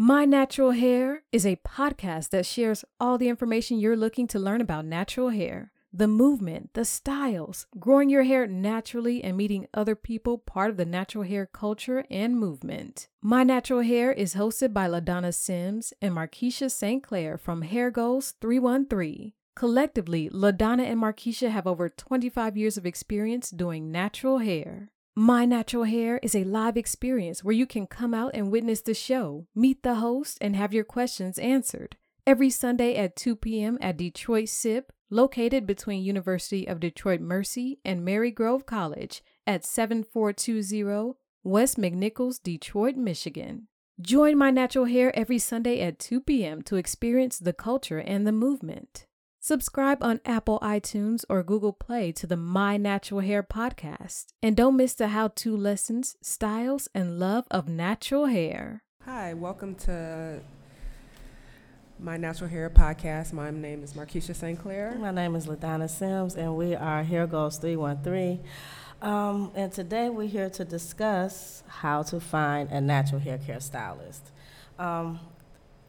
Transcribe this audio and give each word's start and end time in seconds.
My 0.00 0.24
Natural 0.24 0.70
Hair 0.70 1.24
is 1.32 1.44
a 1.44 1.56
podcast 1.56 2.30
that 2.30 2.46
shares 2.46 2.84
all 3.00 3.18
the 3.18 3.28
information 3.28 3.80
you're 3.80 3.96
looking 3.96 4.28
to 4.28 4.38
learn 4.38 4.60
about 4.60 4.84
natural 4.84 5.30
hair, 5.30 5.72
the 5.92 6.06
movement, 6.06 6.70
the 6.74 6.84
styles, 6.84 7.66
growing 7.80 8.08
your 8.08 8.22
hair 8.22 8.46
naturally, 8.46 9.24
and 9.24 9.36
meeting 9.36 9.66
other 9.74 9.96
people 9.96 10.38
part 10.38 10.70
of 10.70 10.76
the 10.76 10.84
natural 10.84 11.24
hair 11.24 11.46
culture 11.46 12.04
and 12.12 12.38
movement. 12.38 13.08
My 13.20 13.42
Natural 13.42 13.80
Hair 13.80 14.12
is 14.12 14.36
hosted 14.36 14.72
by 14.72 14.86
LaDonna 14.86 15.34
Sims 15.34 15.92
and 16.00 16.14
Markeisha 16.14 16.70
St. 16.70 17.02
Clair 17.02 17.36
from 17.36 17.62
Hair 17.62 17.90
Goals 17.90 18.34
313. 18.40 19.32
Collectively, 19.56 20.30
LaDonna 20.30 20.84
and 20.84 21.02
Markeisha 21.02 21.50
have 21.50 21.66
over 21.66 21.88
25 21.88 22.56
years 22.56 22.76
of 22.76 22.86
experience 22.86 23.50
doing 23.50 23.90
natural 23.90 24.38
hair. 24.38 24.92
My 25.20 25.44
Natural 25.46 25.82
Hair 25.82 26.20
is 26.22 26.36
a 26.36 26.44
live 26.44 26.76
experience 26.76 27.42
where 27.42 27.52
you 27.52 27.66
can 27.66 27.88
come 27.88 28.14
out 28.14 28.30
and 28.34 28.52
witness 28.52 28.82
the 28.82 28.94
show, 28.94 29.48
meet 29.52 29.82
the 29.82 29.96
host, 29.96 30.38
and 30.40 30.54
have 30.54 30.72
your 30.72 30.84
questions 30.84 31.40
answered. 31.40 31.96
Every 32.24 32.50
Sunday 32.50 32.94
at 32.94 33.16
2 33.16 33.34
p.m. 33.34 33.78
at 33.80 33.96
Detroit 33.96 34.48
SIP, 34.48 34.92
located 35.10 35.66
between 35.66 36.04
University 36.04 36.68
of 36.68 36.78
Detroit 36.78 37.18
Mercy 37.20 37.80
and 37.84 38.06
Marygrove 38.06 38.64
College 38.64 39.24
at 39.44 39.64
7420 39.64 41.14
West 41.42 41.78
McNichols, 41.78 42.40
Detroit, 42.40 42.94
Michigan. 42.94 43.66
Join 44.00 44.38
My 44.38 44.52
Natural 44.52 44.84
Hair 44.84 45.18
every 45.18 45.40
Sunday 45.40 45.80
at 45.80 45.98
2 45.98 46.20
p.m. 46.20 46.62
to 46.62 46.76
experience 46.76 47.40
the 47.40 47.52
culture 47.52 47.98
and 47.98 48.24
the 48.24 48.30
movement. 48.30 49.07
Subscribe 49.40 50.02
on 50.02 50.20
Apple 50.24 50.58
iTunes 50.60 51.24
or 51.28 51.44
Google 51.44 51.72
Play 51.72 52.10
to 52.12 52.26
the 52.26 52.36
My 52.36 52.76
Natural 52.76 53.20
Hair 53.20 53.44
podcast. 53.44 54.26
And 54.42 54.56
don't 54.56 54.76
miss 54.76 54.94
the 54.94 55.08
how 55.08 55.28
to 55.28 55.56
lessons, 55.56 56.16
styles, 56.20 56.88
and 56.92 57.20
love 57.20 57.46
of 57.48 57.68
natural 57.68 58.26
hair. 58.26 58.82
Hi, 59.04 59.34
welcome 59.34 59.76
to 59.76 60.40
My 62.00 62.16
Natural 62.16 62.50
Hair 62.50 62.70
podcast. 62.70 63.32
My 63.32 63.52
name 63.52 63.84
is 63.84 63.92
Markeisha 63.92 64.34
St. 64.34 64.58
Clair. 64.60 64.96
My 64.98 65.12
name 65.12 65.36
is 65.36 65.46
LaDonna 65.46 65.88
Sims, 65.88 66.34
and 66.34 66.56
we 66.56 66.74
are 66.74 67.04
Hair 67.04 67.28
Goals 67.28 67.58
313. 67.58 68.42
Um, 69.00 69.52
and 69.54 69.70
today 69.70 70.10
we're 70.10 70.26
here 70.26 70.50
to 70.50 70.64
discuss 70.64 71.62
how 71.68 72.02
to 72.02 72.18
find 72.18 72.70
a 72.70 72.80
natural 72.80 73.20
hair 73.20 73.38
care 73.38 73.60
stylist. 73.60 74.32
Um, 74.80 75.20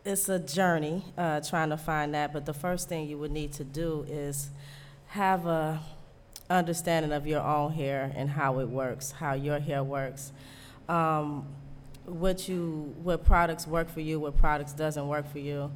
it's 0.06 0.30
a 0.30 0.40
journey 0.40 1.04
uh, 1.18 1.42
trying 1.42 1.70
to 1.70 1.78
find 1.78 2.14
that, 2.14 2.34
but 2.34 2.46
the 2.46 2.54
first 2.54 2.90
thing 2.90 3.08
you 3.08 3.18
would 3.18 3.32
need 3.32 3.54
to 3.54 3.64
do 3.64 4.06
is 4.10 4.50
have 5.08 5.46
a 5.46 5.80
understanding 6.50 7.12
of 7.12 7.28
your 7.28 7.42
own 7.42 7.72
hair 7.72 8.12
and 8.16 8.30
how 8.30 8.60
it 8.60 8.68
works, 8.68 9.12
how 9.12 9.34
your 9.34 9.60
hair 9.60 9.84
works, 9.84 10.32
um, 10.88 11.46
what 12.06 12.50
you, 12.50 12.96
what 13.04 13.24
products 13.24 13.68
work 13.68 13.90
for 13.90 14.02
you, 14.02 14.20
what 14.20 14.36
products 14.38 14.74
doesn't 14.74 15.08
work 15.08 15.32
for 15.32 15.40
you. 15.40 15.72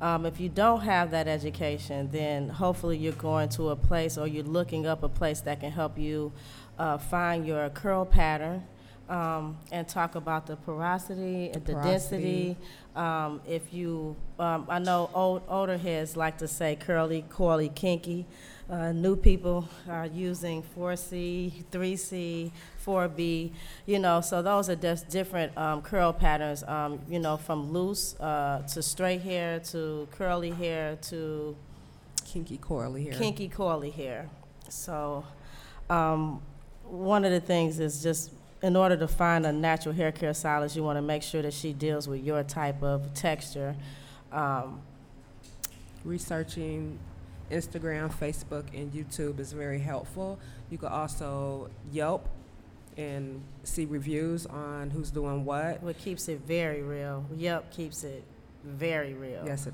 Um, 0.00 0.26
if 0.26 0.40
you 0.40 0.48
don't 0.48 0.80
have 0.80 1.10
that 1.12 1.28
education, 1.28 2.10
then 2.10 2.48
hopefully 2.48 2.98
you're 2.98 3.12
going 3.12 3.48
to 3.50 3.70
a 3.70 3.76
place 3.76 4.18
or 4.18 4.26
you're 4.26 4.44
looking 4.44 4.86
up 4.86 5.02
a 5.02 5.08
place 5.08 5.40
that 5.42 5.60
can 5.60 5.70
help 5.70 5.96
you 5.96 6.32
uh, 6.78 6.98
find 6.98 7.46
your 7.46 7.70
curl 7.70 8.04
pattern 8.04 8.64
um, 9.08 9.56
and 9.72 9.86
talk 9.88 10.14
about 10.14 10.46
the 10.46 10.56
porosity 10.56 11.50
and 11.50 11.64
the 11.64 11.74
density. 11.74 12.56
Um, 12.94 13.40
if 13.46 13.72
you, 13.72 14.16
um, 14.38 14.66
I 14.68 14.78
know 14.78 15.10
old, 15.14 15.42
older 15.48 15.76
heads 15.76 16.16
like 16.16 16.38
to 16.38 16.48
say 16.48 16.76
curly, 16.76 17.24
coily, 17.30 17.74
kinky. 17.74 18.26
Uh, 18.68 18.90
new 18.90 19.14
people 19.14 19.68
are 19.88 20.06
using 20.06 20.60
4C, 20.76 21.64
3C, 21.70 22.50
4B, 22.84 23.52
you 23.86 23.98
know, 24.00 24.20
so 24.20 24.42
those 24.42 24.68
are 24.68 24.74
just 24.74 25.08
different 25.08 25.56
um, 25.56 25.82
curl 25.82 26.12
patterns, 26.12 26.64
um, 26.64 26.98
you 27.08 27.20
know, 27.20 27.36
from 27.36 27.70
loose 27.70 28.18
uh, 28.18 28.62
to 28.72 28.82
straight 28.82 29.20
hair 29.22 29.60
to 29.60 30.08
curly 30.10 30.50
hair 30.50 30.96
to 31.02 31.54
Kinky 32.24 32.58
coily 32.58 33.04
hair. 33.04 33.12
kinky 33.12 33.48
coily 33.48 33.92
hair. 33.92 34.28
So, 34.68 35.24
um, 35.88 36.42
one 36.82 37.24
of 37.24 37.30
the 37.30 37.40
things 37.40 37.78
is 37.78 38.02
just 38.02 38.32
in 38.62 38.76
order 38.76 38.96
to 38.96 39.08
find 39.08 39.44
a 39.46 39.52
natural 39.52 39.94
hair 39.94 40.12
care 40.12 40.34
stylist, 40.34 40.76
you 40.76 40.82
want 40.82 40.96
to 40.96 41.02
make 41.02 41.22
sure 41.22 41.42
that 41.42 41.52
she 41.52 41.72
deals 41.72 42.08
with 42.08 42.24
your 42.24 42.42
type 42.42 42.82
of 42.82 43.12
texture. 43.14 43.76
Um, 44.32 44.80
Researching 46.04 47.00
Instagram, 47.50 48.12
Facebook, 48.14 48.64
and 48.72 48.92
YouTube 48.92 49.40
is 49.40 49.52
very 49.52 49.80
helpful. 49.80 50.38
You 50.70 50.78
can 50.78 50.88
also 50.88 51.68
Yelp 51.92 52.28
and 52.96 53.42
see 53.64 53.84
reviews 53.84 54.46
on 54.46 54.90
who's 54.90 55.10
doing 55.10 55.44
what. 55.44 55.82
what 55.82 55.98
keeps 55.98 56.28
it 56.28 56.40
very 56.46 56.82
real. 56.82 57.26
Yelp 57.36 57.70
keeps 57.70 58.04
it 58.04 58.22
very 58.66 59.14
real. 59.14 59.42
Yes, 59.46 59.68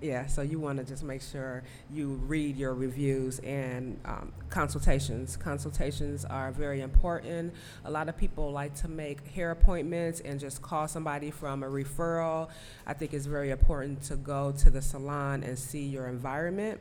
yeah. 0.00 0.26
So 0.26 0.42
you 0.42 0.60
want 0.60 0.78
to 0.78 0.84
just 0.84 1.02
make 1.02 1.22
sure 1.22 1.62
you 1.90 2.20
read 2.26 2.56
your 2.56 2.74
reviews 2.74 3.38
and 3.40 3.98
um, 4.04 4.32
consultations. 4.50 5.36
Consultations 5.36 6.24
are 6.24 6.52
very 6.52 6.82
important. 6.82 7.54
A 7.84 7.90
lot 7.90 8.08
of 8.08 8.16
people 8.16 8.52
like 8.52 8.74
to 8.76 8.88
make 8.88 9.26
hair 9.28 9.50
appointments 9.50 10.20
and 10.20 10.38
just 10.38 10.62
call 10.62 10.86
somebody 10.86 11.30
from 11.30 11.62
a 11.62 11.66
referral. 11.66 12.48
I 12.86 12.92
think 12.92 13.14
it's 13.14 13.26
very 13.26 13.50
important 13.50 14.02
to 14.04 14.16
go 14.16 14.52
to 14.52 14.70
the 14.70 14.82
salon 14.82 15.42
and 15.42 15.58
see 15.58 15.86
your 15.86 16.06
environment. 16.06 16.80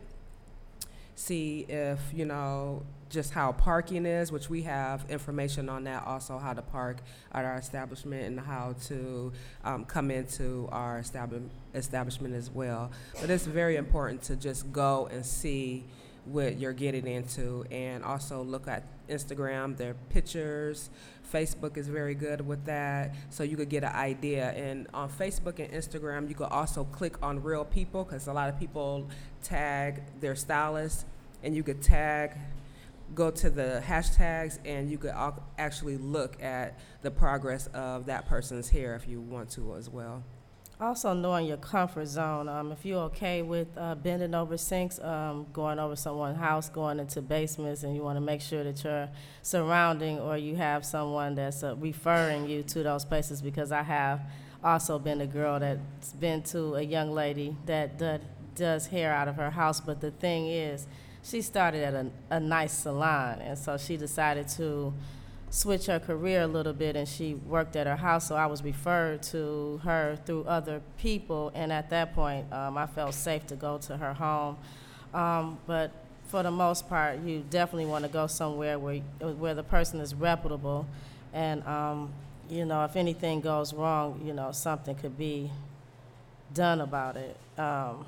See 1.20 1.66
if 1.68 2.00
you 2.14 2.26
know 2.26 2.84
just 3.10 3.34
how 3.34 3.52
parking 3.54 4.06
is, 4.06 4.32
which 4.32 4.52
we 4.52 4.62
have 4.62 5.04
information 5.10 5.68
on 5.68 5.84
that. 5.86 6.06
Also, 6.06 6.38
how 6.38 6.54
to 6.54 6.62
park 6.62 6.98
at 7.32 7.44
our 7.44 7.58
establishment 7.58 8.24
and 8.26 8.40
how 8.40 8.76
to 8.86 9.32
um, 9.64 9.84
come 9.84 10.12
into 10.12 10.70
our 10.72 11.00
establishment 11.00 11.52
establishment 11.74 12.36
as 12.36 12.52
well. 12.52 12.92
But 13.20 13.32
it's 13.32 13.48
very 13.48 13.78
important 13.78 14.22
to 14.24 14.36
just 14.36 14.72
go 14.72 15.08
and 15.12 15.26
see 15.26 15.86
what 16.26 16.60
you're 16.60 16.74
getting 16.74 17.08
into, 17.08 17.66
and 17.72 18.04
also 18.04 18.44
look 18.44 18.68
at 18.68 18.84
Instagram, 19.10 19.76
their 19.76 19.96
pictures. 20.10 20.92
Facebook 21.34 21.78
is 21.78 21.88
very 21.88 22.16
good 22.16 22.46
with 22.46 22.66
that, 22.66 23.16
so 23.30 23.44
you 23.44 23.58
could 23.58 23.70
get 23.70 23.84
an 23.84 23.94
idea. 23.94 24.52
And 24.52 24.88
on 24.94 25.10
Facebook 25.10 25.60
and 25.60 25.72
Instagram, 25.72 26.30
you 26.30 26.36
could 26.36 26.50
also 26.50 26.84
click 26.86 27.16
on 27.22 27.44
real 27.44 27.66
people 27.66 28.04
because 28.04 28.28
a 28.28 28.34
lot 28.34 28.50
of 28.50 28.60
people 28.60 29.10
tag 29.44 30.02
their 30.20 30.36
stylist, 30.36 31.06
and 31.44 31.56
you 31.56 31.64
could 31.64 31.82
tag 31.82 32.32
go 33.16 33.32
to 33.32 33.50
the 33.50 33.82
hashtags 33.86 34.60
and 34.66 34.92
you 34.92 34.98
could 34.98 35.14
actually 35.58 35.96
look 35.98 36.42
at 36.44 36.78
the 37.04 37.10
progress 37.10 37.68
of 37.68 38.06
that 38.06 38.28
person's 38.28 38.70
hair 38.70 38.96
if 38.96 39.08
you 39.08 39.22
want 39.22 39.50
to 39.50 39.76
as 39.76 39.90
well. 39.90 40.22
Also, 40.80 41.12
knowing 41.12 41.48
your 41.48 41.58
comfort 41.58 42.06
zone. 42.06 42.48
Um, 42.48 42.72
if 42.72 42.86
you're 42.86 43.02
okay 43.06 43.42
with 43.42 43.68
uh, 43.76 43.96
bending 43.96 44.36
over 44.36 44.58
sinks, 44.58 45.00
um, 45.00 45.48
going 45.52 45.80
over 45.80 45.96
someone's 45.96 46.38
house, 46.38 46.70
going 46.70 47.00
into 47.00 47.20
basements, 47.20 47.82
and 47.82 47.96
you 47.96 48.04
want 48.04 48.16
to 48.18 48.22
make 48.22 48.42
sure 48.42 48.64
that 48.64 48.84
you're 48.84 49.10
surrounding 49.42 50.20
or 50.20 50.38
you 50.38 50.56
have 50.56 50.86
someone 50.86 51.34
that's 51.34 51.64
uh, 51.64 51.76
referring 51.78 52.48
you 52.48 52.62
to 52.62 52.84
those 52.84 53.06
places, 53.06 53.42
because 53.42 53.72
I 53.72 53.82
have 53.82 54.22
also 54.64 55.00
been 55.00 55.20
a 55.22 55.26
girl 55.26 55.60
that's 55.60 56.14
been 56.14 56.44
to 56.44 56.76
a 56.76 56.84
young 56.84 57.12
lady 57.12 57.58
that 57.66 57.98
did, 57.98 58.22
does 58.54 58.86
hair 58.86 59.12
out 59.12 59.28
of 59.28 59.36
her 59.38 59.50
house. 59.50 59.82
But 59.82 60.00
the 60.00 60.12
thing 60.12 60.46
is, 60.46 60.86
she 61.24 61.42
started 61.42 61.84
at 61.84 61.96
a, 61.96 62.12
a 62.30 62.40
nice 62.40 62.74
salon, 62.74 63.42
and 63.42 63.58
so 63.58 63.80
she 63.80 63.98
decided 63.98 64.48
to 64.50 64.94
switch 65.50 65.86
her 65.86 66.00
career 66.00 66.42
a 66.42 66.48
little 66.48 66.74
bit 66.74 66.96
and 66.96 67.08
she 67.08 67.34
worked 67.34 67.76
at 67.76 67.88
her 67.88 67.96
house 67.96 68.28
so 68.28 68.36
i 68.36 68.46
was 68.46 68.64
referred 68.64 69.24
to 69.24 69.80
her 69.84 70.18
through 70.26 70.44
other 70.44 70.82
people. 70.98 71.52
And 71.56 71.72
at 71.72 71.90
that 71.90 72.14
point 72.14 72.52
um, 72.52 72.78
i 72.78 72.86
felt 72.86 73.14
safe 73.14 73.46
to 73.48 73.56
go 73.56 73.78
to 73.80 73.98
her 73.98 74.14
home. 74.14 74.58
Um, 75.14 75.58
but 75.66 75.92
for 76.28 76.44
the 76.44 76.52
most 76.52 76.90
part 76.90 77.20
you 77.20 77.44
definitely 77.50 77.86
want 77.86 78.04
to 78.04 78.12
go 78.12 78.28
somewhere 78.28 78.78
where, 78.78 79.00
where 79.20 79.56
the 79.56 79.64
person 79.64 80.00
is 80.02 80.14
reputable. 80.14 80.86
And 81.34 81.66
um, 81.66 82.14
you 82.50 82.66
know 82.66 82.84
if 82.84 82.96
anything 82.96 83.42
goes 83.42 83.74
wrong 83.74 84.22
you 84.26 84.34
know 84.34 84.52
something 84.52 84.96
could 84.96 85.18
be 85.18 85.50
done 86.54 86.82
about 86.82 87.16
it. 87.16 87.38
Um, 87.58 88.06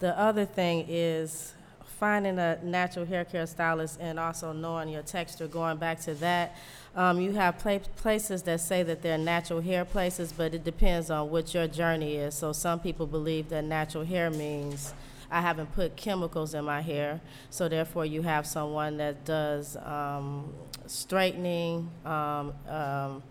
the 0.00 0.18
other 0.18 0.44
thing 0.44 0.86
is 0.88 1.54
finding 2.00 2.38
a 2.38 2.58
natural 2.64 3.04
hair 3.04 3.26
care 3.26 3.46
stylist 3.46 4.00
and 4.00 4.18
also 4.18 4.52
knowing 4.52 4.88
your 4.88 5.02
texture, 5.02 5.46
going 5.46 5.76
back 5.76 6.00
to 6.00 6.14
that. 6.14 6.56
Um, 6.96 7.20
you 7.20 7.32
have 7.32 7.58
pla- 7.58 7.78
places 7.96 8.42
that 8.44 8.60
say 8.60 8.82
that 8.82 9.02
they're 9.02 9.18
natural 9.18 9.60
hair 9.60 9.84
places, 9.84 10.32
but 10.32 10.54
it 10.54 10.64
depends 10.64 11.10
on 11.10 11.30
what 11.30 11.52
your 11.52 11.68
journey 11.68 12.16
is. 12.16 12.34
So 12.34 12.52
some 12.52 12.80
people 12.80 13.06
believe 13.06 13.50
that 13.50 13.64
natural 13.64 14.04
hair 14.04 14.30
means 14.30 14.94
I 15.30 15.42
haven't 15.42 15.72
put 15.74 15.94
chemicals 15.94 16.54
in 16.54 16.64
my 16.64 16.80
hair, 16.80 17.20
so 17.50 17.68
therefore 17.68 18.06
you 18.06 18.22
have 18.22 18.46
someone 18.46 18.96
that 18.96 19.24
does 19.24 19.76
um, 19.76 20.52
straightening, 20.86 21.88
um, 22.04 22.54
um, 22.66 23.22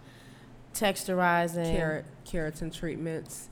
texturizing. 0.74 1.75
Kerat- 1.75 2.06
keratin 2.25 2.74
treatments. 2.74 3.50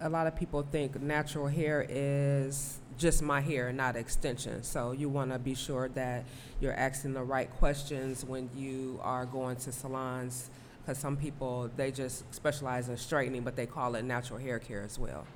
A 0.00 0.10
lot 0.10 0.26
of 0.26 0.36
people 0.36 0.62
think 0.62 1.00
natural 1.00 1.46
hair 1.46 1.86
is 1.88 2.78
just 2.98 3.22
my 3.22 3.40
hair, 3.40 3.72
not 3.72 3.96
extension. 3.96 4.62
So 4.62 4.92
you 4.92 5.08
want 5.08 5.32
to 5.32 5.38
be 5.38 5.54
sure 5.54 5.88
that 5.90 6.24
you're 6.60 6.74
asking 6.74 7.14
the 7.14 7.22
right 7.22 7.50
questions 7.58 8.24
when 8.24 8.48
you 8.56 8.98
are 9.02 9.26
going 9.26 9.56
to 9.56 9.72
salons 9.72 10.50
Because 10.82 10.98
some 10.98 11.16
people, 11.16 11.70
they 11.76 11.90
just 11.90 12.32
specialize 12.34 12.88
in 12.88 12.96
straightening, 12.96 13.42
but 13.42 13.56
they 13.56 13.66
call 13.66 13.96
it 13.96 14.04
natural 14.04 14.38
hair 14.38 14.58
care 14.58 14.82
as 14.82 14.98
well. 14.98 15.26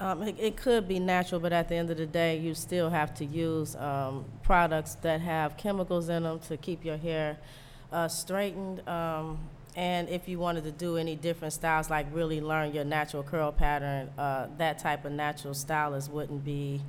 Um, 0.00 0.22
it, 0.22 0.36
it 0.38 0.56
could 0.56 0.88
be 0.88 0.98
natural, 0.98 1.40
but 1.40 1.52
at 1.52 1.68
the 1.68 1.76
end 1.76 1.90
of 1.90 1.98
the 1.98 2.06
day, 2.06 2.38
you 2.38 2.54
still 2.54 2.90
have 2.90 3.14
to 3.14 3.24
use 3.24 3.76
um, 3.76 4.24
products 4.42 4.96
that 4.96 5.20
have 5.20 5.56
chemicals 5.56 6.08
in 6.08 6.24
them 6.24 6.40
to 6.40 6.56
keep 6.56 6.84
your 6.84 6.96
hair 6.96 7.38
uh, 7.92 8.08
straightened. 8.08 8.86
Um, 8.88 9.38
and 9.76 10.08
if 10.08 10.28
you 10.28 10.38
wanted 10.38 10.64
to 10.64 10.70
do 10.70 10.96
any 10.96 11.16
different 11.16 11.52
styles, 11.52 11.90
like 11.90 12.06
really 12.12 12.40
learn 12.40 12.72
your 12.72 12.84
natural 12.84 13.22
curl 13.22 13.50
pattern, 13.50 14.08
uh, 14.18 14.46
that 14.58 14.78
type 14.78 15.04
of 15.04 15.12
natural 15.12 15.54
stylist 15.54 16.10
wouldn't 16.10 16.44
be 16.44 16.80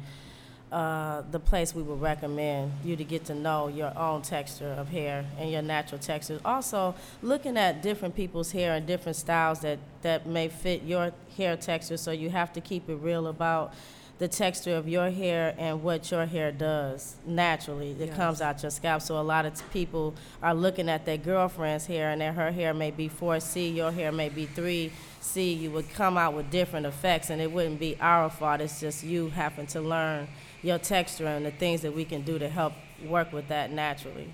uh, 0.72 1.24
the 1.32 1.40
place 1.40 1.74
we 1.74 1.82
would 1.82 2.02
recommend 2.02 2.72
you 2.84 2.96
to 2.96 3.04
get 3.04 3.26
to 3.26 3.34
know 3.34 3.68
your 3.68 3.98
own 3.98 4.22
texture 4.22 4.76
of 4.78 4.90
hair 4.90 5.26
and 5.40 5.50
your 5.50 5.62
natural 5.62 6.00
texture. 6.00 6.40
Also, 6.44 6.94
looking 7.22 7.58
at 7.58 7.82
different 7.82 8.16
people's 8.16 8.52
hair 8.52 8.74
and 8.74 8.86
different 8.86 9.16
styles 9.16 9.62
that, 9.62 9.80
that 10.02 10.28
may 10.28 10.48
fit 10.48 10.84
your 10.84 11.12
hair 11.38 11.56
texture, 11.56 11.98
so 11.98 12.12
you 12.12 12.30
have 12.30 12.52
to 12.54 12.62
keep 12.62 12.90
it 12.90 12.96
real 12.96 13.28
about 13.28 13.74
the 14.18 14.28
texture 14.30 14.76
of 14.76 14.88
your 14.88 15.10
hair 15.10 15.54
and 15.58 15.84
what 15.84 16.10
your 16.10 16.26
hair 16.26 16.50
does 16.52 17.16
naturally. 17.26 17.92
It 17.92 18.08
Yes. 18.08 18.16
comes 18.16 18.42
out 18.42 18.62
your 18.64 18.72
scalp. 18.72 19.02
So 19.02 19.20
a 19.20 19.22
lot 19.22 19.46
of 19.46 19.56
t- 19.56 19.64
people 19.74 20.16
are 20.42 20.54
looking 20.54 20.88
at 20.88 21.06
their 21.06 21.18
girlfriend's 21.18 21.86
hair 21.88 22.12
and 22.12 22.22
that 22.22 22.34
her 22.36 22.52
hair 22.52 22.74
may 22.74 22.92
be 22.92 23.10
4C, 23.10 23.70
your 23.76 23.92
hair 23.92 24.14
may 24.14 24.30
be 24.30 24.46
3C. 24.46 25.54
You 25.54 25.70
would 25.72 25.90
come 25.94 26.18
out 26.18 26.34
with 26.34 26.50
different 26.50 26.86
effects 26.86 27.30
and 27.30 27.42
it 27.42 27.52
wouldn't 27.52 27.80
be 27.80 27.98
our 28.00 28.30
fault. 28.30 28.62
It's 28.62 28.80
just 28.80 29.04
you 29.04 29.30
having 29.30 29.68
to 29.68 29.82
learn 29.82 30.30
your 30.64 30.78
texture 30.78 31.28
and 31.28 31.46
the 31.46 31.52
things 31.52 31.82
that 31.82 31.94
we 31.94 32.06
can 32.06 32.22
do 32.22 32.40
to 32.40 32.48
help 32.48 32.72
work 33.06 33.34
with 33.34 33.50
that 33.50 33.70
naturally. 33.72 34.34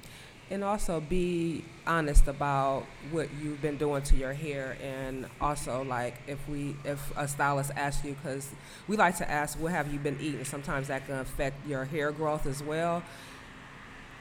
And 0.52 0.66
also 0.66 1.00
be 1.00 1.64
honest 1.88 2.28
about 2.28 2.84
what 3.10 3.30
you've 3.42 3.62
been 3.62 3.78
doing 3.78 4.02
to 4.04 4.18
your 4.18 4.34
hair, 4.34 4.76
and 4.84 5.26
also 5.40 5.82
like 5.86 6.16
if 6.28 6.46
we, 6.50 6.76
if 6.84 7.00
a 7.16 7.26
stylist 7.26 7.72
asks 7.78 8.04
you, 8.04 8.16
because 8.22 8.50
we 8.86 8.98
like 8.98 9.16
to 9.20 9.32
ask, 9.32 9.58
what 9.58 9.72
have 9.72 9.92
you 9.94 9.98
been 9.98 10.18
eating? 10.20 10.44
Sometimes 10.44 10.90
that 10.90 11.06
can 11.06 11.20
affect 11.20 11.66
your 11.66 11.86
hair 11.86 12.12
growth 12.12 12.46
as 12.46 12.62
well. 12.62 13.02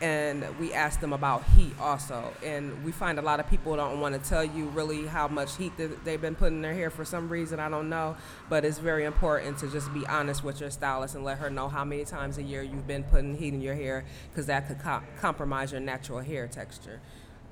And 0.00 0.58
we 0.58 0.72
ask 0.72 0.98
them 0.98 1.12
about 1.12 1.44
heat 1.44 1.74
also, 1.78 2.32
and 2.42 2.84
we 2.84 2.90
find 2.90 3.18
a 3.18 3.22
lot 3.22 3.38
of 3.38 3.50
people 3.50 3.76
don't 3.76 4.00
want 4.00 4.14
to 4.14 4.30
tell 4.30 4.42
you 4.42 4.64
really 4.68 5.06
how 5.06 5.28
much 5.28 5.58
heat 5.58 5.76
that 5.76 6.06
they've 6.06 6.20
been 6.20 6.34
putting 6.34 6.56
in 6.56 6.62
their 6.62 6.72
hair 6.72 6.88
for 6.88 7.04
some 7.04 7.28
reason. 7.28 7.60
I 7.60 7.68
don't 7.68 7.90
know, 7.90 8.16
but 8.48 8.64
it's 8.64 8.78
very 8.78 9.04
important 9.04 9.58
to 9.58 9.68
just 9.70 9.92
be 9.92 10.06
honest 10.06 10.42
with 10.42 10.58
your 10.58 10.70
stylist 10.70 11.16
and 11.16 11.22
let 11.22 11.36
her 11.36 11.50
know 11.50 11.68
how 11.68 11.84
many 11.84 12.06
times 12.06 12.38
a 12.38 12.42
year 12.42 12.62
you've 12.62 12.86
been 12.86 13.04
putting 13.04 13.36
heat 13.36 13.52
in 13.52 13.60
your 13.60 13.74
hair, 13.74 14.06
because 14.30 14.46
that 14.46 14.68
could 14.68 14.78
co- 14.78 15.02
compromise 15.20 15.70
your 15.70 15.82
natural 15.82 16.20
hair 16.20 16.46
texture, 16.46 17.02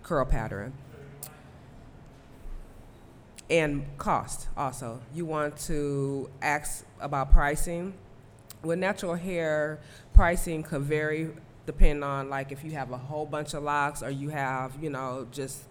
curl 0.03 0.25
pattern, 0.25 0.73
and 3.51 3.85
cost. 3.99 4.49
Also, 4.57 5.03
you 5.15 5.27
want 5.27 5.59
to 5.59 6.31
ask 6.41 6.83
about 6.99 7.31
pricing. 7.31 7.93
With 8.63 8.79
natural 8.79 9.15
hair, 9.17 9.81
pricing 10.15 10.63
could 10.63 10.83
vary 10.83 11.29
depending 11.69 12.03
on 12.03 12.31
like 12.31 12.51
if 12.51 12.65
you 12.65 12.71
have 12.71 12.91
a 12.93 12.97
whole 12.97 13.27
bunch 13.27 13.53
of 13.53 13.63
locks 13.63 14.03
or 14.03 14.09
you 14.09 14.31
have 14.31 14.73
you 14.83 14.89
know 14.89 15.27
just 15.31 15.65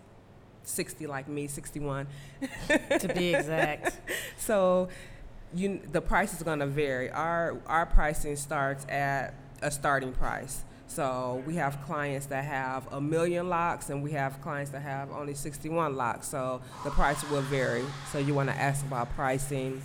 60 0.61 1.07
like 1.07 1.27
me 1.27 1.47
61 1.47 2.05
to 2.99 3.11
be 3.15 3.33
exact. 3.33 3.99
so 4.37 4.89
you 5.55 5.81
the 5.91 5.99
price 5.99 6.35
is 6.35 6.43
going 6.43 6.59
to 6.59 6.67
vary. 6.67 7.09
Our 7.09 7.57
our 7.65 7.87
pricing 7.87 8.35
starts 8.35 8.85
at 8.87 9.33
a 9.63 9.71
starting 9.71 10.13
price. 10.13 10.63
So 10.85 11.41
we 11.47 11.55
have 11.55 11.81
clients 11.83 12.27
that 12.27 12.45
have 12.45 12.87
a 12.93 13.01
million 13.01 13.49
locks 13.49 13.89
and 13.89 14.03
we 14.03 14.11
have 14.11 14.39
clients 14.43 14.69
that 14.71 14.83
have 14.83 15.11
only 15.11 15.33
61 15.33 15.95
locks. 15.95 16.27
So 16.27 16.61
the 16.83 16.91
price 16.91 17.27
will 17.31 17.41
vary. 17.41 17.85
So 18.11 18.19
you 18.19 18.35
want 18.35 18.49
to 18.49 18.55
ask 18.55 18.85
about 18.85 19.09
pricing 19.15 19.81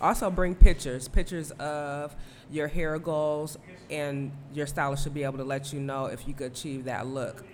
also 0.00 0.30
bring 0.30 0.54
pictures 0.54 1.08
pictures 1.08 1.50
of 1.52 2.14
your 2.50 2.68
hair 2.68 2.98
goals 2.98 3.58
and 3.90 4.32
your 4.52 4.66
stylist 4.66 5.04
should 5.04 5.14
be 5.14 5.24
able 5.24 5.38
to 5.38 5.44
let 5.44 5.72
you 5.72 5.80
know 5.80 6.06
if 6.06 6.26
you 6.26 6.34
could 6.34 6.52
achieve 6.52 6.84
that 6.84 7.06
look 7.06 7.44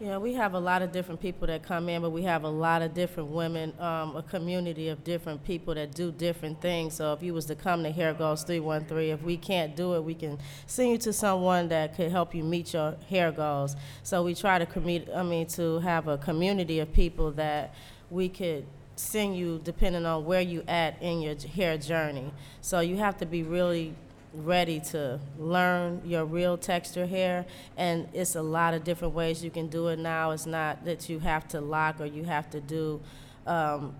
Yeah, 0.00 0.18
we 0.18 0.34
have 0.34 0.54
a 0.54 0.58
lot 0.58 0.82
of 0.82 0.90
different 0.90 1.20
people 1.20 1.46
that 1.46 1.62
come 1.62 1.88
in, 1.88 2.02
but 2.02 2.10
we 2.10 2.24
have 2.24 2.42
a 2.42 2.48
lot 2.48 2.82
of 2.82 2.94
different 2.94 3.30
women, 3.30 3.72
um, 3.80 4.16
a 4.16 4.22
community 4.22 4.88
of 4.88 5.04
different 5.04 5.44
people 5.44 5.74
that 5.76 5.94
do 5.94 6.10
different 6.10 6.60
things. 6.60 6.94
So 6.94 7.12
if 7.12 7.22
you 7.22 7.32
was 7.32 7.46
to 7.46 7.54
come 7.54 7.84
to 7.84 7.92
Hair 7.92 8.14
Goals 8.14 8.42
313, 8.42 9.14
if 9.14 9.22
we 9.22 9.36
can't 9.36 9.76
do 9.76 9.94
it, 9.94 10.02
we 10.02 10.14
can 10.14 10.38
send 10.66 10.90
you 10.90 10.98
to 10.98 11.12
someone 11.12 11.68
that 11.68 11.94
could 11.94 12.10
help 12.10 12.34
you 12.34 12.42
meet 12.42 12.74
your 12.74 12.96
hair 13.08 13.30
goals. 13.30 13.76
So 14.02 14.24
we 14.24 14.34
try 14.34 14.58
to 14.58 14.66
commit, 14.66 15.08
I 15.14 15.22
mean, 15.22 15.46
to 15.48 15.78
have 15.78 16.08
a 16.08 16.18
community 16.18 16.80
of 16.80 16.92
people 16.92 17.30
that 17.32 17.72
we 18.10 18.28
could 18.28 18.66
send 18.96 19.36
you 19.36 19.60
depending 19.64 20.06
on 20.06 20.24
where 20.24 20.40
you 20.40 20.62
at 20.68 21.00
in 21.02 21.20
your 21.20 21.34
hair 21.54 21.76
journey. 21.78 22.32
So 22.60 22.80
you 22.80 22.96
have 22.96 23.18
to 23.18 23.26
be 23.26 23.42
really 23.42 23.94
ready 24.32 24.80
to 24.80 25.20
learn 25.38 26.02
your 26.04 26.24
real 26.24 26.56
texture 26.56 27.06
hair 27.06 27.46
and 27.76 28.08
it's 28.12 28.34
a 28.34 28.42
lot 28.42 28.74
of 28.74 28.82
different 28.82 29.14
ways 29.14 29.44
you 29.44 29.50
can 29.50 29.68
do 29.68 29.86
it 29.86 29.96
now 29.96 30.32
it's 30.32 30.44
not 30.44 30.84
that 30.84 31.08
you 31.08 31.20
have 31.20 31.46
to 31.46 31.60
lock 31.60 32.00
or 32.00 32.04
you 32.04 32.24
have 32.24 32.50
to 32.50 32.60
do 32.60 33.00
um, 33.46 33.94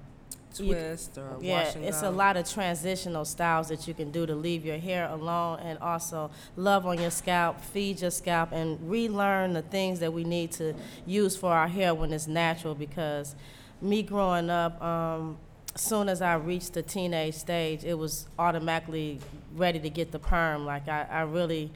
twist 0.55 1.19
or 1.19 1.37
yeah, 1.41 1.73
it's 1.77 2.03
a 2.03 2.11
lot 2.11 2.37
of 2.37 2.49
transitional 2.49 3.25
styles 3.25 3.69
that 3.69 3.87
you 3.87 3.95
can 3.95 4.11
do 4.11 4.27
to 4.27 4.35
leave 4.35 4.65
your 4.65 4.79
hair 4.79 5.09
alone 5.09 5.59
and 5.61 5.79
also 5.81 6.31
love 6.57 6.87
on 6.87 6.99
your 7.01 7.11
scalp, 7.11 7.61
feed 7.61 8.01
your 8.01 8.11
scalp, 8.11 8.53
and 8.53 8.79
relearn 8.89 9.53
the 9.53 9.63
things 9.63 10.01
that 10.01 10.13
we 10.13 10.25
need 10.25 10.53
to 10.53 10.75
use 11.07 11.37
for 11.37 11.53
our 11.53 11.69
hair 11.69 11.95
when 11.95 12.13
it's 12.13 12.27
natural. 12.27 12.75
Because 12.75 13.35
me 13.85 14.03
growing 14.03 14.51
up, 14.51 14.83
um, 14.83 15.37
soon 15.77 16.09
as 16.09 16.23
I 16.23 16.35
reached 16.35 16.73
the 16.73 16.83
teenage 16.83 17.35
stage, 17.35 17.85
it 17.85 17.95
was 17.95 18.27
automatically 18.39 19.21
ready 19.55 19.79
to 19.81 19.91
get 19.91 20.11
the 20.11 20.19
perm. 20.19 20.65
Like 20.65 20.89
I, 20.89 21.07
I 21.11 21.21
really 21.23 21.71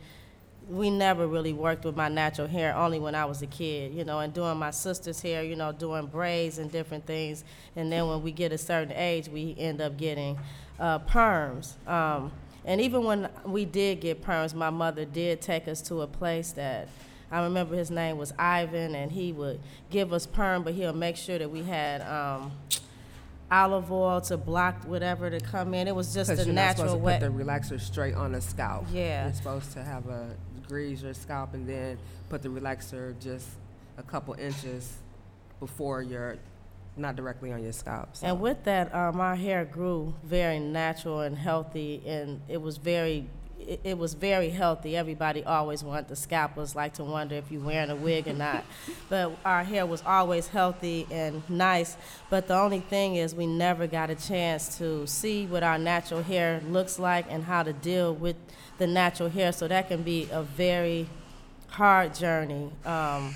we 0.69 0.91
never 0.91 1.27
really 1.27 1.53
worked 1.53 1.85
with 1.85 1.97
my 1.97 2.09
natural 2.09 2.47
hair 2.47 2.77
only 2.77 2.99
when 2.99 3.15
I 3.15 3.25
was 3.25 3.41
a 3.41 3.47
kid, 3.47 3.95
you 3.95 4.05
know, 4.05 4.21
and 4.21 4.35
doing 4.35 4.59
my 4.59 4.71
sister's 4.71 5.21
hair, 5.21 5.43
you 5.43 5.57
know, 5.57 5.73
doing 5.73 6.07
braids 6.07 6.59
and 6.59 6.71
different 6.71 7.07
things. 7.07 7.43
And 7.75 7.91
then 7.91 8.07
when 8.07 8.23
we 8.23 8.33
get 8.33 8.53
a 8.53 8.59
certain 8.59 8.93
age, 8.93 9.29
we 9.29 9.55
end 9.59 9.81
up 9.81 9.97
getting 9.97 10.39
uh, 10.79 10.99
perms. 11.01 11.73
Um, 11.89 12.33
and 12.67 12.83
even 12.83 13.05
when 13.05 13.31
we 13.47 13.65
did 13.65 14.01
get 14.01 14.23
perms, 14.23 14.53
my 14.53 14.69
mother 14.69 15.07
did 15.07 15.41
take 15.41 15.69
us 15.69 15.81
to 15.83 16.03
a 16.03 16.07
place 16.07 16.53
that 16.53 16.89
I 17.31 17.43
remember 17.45 17.77
his 17.77 17.91
name 17.91 18.17
was 18.17 18.33
Ivan, 18.39 18.95
and 18.95 19.13
he 19.13 19.33
would 19.33 19.61
give 19.91 20.13
us 20.13 20.27
perm, 20.27 20.63
but 20.63 20.75
he'll 20.75 20.93
make 20.93 21.17
sure 21.17 21.39
that 21.39 21.51
we 21.51 21.63
had 21.63 22.01
um, 22.03 22.53
olive 23.51 23.91
oil 23.93 24.21
to 24.23 24.37
block 24.37 24.85
whatever 24.85 25.29
to 25.31 25.41
come 25.41 25.75
in. 25.75 25.89
It 25.89 25.95
was 25.95 26.15
just 26.15 26.31
a 26.31 26.37
you're 26.37 26.47
not 26.47 26.55
natural 26.55 26.89
supposed 26.89 26.93
to 26.93 26.99
way. 27.05 27.19
put 27.21 27.37
the 27.37 27.45
relaxer 27.45 27.81
straight 27.81 28.15
on 28.15 28.33
the 28.33 28.41
scalp. 28.41 28.87
Yeah. 28.93 29.25
You're 29.27 29.35
supposed 29.35 29.73
to 29.73 29.83
have 29.83 30.09
a 30.09 30.35
grease 30.67 31.03
your 31.03 31.15
scalp 31.15 31.55
and 31.55 31.67
then 31.67 31.99
put 32.29 32.43
the 32.43 32.49
relaxer 32.49 33.19
just 33.21 33.47
a 33.97 34.03
couple 34.03 34.35
inches 34.35 34.99
before 35.61 36.03
your, 36.03 36.37
not 36.97 37.17
directly 37.17 37.53
on 37.53 37.63
your 37.63 37.73
scalp. 37.73 38.17
So. 38.17 38.27
And 38.27 38.41
with 38.41 38.65
that, 38.65 38.95
uh, 38.95 39.13
my 39.13 39.35
hair 39.35 39.65
grew 39.65 40.15
very 40.25 40.59
natural 40.59 41.21
and 41.21 41.37
healthy, 41.37 42.03
and 42.07 42.41
it 42.49 42.61
was 42.61 42.77
very, 42.77 43.29
it, 43.69 43.81
it 43.85 43.99
was 43.99 44.15
very 44.15 44.49
healthy. 44.49 44.97
Everybody 44.97 45.45
always 45.45 45.85
wanted 45.85 46.09
the 46.09 46.17
scalpers, 46.17 46.75
like 46.75 46.95
to 46.95 47.05
wonder 47.05 47.35
if 47.35 47.53
you're 47.53 47.61
wearing 47.61 47.91
a 47.91 47.97
wig 47.97 48.27
or 48.27 48.33
not. 48.33 48.65
but 49.11 49.33
our 49.45 49.63
hair 49.63 49.85
was 49.85 50.03
always 50.07 50.49
healthy 50.49 51.07
and 51.11 51.49
nice. 51.51 51.97
But 52.31 52.49
the 52.49 52.55
only 52.55 52.81
thing 52.81 53.17
is, 53.17 53.35
we 53.35 53.47
never 53.47 53.87
got 53.87 54.09
a 54.09 54.15
chance 54.15 54.79
to 54.79 55.07
see 55.07 55.47
what 55.47 55.63
our 55.63 55.79
natural 55.79 56.23
hair 56.23 56.63
looks 56.67 56.99
like 56.99 57.27
and 57.29 57.45
how 57.45 57.63
to 57.63 57.75
deal 57.75 58.15
with 58.15 58.37
the 58.79 58.87
natural 58.87 59.29
hair. 59.29 59.53
So 59.53 59.69
that 59.69 59.89
can 59.89 60.03
be 60.03 60.29
a 60.33 60.43
very 60.43 61.07
hard 61.69 62.15
journey. 62.15 62.71
Um, 62.87 63.35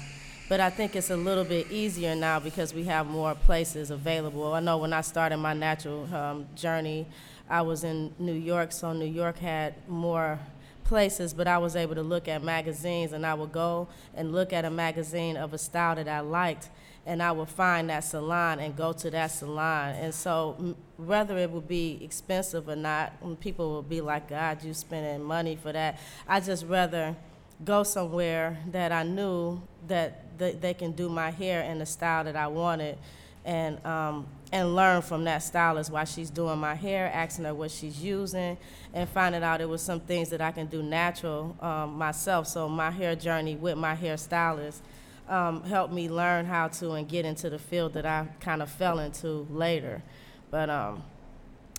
but 0.49 0.61
I 0.61 0.71
think 0.71 0.97
it's 0.97 1.11
a 1.11 1.17
little 1.17 1.45
bit 1.45 1.71
easier 1.71 2.15
now 2.15 2.41
because 2.41 2.75
we 2.75 2.85
have 2.85 3.07
more 3.07 3.35
places 3.35 3.91
available. 3.91 4.53
I 4.55 4.61
know 4.61 4.79
when 4.79 4.93
I 4.93 5.03
started 5.03 5.37
my 5.39 5.55
natural 5.55 6.13
um, 6.15 6.47
journey, 6.55 7.07
I 7.53 7.61
was 7.61 7.85
in 7.85 8.15
New 8.19 8.33
York, 8.33 8.73
so 8.73 8.95
New 8.95 9.05
York 9.05 9.39
had 9.39 9.75
more 9.87 10.41
places, 10.85 11.35
but 11.35 11.47
I 11.47 11.59
was 11.59 11.77
able 11.77 11.95
to 11.95 12.03
look 12.03 12.27
at 12.27 12.43
magazines 12.43 13.13
and 13.13 13.27
I 13.27 13.35
would 13.35 13.53
go 13.53 13.89
and 14.15 14.33
look 14.33 14.55
at 14.55 14.65
a 14.65 14.71
magazine 14.71 15.37
of 15.37 15.53
a 15.53 15.59
style 15.59 15.95
that 15.97 16.09
I 16.09 16.21
liked 16.21 16.71
and 17.05 17.23
I 17.23 17.31
would 17.31 17.51
find 17.51 17.91
that 17.91 18.05
salon 18.05 18.59
and 18.59 18.75
go 18.75 18.95
to 18.95 19.11
that 19.11 19.27
salon. 19.27 19.91
And 19.97 20.15
so, 20.15 20.77
whether 20.97 21.37
it 21.37 21.51
would 21.51 21.69
be 21.69 21.99
expensive 22.03 22.71
or 22.71 22.77
not, 22.77 23.13
people 23.41 23.77
would 23.77 23.89
be 23.89 24.01
like, 24.01 24.31
God, 24.31 24.65
you 24.65 24.73
spending 24.73 25.23
money 25.23 25.55
for 25.57 25.73
that. 25.73 25.99
I 26.27 26.41
just 26.41 26.65
rather 26.65 27.15
go 27.63 27.83
somewhere 27.83 28.57
that 28.71 28.93
I 28.93 29.03
knew 29.03 29.61
that 29.89 30.39
th- 30.39 30.59
they 30.59 30.73
can 30.73 30.93
do 30.93 31.11
my 31.11 31.31
hair 31.31 31.61
in 31.63 31.81
the 31.81 31.87
style 31.87 32.25
that 32.25 32.37
I 32.37 32.47
wanted 32.47 32.97
and 33.45 33.85
um, 33.85 34.27
and 34.53 34.77
learn 34.77 35.01
from 35.01 35.25
that 35.25 35.43
stylist 35.43 35.91
while 35.91 36.05
she's 36.05 36.29
doing 36.29 36.59
my 36.59 36.75
hair, 36.75 37.11
asking 37.13 37.47
her 37.47 37.55
what 37.55 37.71
she's 37.71 38.05
using, 38.05 38.59
and 38.93 39.09
finding 39.09 39.43
out 39.43 39.63
it 39.63 39.69
was 39.69 39.81
some 39.81 39.99
things 39.99 40.29
that 40.29 40.43
I 40.43 40.53
can 40.53 40.67
do 40.67 40.83
natural 40.83 41.57
um, 41.61 41.95
myself. 41.95 42.47
So 42.47 42.69
my 42.69 42.91
hair 42.91 43.17
journey 43.17 43.57
with 43.57 43.79
my 43.79 43.95
hair 43.95 44.19
stylist 44.19 44.83
um, 45.27 45.65
helped 45.65 45.95
me 45.95 46.11
learn 46.11 46.45
how 46.45 46.69
to 46.69 46.93
and 46.93 47.09
get 47.09 47.25
into 47.25 47.49
the 47.49 47.59
field 47.59 47.95
that 47.95 48.05
I 48.05 48.29
kind 48.41 48.61
of 48.61 48.71
fell 48.71 48.99
into 48.99 49.47
later. 49.51 50.03
But 50.51 50.69
um, 50.69 51.03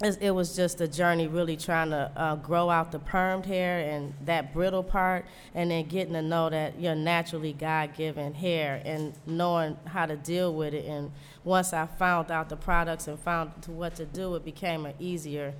it, 0.03 0.31
was 0.31 0.55
just 0.55 0.81
a 0.81 0.87
journey 0.87 1.27
really 1.27 1.55
trying 1.55 1.89
to 1.89 2.11
uh, 2.15 2.35
grow 2.35 2.69
out 2.69 2.91
the 2.91 2.99
permed 2.99 3.45
hair 3.45 3.79
and 3.89 4.13
that 4.25 4.53
brittle 4.53 4.83
part 4.83 5.25
and 5.55 5.71
then 5.71 5.85
getting 5.87 6.13
to 6.13 6.21
know 6.21 6.49
that 6.49 6.79
you're 6.79 6.95
naturally 6.95 7.53
god-given 7.53 8.33
hair 8.33 8.81
and 8.85 9.13
knowing 9.25 9.77
how 9.85 10.05
to 10.05 10.15
deal 10.17 10.53
with 10.53 10.73
it. 10.73 10.85
And 10.85 11.11
once 11.43 11.73
i 11.73 11.85
found 11.85 12.31
out 12.31 12.49
the 12.49 12.57
products 12.57 13.07
and 13.07 13.19
found 13.19 13.61
to 13.63 13.71
what 13.71 13.95
to 13.95 14.05
do 14.05 14.35
it 14.35 14.43
became 14.43 14.85
an 14.85 14.93
easier 14.99 15.53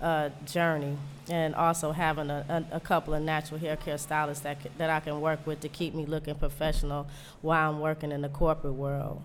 uh, 0.00 0.30
journey. 0.46 0.96
And 1.28 1.54
also 1.54 1.92
having 1.92 2.30
a, 2.30 2.66
a, 2.72 2.76
a 2.76 2.80
couple 2.80 3.12
of 3.14 3.22
natural 3.22 3.60
hair 3.60 3.76
care 3.76 3.98
stylists 3.98 4.42
that, 4.44 4.58
that 4.78 4.88
i 4.88 5.00
can 5.00 5.20
work 5.20 5.46
with 5.46 5.60
to 5.60 5.68
keep 5.68 5.94
me 5.94 6.06
looking 6.06 6.34
professional 6.34 7.06
while 7.42 7.70
i'm 7.70 7.80
working 7.80 8.12
in 8.12 8.22
the 8.22 8.28
corporate 8.28 8.74
world. 8.74 9.22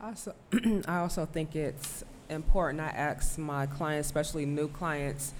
Also, 0.00 0.34
I 0.86 0.98
also 0.98 1.26
think 1.26 1.56
it's 1.56 2.04
important. 2.28 2.80
I 2.80 2.88
ask 2.88 3.38
my 3.38 3.66
clients, 3.66 4.08
especially 4.08 4.46
new 4.46 4.68
clients, 4.68 5.34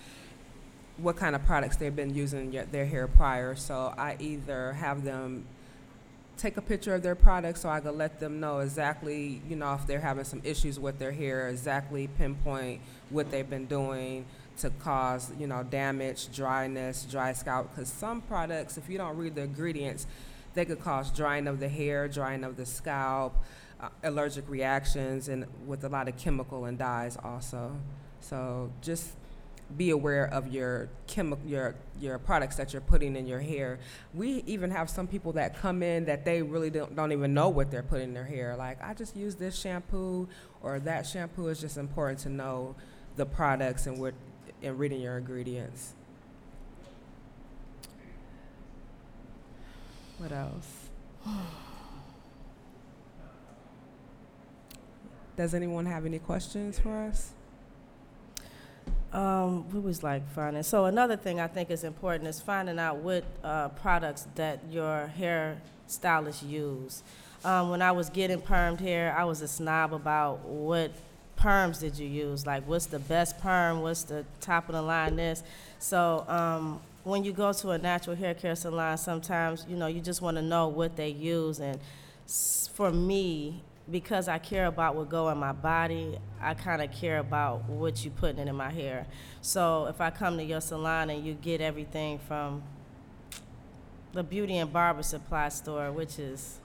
what 0.96 1.16
kind 1.16 1.34
of 1.34 1.44
products 1.44 1.76
they've 1.76 1.94
been 1.94 2.14
using 2.14 2.50
their 2.70 2.86
hair 2.86 3.08
prior. 3.08 3.54
So 3.56 3.94
I 3.96 4.16
either 4.20 4.72
have 4.74 5.04
them 5.04 5.44
take 6.36 6.56
a 6.56 6.62
picture 6.62 6.94
of 6.94 7.02
their 7.02 7.14
product 7.14 7.58
so 7.58 7.68
I 7.68 7.80
can 7.80 7.96
let 7.96 8.20
them 8.20 8.40
know 8.40 8.58
exactly, 8.58 9.40
you 9.48 9.56
know, 9.56 9.74
if 9.74 9.86
they're 9.86 10.00
having 10.00 10.24
some 10.24 10.40
issues 10.44 10.80
with 10.80 10.98
their 10.98 11.12
hair, 11.12 11.48
exactly 11.48 12.08
pinpoint 12.18 12.80
what 13.10 13.30
they've 13.30 13.48
been 13.48 13.66
doing 13.66 14.24
to 14.58 14.70
cause, 14.70 15.32
you 15.38 15.46
know, 15.46 15.62
damage, 15.64 16.32
dryness, 16.34 17.06
dry 17.10 17.32
scalp. 17.32 17.74
Because 17.74 17.88
some 17.88 18.20
products, 18.22 18.76
if 18.76 18.88
you 18.88 18.98
don't 18.98 19.16
read 19.16 19.34
the 19.34 19.42
ingredients, 19.42 20.06
they 20.54 20.64
could 20.64 20.80
cause 20.80 21.10
drying 21.10 21.48
of 21.48 21.60
the 21.60 21.68
hair, 21.68 22.06
drying 22.08 22.44
of 22.44 22.56
the 22.56 22.66
scalp, 22.66 23.34
Uh, 23.84 23.88
allergic 24.04 24.48
reactions, 24.48 25.28
and 25.28 25.44
with 25.66 25.84
a 25.84 25.88
lot 25.90 26.08
of 26.08 26.16
chemical 26.16 26.64
and 26.64 26.78
dyes 26.78 27.18
also. 27.22 27.76
So 28.20 28.70
just 28.80 29.10
be 29.76 29.90
aware 29.90 30.24
of 30.24 30.48
your 30.48 30.88
chemical, 31.06 31.46
your 31.46 31.74
your 32.00 32.18
products 32.18 32.56
that 32.56 32.72
you're 32.72 32.80
putting 32.80 33.14
in 33.14 33.26
your 33.26 33.40
hair. 33.40 33.78
We 34.14 34.42
even 34.46 34.70
have 34.70 34.88
some 34.88 35.06
people 35.06 35.32
that 35.32 35.58
come 35.58 35.82
in 35.82 36.06
that 36.06 36.24
they 36.24 36.40
really 36.40 36.70
don't 36.70 36.96
don't 36.96 37.12
even 37.12 37.34
know 37.34 37.50
what 37.50 37.70
they're 37.70 37.82
putting 37.82 38.08
in 38.08 38.14
their 38.14 38.24
hair. 38.24 38.56
Like 38.56 38.82
I 38.82 38.94
just 38.94 39.16
use 39.16 39.34
this 39.34 39.54
shampoo 39.54 40.28
or 40.62 40.78
that 40.80 41.06
shampoo. 41.06 41.48
It's 41.48 41.60
just 41.60 41.76
important 41.76 42.20
to 42.20 42.30
know 42.30 42.76
the 43.16 43.26
products 43.26 43.86
and 43.86 43.98
what 43.98 44.14
and 44.62 44.78
reading 44.78 45.02
your 45.02 45.18
ingredients. 45.18 45.92
What 50.16 50.32
else? 50.32 50.88
Does 55.36 55.54
anyone 55.54 55.86
have 55.86 56.06
any 56.06 56.18
questions 56.18 56.78
for 56.78 56.96
us? 56.96 57.32
Um, 59.12 59.68
we 59.70 59.78
was 59.78 60.02
like 60.02 60.28
finding. 60.32 60.62
So 60.62 60.86
another 60.86 61.16
thing 61.16 61.38
I 61.38 61.46
think 61.46 61.70
is 61.70 61.84
important 61.84 62.28
is 62.28 62.40
finding 62.40 62.78
out 62.78 62.96
what 62.96 63.24
uh, 63.42 63.68
products 63.68 64.26
that 64.34 64.60
your 64.70 65.06
hair 65.06 65.60
stylist 65.86 66.42
use. 66.42 67.02
Um, 67.44 67.70
when 67.70 67.82
I 67.82 67.92
was 67.92 68.08
getting 68.10 68.40
permed 68.40 68.80
hair, 68.80 69.14
I 69.16 69.24
was 69.24 69.40
a 69.40 69.48
snob 69.48 69.92
about 69.92 70.40
what 70.46 70.90
perms 71.36 71.80
did 71.80 71.98
you 71.98 72.08
use. 72.08 72.46
Like, 72.46 72.66
what's 72.66 72.86
the 72.86 72.98
best 72.98 73.38
perm? 73.40 73.82
What's 73.82 74.02
the 74.04 74.24
top 74.40 74.68
of 74.68 74.74
the 74.74 74.82
line? 74.82 75.16
This. 75.16 75.42
So 75.78 76.24
um, 76.26 76.80
when 77.04 77.22
you 77.22 77.32
go 77.32 77.52
to 77.52 77.70
a 77.70 77.78
natural 77.78 78.16
hair 78.16 78.34
care 78.34 78.56
salon, 78.56 78.98
sometimes 78.98 79.66
you 79.68 79.76
know 79.76 79.86
you 79.86 80.00
just 80.00 80.22
want 80.22 80.36
to 80.38 80.42
know 80.42 80.68
what 80.68 80.96
they 80.96 81.10
use. 81.10 81.60
And 81.60 81.78
for 82.74 82.90
me, 82.90 83.62
because 83.90 84.28
I 84.28 84.38
care 84.38 84.66
about 84.66 84.94
what 84.94 85.08
go 85.08 85.28
in 85.28 85.38
my 85.38 85.52
body, 85.52 86.18
I 86.40 86.54
kind 86.54 86.80
of 86.82 86.90
care 86.92 87.18
about 87.18 87.68
what 87.68 88.04
you 88.04 88.10
putting 88.10 88.48
in 88.48 88.56
my 88.56 88.70
hair. 88.70 89.06
So 89.42 89.86
if 89.86 90.00
I 90.00 90.10
come 90.10 90.38
to 90.38 90.44
your 90.44 90.60
salon 90.60 91.10
and 91.10 91.24
you 91.24 91.34
get 91.34 91.60
everything 91.60 92.18
from 92.26 92.62
the 94.12 94.22
beauty 94.22 94.56
and 94.58 94.72
barber 94.72 95.02
supply 95.02 95.48
store, 95.50 95.92
which 95.92 96.18
is 96.18 96.60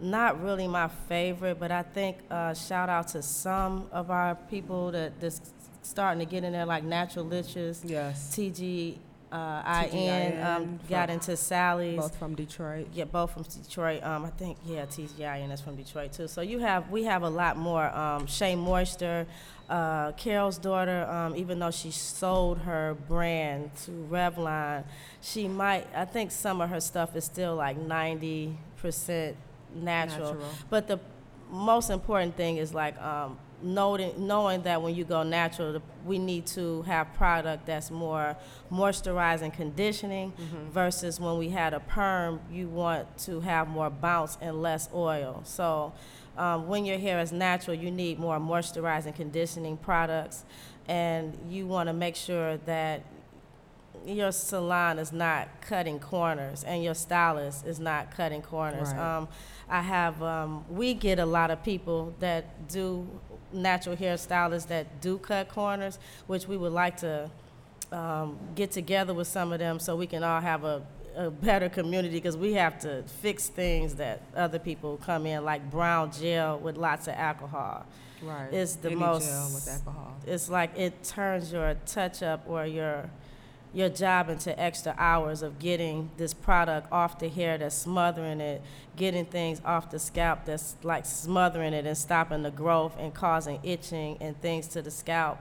not 0.00 0.42
really 0.42 0.66
my 0.66 0.88
favorite, 1.08 1.58
but 1.60 1.70
I 1.70 1.82
think 1.82 2.18
uh, 2.30 2.54
shout 2.54 2.88
out 2.88 3.08
to 3.08 3.22
some 3.22 3.86
of 3.92 4.10
our 4.10 4.34
people 4.34 4.90
that 4.92 5.20
that's 5.20 5.40
starting 5.82 6.24
to 6.24 6.30
get 6.30 6.44
in 6.44 6.52
there, 6.52 6.66
like 6.66 6.84
Naturalicious, 6.84 7.82
Yes. 7.84 8.34
TG, 8.36 8.98
uh, 9.32 9.86
IN, 9.92 10.42
um, 10.42 10.80
got 10.88 11.10
into 11.10 11.36
Sally's. 11.36 11.98
Both 11.98 12.16
from 12.16 12.34
Detroit. 12.34 12.88
Yeah, 12.92 13.04
both 13.04 13.32
from 13.32 13.42
Detroit. 13.42 14.02
Um, 14.02 14.24
I 14.24 14.30
think 14.30 14.58
yeah, 14.64 14.86
TGIN 14.86 15.52
is 15.52 15.60
from 15.60 15.76
Detroit 15.76 16.12
too. 16.12 16.28
So 16.28 16.40
you 16.40 16.58
have 16.60 16.90
we 16.90 17.04
have 17.04 17.22
a 17.22 17.28
lot 17.28 17.56
more. 17.56 17.94
Um, 17.94 18.26
Shea 18.26 18.56
Moisture, 18.56 19.26
uh, 19.68 20.12
Carol's 20.12 20.58
daughter. 20.58 21.04
Um, 21.04 21.36
even 21.36 21.58
though 21.58 21.70
she 21.70 21.90
sold 21.90 22.58
her 22.58 22.96
brand 23.06 23.74
to 23.84 23.90
Revlon, 24.10 24.84
she 25.20 25.46
might. 25.48 25.86
I 25.94 26.04
think 26.04 26.30
some 26.30 26.60
of 26.60 26.70
her 26.70 26.80
stuff 26.80 27.14
is 27.14 27.24
still 27.24 27.54
like 27.54 27.76
ninety 27.76 28.56
percent 28.80 29.36
natural. 29.74 30.36
But 30.70 30.88
the 30.88 31.00
most 31.50 31.90
important 31.90 32.36
thing 32.36 32.56
is 32.56 32.74
like 32.74 33.00
um, 33.00 33.38
noting, 33.62 34.26
knowing 34.26 34.62
that 34.62 34.80
when 34.82 34.94
you 34.94 35.04
go 35.04 35.22
natural, 35.22 35.82
we 36.04 36.18
need 36.18 36.46
to 36.46 36.82
have 36.82 37.12
product 37.14 37.66
that's 37.66 37.90
more 37.90 38.36
moisturizing, 38.70 39.52
conditioning, 39.52 40.32
versus 40.70 41.18
when 41.18 41.38
we 41.38 41.48
had 41.48 41.74
a 41.74 41.80
perm, 41.80 42.40
you 42.50 42.68
want 42.68 43.18
to 43.18 43.40
have 43.40 43.68
more 43.68 43.90
bounce 43.90 44.38
and 44.40 44.62
less 44.62 44.88
oil. 44.94 45.42
So 45.44 45.92
um, 46.36 46.68
when 46.68 46.84
your 46.84 46.98
hair 46.98 47.18
is 47.20 47.32
natural, 47.32 47.76
you 47.76 47.90
need 47.90 48.18
more 48.18 48.38
moisturizing, 48.38 49.14
conditioning 49.14 49.76
products, 49.76 50.44
and 50.86 51.36
you 51.48 51.66
want 51.66 51.88
to 51.88 51.92
make 51.92 52.16
sure 52.16 52.58
that 52.58 53.02
your 54.06 54.32
salon 54.32 54.98
is 54.98 55.12
not 55.12 55.48
cutting 55.60 55.98
corners 55.98 56.64
and 56.64 56.82
your 56.82 56.94
stylist 56.94 57.66
is 57.66 57.78
not 57.78 58.10
cutting 58.10 58.40
corners. 58.40 58.92
Right. 58.92 59.16
Um, 59.16 59.28
I 59.68 59.82
have, 59.82 60.22
um, 60.22 60.64
we 60.70 60.94
get 60.94 61.18
a 61.18 61.26
lot 61.26 61.50
of 61.50 61.62
people 61.62 62.14
that 62.20 62.68
do 62.68 63.06
natural 63.52 63.96
hairstylists 63.96 64.66
that 64.68 65.00
do 65.00 65.18
cut 65.18 65.48
corners, 65.48 65.98
which 66.26 66.46
we 66.48 66.56
would 66.56 66.72
like 66.72 66.96
to 66.98 67.30
um, 67.92 68.38
get 68.54 68.70
together 68.70 69.14
with 69.14 69.26
some 69.28 69.52
of 69.52 69.58
them 69.58 69.78
so 69.78 69.96
we 69.96 70.06
can 70.06 70.22
all 70.22 70.40
have 70.40 70.64
a, 70.64 70.82
a 71.16 71.30
better 71.30 71.68
community 71.68 72.14
because 72.14 72.36
we 72.36 72.52
have 72.54 72.78
to 72.80 73.02
fix 73.22 73.48
things 73.48 73.94
that 73.96 74.20
other 74.36 74.58
people 74.58 74.98
come 75.04 75.26
in, 75.26 75.44
like 75.44 75.70
brown 75.70 76.12
gel 76.12 76.58
with 76.58 76.76
lots 76.76 77.08
of 77.08 77.14
alcohol. 77.14 77.86
Right. 78.22 78.52
It's 78.52 78.74
the 78.76 78.88
Any 78.90 78.96
most- 79.00 79.26
gel 79.28 79.50
with 79.54 79.68
alcohol. 79.68 80.14
It's 80.26 80.48
like 80.50 80.76
it 80.76 81.02
turns 81.04 81.52
your 81.52 81.74
touch 81.86 82.22
up 82.22 82.44
or 82.46 82.66
your 82.66 83.08
your 83.74 83.88
job 83.88 84.28
into 84.28 84.58
extra 84.58 84.94
hours 84.98 85.42
of 85.42 85.58
getting 85.58 86.10
this 86.16 86.32
product 86.32 86.90
off 86.90 87.18
the 87.18 87.28
hair 87.28 87.58
that's 87.58 87.76
smothering 87.76 88.40
it, 88.40 88.62
getting 88.96 89.24
things 89.26 89.60
off 89.64 89.90
the 89.90 89.98
scalp 89.98 90.44
that's 90.44 90.74
like 90.82 91.04
smothering 91.04 91.74
it 91.74 91.86
and 91.86 91.96
stopping 91.96 92.42
the 92.42 92.50
growth 92.50 92.96
and 92.98 93.12
causing 93.12 93.60
itching 93.62 94.16
and 94.20 94.40
things 94.40 94.66
to 94.68 94.82
the 94.82 94.90
scalp. 94.90 95.38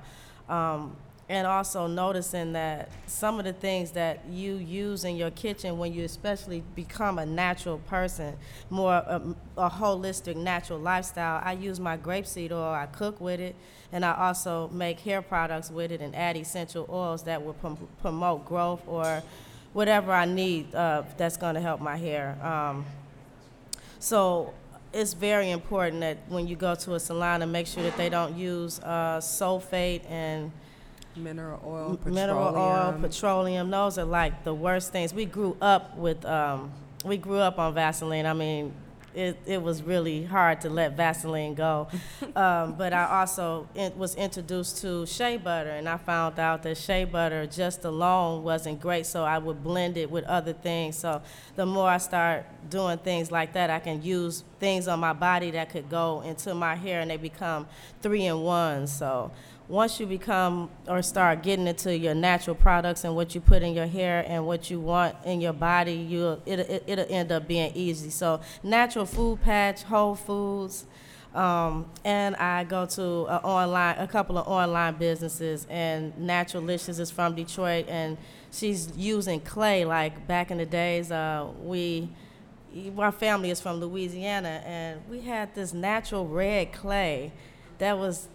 Um, 0.49 0.95
and 1.29 1.45
also 1.45 1.87
noticing 1.87 2.53
that 2.53 2.89
some 3.05 3.37
of 3.37 3.43
the 3.43 3.51
things 3.51 3.91
that 3.91 4.25
you 4.29 4.55
use 4.55 5.03
in 5.03 5.17
your 5.17 5.31
kitchen 5.31 5.77
when 5.77 5.93
you 5.93 6.05
especially 6.05 6.63
become 6.73 7.19
a 7.19 7.25
natural 7.25 7.79
person, 7.79 8.37
more 8.69 8.93
a, 8.93 9.21
a 9.57 9.69
holistic 9.69 10.37
natural 10.37 10.79
lifestyle. 10.79 11.41
I 11.43 11.53
use 11.53 11.81
my 11.81 11.97
grapeseed 11.97 12.51
oil, 12.51 12.73
I 12.73 12.85
cook 12.85 13.19
with 13.19 13.41
it, 13.41 13.55
and 13.91 14.05
I 14.05 14.13
also 14.13 14.69
make 14.69 15.01
hair 15.01 15.21
products 15.21 15.69
with 15.69 15.91
it 15.91 15.99
and 15.99 16.15
add 16.15 16.37
essential 16.37 16.87
oils 16.89 17.23
that 17.23 17.43
will 17.43 17.53
prom- 17.53 17.89
promote 18.01 18.45
growth 18.45 18.81
or 18.87 19.21
whatever 19.73 20.13
I 20.13 20.25
need 20.25 20.73
uh, 20.73 21.03
that's 21.17 21.35
going 21.35 21.55
to 21.55 21.61
help 21.61 21.81
my 21.81 21.97
hair. 21.97 22.37
Um, 22.41 22.85
so 23.99 24.53
it's 24.93 25.13
very 25.13 25.51
important 25.51 25.99
that 26.01 26.19
when 26.29 26.47
you 26.47 26.55
go 26.55 26.73
to 26.73 26.95
a 26.95 26.99
salon 27.01 27.41
to 27.41 27.47
make 27.47 27.67
sure 27.67 27.83
that 27.83 27.97
they 27.97 28.07
don't 28.07 28.37
use 28.37 28.79
uh, 28.79 29.19
sulfate 29.19 30.09
and 30.09 30.53
Mineral 31.17 31.61
oil, 31.65 31.99
M- 32.05 32.13
mineral 32.13 32.55
oil, 32.55 32.93
petroleum. 32.93 33.01
petroleum. 33.01 33.71
Those 33.71 33.97
are 33.97 34.05
like 34.05 34.43
the 34.43 34.53
worst 34.53 34.91
things. 34.91 35.13
We 35.13 35.25
grew 35.25 35.57
up 35.61 35.97
with, 35.97 36.23
um, 36.25 36.71
we 37.03 37.17
grew 37.17 37.39
up 37.39 37.59
on 37.59 37.73
Vaseline. 37.73 38.25
I 38.25 38.33
mean, 38.33 38.73
it, 39.17 39.35
it 39.47 39.61
was 39.61 39.81
really 39.81 40.23
hard 40.25 40.61
to 40.61 40.69
let 40.69 40.95
Vaseline 40.95 41.55
go. 41.55 41.87
um, 42.35 42.75
but 42.77 42.93
I 42.93 43.19
also 43.19 43.67
was 43.95 44.13
introduced 44.15 44.81
to 44.83 45.07
shea 45.07 45.37
butter, 45.37 45.71
and 45.71 45.89
I 45.89 45.97
found 45.97 46.37
out 46.37 46.61
that 46.63 46.77
shea 46.77 47.03
butter 47.03 47.47
just 47.47 47.83
alone 47.83 48.43
wasn't 48.43 48.79
great, 48.79 49.07
so 49.07 49.23
I 49.23 49.39
would 49.39 49.63
blend 49.63 49.97
it 49.97 50.11
with 50.11 50.23
other 50.25 50.53
things. 50.53 50.97
So 50.97 51.23
the 51.55 51.65
more 51.65 51.89
I 51.89 51.97
start 51.97 52.45
doing 52.69 52.99
things 52.99 53.31
like 53.31 53.53
that, 53.53 53.71
I 53.71 53.79
can 53.79 54.03
use 54.03 54.43
things 54.59 54.87
on 54.87 54.99
my 54.99 55.13
body 55.13 55.49
that 55.51 55.71
could 55.71 55.89
go 55.89 56.21
into 56.21 56.53
my 56.53 56.75
hair 56.75 57.01
and 57.01 57.09
they 57.09 57.17
become 57.17 57.67
three 58.03 58.25
in 58.25 58.41
one. 58.41 58.85
So 58.85 59.31
once 59.69 59.99
you 59.99 60.05
become 60.05 60.69
or 60.87 61.01
start 61.01 61.43
getting 61.43 61.67
into 61.67 61.95
your 61.97 62.15
natural 62.15 62.55
products 62.55 63.03
and 63.03 63.15
what 63.15 63.35
you 63.35 63.41
put 63.41 63.61
in 63.61 63.73
your 63.73 63.87
hair 63.87 64.23
and 64.27 64.45
what 64.45 64.69
you 64.69 64.79
want 64.79 65.15
in 65.25 65.41
your 65.41 65.53
body, 65.53 65.93
you 65.93 66.41
it, 66.45 66.59
it, 66.59 66.83
it'll 66.87 67.05
end 67.09 67.31
up 67.31 67.47
being 67.47 67.71
easy. 67.75 68.09
So 68.09 68.39
natural 68.63 69.05
food 69.05 69.41
patch, 69.41 69.83
Whole 69.83 70.15
Foods, 70.15 70.85
um, 71.35 71.85
and 72.05 72.35
I 72.37 72.63
go 72.63 72.85
to 72.85 73.01
a 73.01 73.41
online, 73.43 73.97
a 73.97 74.07
couple 74.07 74.37
of 74.37 74.47
online 74.47 74.95
businesses, 74.95 75.67
and 75.69 76.13
Naturalicious 76.17 76.99
is 76.99 77.11
from 77.11 77.35
Detroit, 77.35 77.85
and 77.89 78.17
she's 78.51 78.95
using 78.95 79.41
clay. 79.41 79.83
Like 79.83 80.27
back 80.27 80.49
in 80.49 80.57
the 80.57 80.65
days, 80.65 81.11
uh, 81.11 81.47
we, 81.61 82.09
our 82.97 83.11
family 83.11 83.51
is 83.51 83.59
from 83.59 83.81
Louisiana, 83.81 84.63
and 84.65 85.01
we 85.09 85.21
had 85.21 85.53
this 85.53 85.73
natural 85.73 86.25
red 86.25 86.71
clay 86.71 87.33
that 87.79 87.97
was 87.99 88.29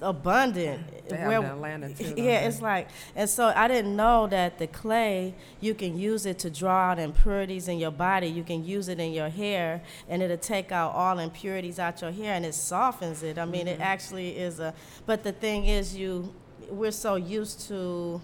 abundant. 0.00 0.80
Where- 1.10 1.42
Atlanta 1.44 1.88
too. 1.94 2.14
yeah, 2.16 2.40
it's 2.46 2.60
like, 2.60 2.88
and 3.16 3.28
so 3.28 3.52
I 3.54 3.66
didn't 3.68 3.96
know 3.96 4.26
that 4.26 4.58
the 4.58 4.66
clay 4.66 5.34
you 5.60 5.74
can 5.74 5.98
use 5.98 6.26
it 6.26 6.38
to 6.40 6.50
draw 6.50 6.90
out 6.90 6.98
impurities 6.98 7.68
in 7.68 7.78
your 7.78 7.90
body. 7.90 8.26
You 8.26 8.42
can 8.44 8.64
use 8.64 8.88
it 8.88 9.00
in 9.00 9.12
your 9.12 9.28
hair, 9.30 9.82
and 10.08 10.22
it'll 10.22 10.36
take 10.36 10.70
out 10.72 10.92
all 10.94 11.18
impurities 11.18 11.78
out 11.78 12.02
your 12.02 12.10
hair, 12.12 12.34
and 12.34 12.44
it 12.44 12.54
softens 12.54 13.22
it. 13.22 13.38
I 13.38 13.44
mean, 13.44 13.58
Mm-hmm. 13.66 13.68
it 13.68 13.80
actually 13.80 14.36
is 14.36 14.60
a. 14.60 14.72
But 15.06 15.24
the 15.24 15.32
thing 15.32 15.64
is, 15.66 15.96
you 15.96 16.32
we're 16.70 16.90
so 16.92 17.16
used 17.16 17.66
to 17.68 18.20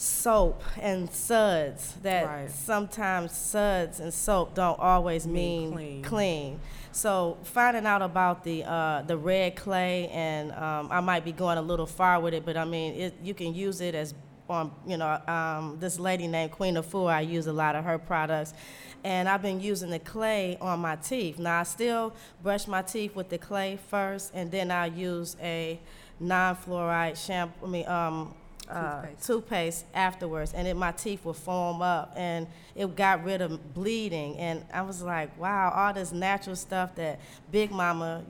soap 0.00 0.62
and 0.80 1.10
suds 1.10 1.94
that 2.02 2.24
Right. 2.24 2.48
sometimes 2.50 3.32
suds 3.32 3.98
and 3.98 4.14
soap 4.14 4.54
don't 4.54 4.78
always 4.78 5.26
Mean 5.26 5.70
mean, 5.70 5.72
clean. 5.72 6.02
clean. 6.04 6.60
So 6.92 7.36
finding 7.42 7.84
out 7.84 8.00
about 8.00 8.44
the 8.44 8.62
uh, 8.64 9.02
the 9.02 9.16
red 9.16 9.56
clay 9.56 10.06
and 10.12 10.52
um, 10.52 10.88
I 10.92 11.00
might 11.00 11.24
be 11.24 11.32
going 11.32 11.58
a 11.58 11.62
little 11.62 11.84
far 11.86 12.20
with 12.20 12.32
it, 12.32 12.44
but 12.46 12.56
I 12.56 12.64
mean 12.64 12.94
it, 12.94 13.14
you 13.24 13.34
can 13.34 13.52
use 13.54 13.80
it 13.80 13.96
as 13.96 14.14
on 14.48 14.70
you 14.86 14.96
know 14.96 15.20
um, 15.26 15.76
this 15.80 15.98
lady 15.98 16.28
named 16.28 16.52
Queen 16.52 16.76
of 16.76 16.86
Fu. 16.86 17.06
I 17.06 17.20
use 17.22 17.48
a 17.48 17.52
lot 17.52 17.74
of 17.74 17.84
her 17.84 17.98
products, 17.98 18.54
and 19.02 19.28
I've 19.28 19.42
been 19.42 19.60
using 19.60 19.90
the 19.90 19.98
clay 19.98 20.56
on 20.60 20.78
my 20.78 20.94
teeth. 20.94 21.40
Now 21.40 21.58
I 21.60 21.64
still 21.64 22.14
brush 22.40 22.68
my 22.68 22.82
teeth 22.82 23.16
with 23.16 23.30
the 23.30 23.38
clay 23.38 23.78
first, 23.88 24.30
and 24.32 24.48
then 24.52 24.70
I 24.70 24.86
use 24.86 25.36
a 25.42 25.80
non-fluoride 26.20 27.16
shampoo. 27.16 27.66
I 27.66 27.68
mean 27.68 27.88
um, 27.88 28.34
uh, 28.68 29.00
Toothpaste. 29.02 29.26
toothpaste 29.26 29.84
afterwards, 29.94 30.52
and 30.52 30.68
it, 30.68 30.76
my 30.76 30.92
teeth 30.92 31.24
would 31.24 31.36
foam 31.36 31.82
up, 31.82 32.12
and 32.16 32.46
it 32.74 32.94
got 32.96 33.24
rid 33.24 33.40
of 33.40 33.74
bleeding. 33.74 34.36
And 34.36 34.64
I 34.72 34.82
was 34.82 35.02
like, 35.02 35.36
wow, 35.38 35.72
all 35.74 35.92
this 35.92 36.12
natural 36.12 36.56
stuff 36.56 36.94
that 36.96 37.20
Big 37.50 37.70
Mama 37.70 38.22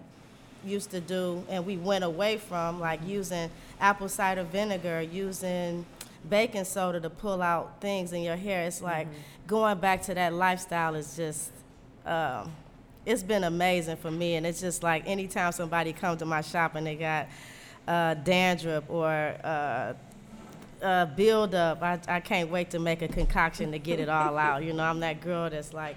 used 0.64 0.90
to 0.90 1.00
do, 1.00 1.44
and 1.48 1.66
we 1.66 1.76
went 1.76 2.04
away 2.04 2.36
from, 2.36 2.80
like 2.80 3.00
using 3.06 3.50
apple 3.80 4.08
cider 4.08 4.44
vinegar, 4.44 5.02
using 5.02 5.84
baking 6.28 6.64
soda 6.64 7.00
to 7.00 7.10
pull 7.10 7.42
out 7.42 7.80
things 7.80 8.12
in 8.12 8.22
your 8.22 8.36
hair. 8.36 8.64
It's 8.64 8.82
like 8.82 9.08
going 9.46 9.78
back 9.78 10.02
to 10.02 10.14
that 10.14 10.32
lifestyle 10.32 10.94
is 10.94 11.16
just. 11.16 11.50
Um, 12.06 12.52
it's 13.06 13.22
been 13.22 13.44
amazing 13.44 13.96
for 13.96 14.10
me, 14.10 14.34
and 14.34 14.46
it's 14.46 14.60
just 14.60 14.82
like 14.82 15.06
anytime 15.06 15.52
somebody 15.52 15.94
comes 15.94 16.18
to 16.18 16.26
my 16.26 16.42
shop 16.42 16.74
and 16.74 16.86
they 16.86 16.94
got 16.94 17.28
uh, 17.86 18.12
dandruff 18.14 18.84
or 18.88 19.08
uh, 19.42 19.94
uh, 20.82 21.06
build 21.06 21.54
up. 21.54 21.82
I, 21.82 21.98
I 22.08 22.20
can't 22.20 22.50
wait 22.50 22.70
to 22.70 22.78
make 22.78 23.02
a 23.02 23.08
concoction 23.08 23.72
to 23.72 23.78
get 23.78 24.00
it 24.00 24.08
all 24.08 24.38
out. 24.48 24.64
You 24.64 24.72
know, 24.72 24.84
I'm 24.84 25.00
that 25.00 25.20
girl 25.20 25.50
that's 25.50 25.72
like, 25.72 25.96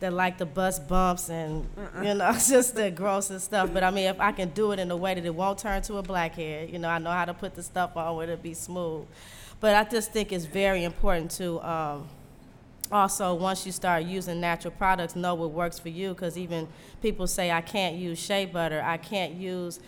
that 0.00 0.12
like 0.12 0.38
the 0.38 0.46
bus 0.46 0.78
bumps 0.78 1.28
and, 1.28 1.68
you 2.02 2.14
know, 2.14 2.32
just 2.48 2.74
the 2.74 2.90
grossest 2.90 3.46
stuff. 3.46 3.70
But 3.72 3.84
I 3.84 3.90
mean, 3.90 4.06
if 4.06 4.20
I 4.20 4.32
can 4.32 4.50
do 4.50 4.72
it 4.72 4.78
in 4.78 4.90
a 4.90 4.96
way 4.96 5.14
that 5.14 5.24
it 5.24 5.34
won't 5.34 5.58
turn 5.58 5.82
to 5.82 5.98
a 5.98 6.02
blackhead, 6.02 6.70
you 6.70 6.78
know, 6.78 6.88
I 6.88 6.98
know 6.98 7.10
how 7.10 7.24
to 7.24 7.34
put 7.34 7.54
the 7.54 7.62
stuff 7.62 7.96
on 7.96 8.16
where 8.16 8.24
it'll 8.24 8.36
be 8.36 8.54
smooth. 8.54 9.06
But 9.60 9.76
I 9.76 9.88
just 9.88 10.12
think 10.12 10.32
it's 10.32 10.44
very 10.44 10.84
important 10.84 11.30
to, 11.32 11.60
um, 11.60 12.08
also 12.92 13.34
once 13.34 13.64
you 13.64 13.72
start 13.72 14.04
using 14.04 14.38
natural 14.38 14.72
products 14.72 15.16
know 15.16 15.34
what 15.34 15.50
works 15.50 15.78
for 15.78 15.88
you 15.88 16.10
because 16.10 16.36
even 16.36 16.68
people 17.00 17.26
say 17.26 17.50
i 17.50 17.60
can't 17.60 17.96
use 17.96 18.18
shea 18.18 18.44
butter 18.44 18.82
i 18.84 18.98
can't 18.98 19.32
use 19.32 19.80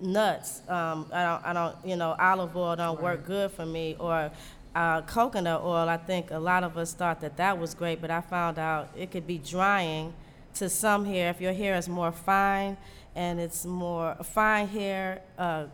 nuts 0.00 0.60
um, 0.68 1.06
I, 1.12 1.22
don't, 1.24 1.44
I 1.46 1.52
don't 1.52 1.76
you 1.84 1.96
know 1.96 2.16
olive 2.18 2.56
oil 2.56 2.76
don't 2.76 3.00
work 3.02 3.26
good 3.26 3.50
for 3.50 3.66
me 3.66 3.94
or 4.00 4.30
uh, 4.74 5.02
coconut 5.02 5.60
oil 5.62 5.88
i 5.88 5.96
think 5.98 6.30
a 6.30 6.38
lot 6.38 6.64
of 6.64 6.76
us 6.78 6.94
thought 6.94 7.20
that 7.20 7.36
that 7.36 7.58
was 7.58 7.74
great 7.74 8.00
but 8.00 8.10
i 8.10 8.20
found 8.22 8.58
out 8.58 8.88
it 8.96 9.10
could 9.10 9.26
be 9.26 9.38
drying 9.38 10.12
to 10.54 10.68
some 10.70 11.04
hair 11.04 11.28
if 11.30 11.40
your 11.40 11.52
hair 11.52 11.74
is 11.76 11.88
more 11.88 12.10
fine 12.12 12.76
and 13.14 13.38
it's 13.38 13.64
more 13.66 14.14
fine 14.22 14.66
hair 14.68 15.20
uh, 15.38 15.64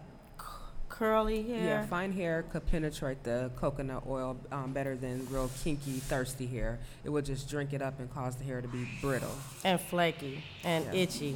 c- 0.41 0.47
curly 0.88 1.43
hair 1.45 1.65
Yeah, 1.81 1.87
fine 1.87 2.12
hair 2.12 2.45
could 2.51 2.67
penetrate 2.67 3.23
the 3.25 3.51
coconut 3.57 4.03
oil 4.09 4.37
um, 4.51 4.73
better 4.73 4.95
than 4.97 5.27
real 5.31 5.51
kinky, 5.65 5.99
thirsty 5.99 6.47
hair. 6.47 6.79
It 7.05 7.11
would 7.11 7.25
just 7.25 7.49
drink 7.51 7.73
it 7.73 7.83
up 7.83 7.99
and 7.99 8.12
cause 8.15 8.37
the 8.37 8.45
hair 8.45 8.61
to 8.61 8.69
be 8.69 8.87
brittle. 9.01 9.35
and 9.65 9.81
flaky 9.81 10.45
and 10.62 10.85
Yeah. 10.85 10.93
itchy. 11.01 11.35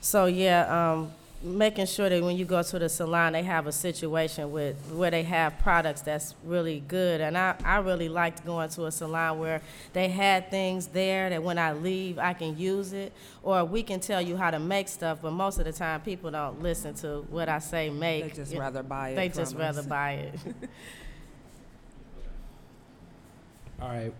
So 0.00 0.26
yeah, 0.26 0.66
um, 0.92 1.12
making 1.44 1.84
sure 1.86 2.08
that 2.08 2.22
when 2.22 2.36
you 2.36 2.44
go 2.46 2.62
to 2.62 2.78
the 2.78 2.88
salon, 2.88 3.34
they 3.34 3.42
have 3.42 3.66
a 3.66 3.72
situation 3.72 4.50
with 4.50 4.76
where 4.90 5.10
they 5.10 5.22
have 5.22 5.58
products 5.58 6.00
that's 6.00 6.34
really 6.44 6.80
good. 6.88 7.20
And 7.20 7.36
I, 7.36 7.54
I 7.64 7.76
really 7.78 8.08
liked 8.08 8.44
going 8.46 8.70
to 8.70 8.86
a 8.86 8.90
salon 8.92 9.38
where 9.38 9.60
they 9.92 10.08
had 10.08 10.50
things 10.50 10.86
there 10.88 11.28
that 11.30 11.42
when 11.42 11.58
I 11.58 11.72
leave, 11.74 12.18
I 12.18 12.32
can 12.32 12.56
use 12.56 12.92
it, 12.94 13.12
or 13.42 13.64
we 13.64 13.82
can 13.82 14.00
tell 14.00 14.22
you 14.22 14.36
how 14.36 14.50
to 14.50 14.58
make 14.58 14.88
stuff. 14.88 15.18
But 15.20 15.32
most 15.32 15.58
of 15.58 15.66
the 15.66 15.72
time, 15.72 16.00
people 16.00 16.30
don't 16.30 16.62
listen 16.62 16.94
to 16.96 17.26
what 17.30 17.48
I 17.48 17.58
say 17.58 17.90
make. 17.90 18.24
They 18.24 18.30
just 18.30 18.52
You- 18.52 18.60
rather 18.60 18.82
buy 18.82 19.10
it. 19.10 19.16
They 19.16 19.28
from 19.28 19.38
just 19.38 19.54
rather 19.54 19.82
buy 19.82 20.12
it. 20.12 20.40
All 23.82 23.88
right, 23.88 24.14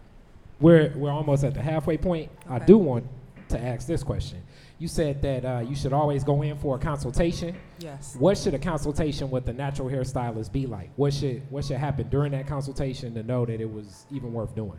we're 0.61 0.93
we're 0.95 1.11
almost 1.11 1.43
at 1.45 1.55
the 1.55 1.63
halfway 1.63 1.97
point. 1.97 2.31
I 2.51 2.59
do 2.59 2.77
want 2.77 3.07
to 3.49 3.59
ask 3.59 3.87
this 3.87 4.03
question. 4.03 4.43
You 4.85 4.89
said 4.89 5.23
that 5.23 5.47
uh, 5.47 5.61
you 5.67 5.75
should 5.75 5.95
always 5.95 6.25
go 6.25 6.43
in 6.43 6.59
for 6.59 6.77
a 6.77 6.79
consultation. 6.79 7.57
Yes. 7.79 8.17
What 8.19 8.37
should 8.37 8.53
a 8.53 8.59
consultation 8.59 9.31
with 9.31 9.49
a 9.49 9.55
natural 9.55 9.89
hairstylist 9.89 10.53
be 10.53 10.67
like? 10.67 10.91
What 10.97 11.15
should 11.15 11.41
what 11.51 11.65
should 11.65 11.79
happen 11.79 12.11
during 12.11 12.33
that 12.33 12.47
consultation 12.47 13.15
to 13.15 13.23
know 13.23 13.47
that 13.47 13.63
it 13.63 13.73
was 13.73 14.05
even 14.11 14.35
worth 14.35 14.55
doing? 14.55 14.79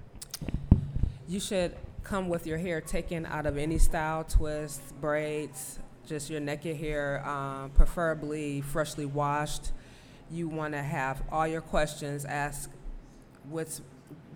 You 1.27 1.39
should 1.39 1.75
come 2.03 2.29
with 2.29 2.45
your 2.45 2.59
hair 2.59 2.81
taken 2.81 3.25
out 3.25 3.47
of 3.47 3.57
any 3.57 3.79
style, 3.79 4.23
twists, 4.23 4.91
braids, 5.01 5.79
just 6.05 6.29
your 6.29 6.39
naked 6.39 6.77
hair, 6.77 7.27
um, 7.27 7.71
preferably 7.71 8.61
freshly 8.61 9.07
washed. 9.07 9.71
You 10.29 10.47
want 10.47 10.75
to 10.75 10.83
have 10.83 11.23
all 11.31 11.47
your 11.47 11.61
questions 11.61 12.25
asked. 12.25 12.69
What's 13.49 13.81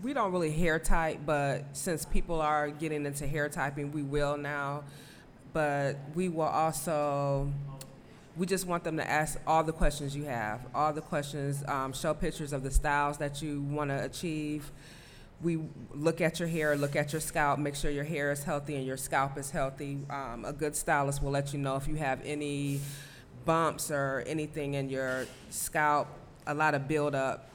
we 0.02 0.14
don't 0.14 0.32
really 0.32 0.52
hair 0.52 0.80
type, 0.80 1.20
but 1.28 1.66
since 1.74 2.06
people 2.06 2.42
are 2.42 2.72
getting 2.72 3.06
into 3.06 3.28
hair 3.28 3.50
typing, 3.50 3.92
we 3.92 4.02
will 4.02 4.36
now. 4.36 4.84
But 5.54 5.98
we 6.16 6.30
will 6.30 6.44
also 6.44 7.52
we 8.40 8.46
just 8.46 8.66
want 8.66 8.86
them 8.86 8.96
to 8.96 9.10
ask 9.10 9.38
all 9.46 9.66
the 9.66 9.74
questions 9.74 10.16
you 10.16 10.24
have, 10.24 10.62
all 10.74 10.94
the 10.94 11.02
questions, 11.02 11.62
um, 11.68 11.92
show 11.92 12.14
pictures 12.14 12.54
of 12.54 12.64
the 12.64 12.72
styles 12.72 13.18
that 13.18 13.42
you 13.42 13.62
want 13.64 13.90
to 13.90 14.02
achieve. 14.06 14.72
We 15.42 15.60
look 15.94 16.22
at 16.22 16.40
your 16.40 16.48
hair, 16.48 16.78
look 16.78 16.96
at 16.96 17.12
your 17.12 17.20
scalp, 17.20 17.60
make 17.60 17.76
sure 17.76 17.92
your 17.92 18.06
hair 18.06 18.32
is 18.32 18.44
healthy 18.44 18.76
and 18.76 18.86
your 18.86 18.96
scalp 18.96 19.38
is 19.38 19.52
healthy. 19.52 20.00
Um, 20.10 20.46
a 20.46 20.54
good 20.54 20.74
stylist 20.76 21.22
will 21.22 21.32
let 21.32 21.52
you 21.52 21.60
know 21.60 21.76
if 21.76 21.86
you 21.88 21.96
have 21.96 22.22
any 22.24 22.80
bumps 23.44 23.92
or 23.92 24.24
anything 24.26 24.76
in 24.76 24.90
your 24.90 25.26
scalp, 25.50 26.08
a 26.48 26.54
lot 26.54 26.76
of 26.76 26.88
buildup. 26.88 27.50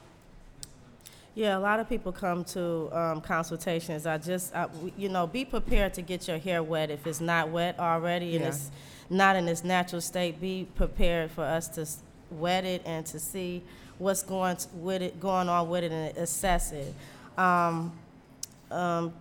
Yeah, 1.35 1.57
a 1.57 1.59
lot 1.59 1.81
of 1.81 1.89
people 1.89 2.13
come 2.13 2.45
to 2.45 2.89
um, 2.97 3.19
consultations. 3.19 4.05
I 4.05 4.17
just, 4.17 4.55
I, 4.55 4.67
you 4.97 5.09
know, 5.09 5.27
be 5.27 5.43
prepared 5.43 5.93
to 5.95 6.01
get 6.01 6.29
your 6.29 6.37
hair 6.37 6.63
wet 6.63 6.89
if 6.89 7.05
it's 7.05 7.19
not 7.19 7.49
wet 7.49 7.77
already 7.77 8.37
and 8.37 8.45
it's 8.45 8.71
not 9.09 9.35
in 9.35 9.45
its 9.49 9.61
natural 9.65 9.99
state. 9.99 10.39
Be 10.39 10.65
prepared 10.75 11.29
for 11.29 11.43
us 11.43 11.67
to 11.69 11.85
wet 12.31 12.63
it 12.63 12.81
and 12.85 13.05
to 13.07 13.19
see 13.19 13.61
what's 13.97 14.23
going 14.23 14.57
with 14.75 15.01
it, 15.01 15.19
going 15.19 15.49
on 15.49 15.67
with 15.67 15.83
it, 15.83 15.91
and 15.91 16.17
assess 16.17 16.71
it. 16.71 16.93
Um, 17.37 17.91
um, 18.71 19.13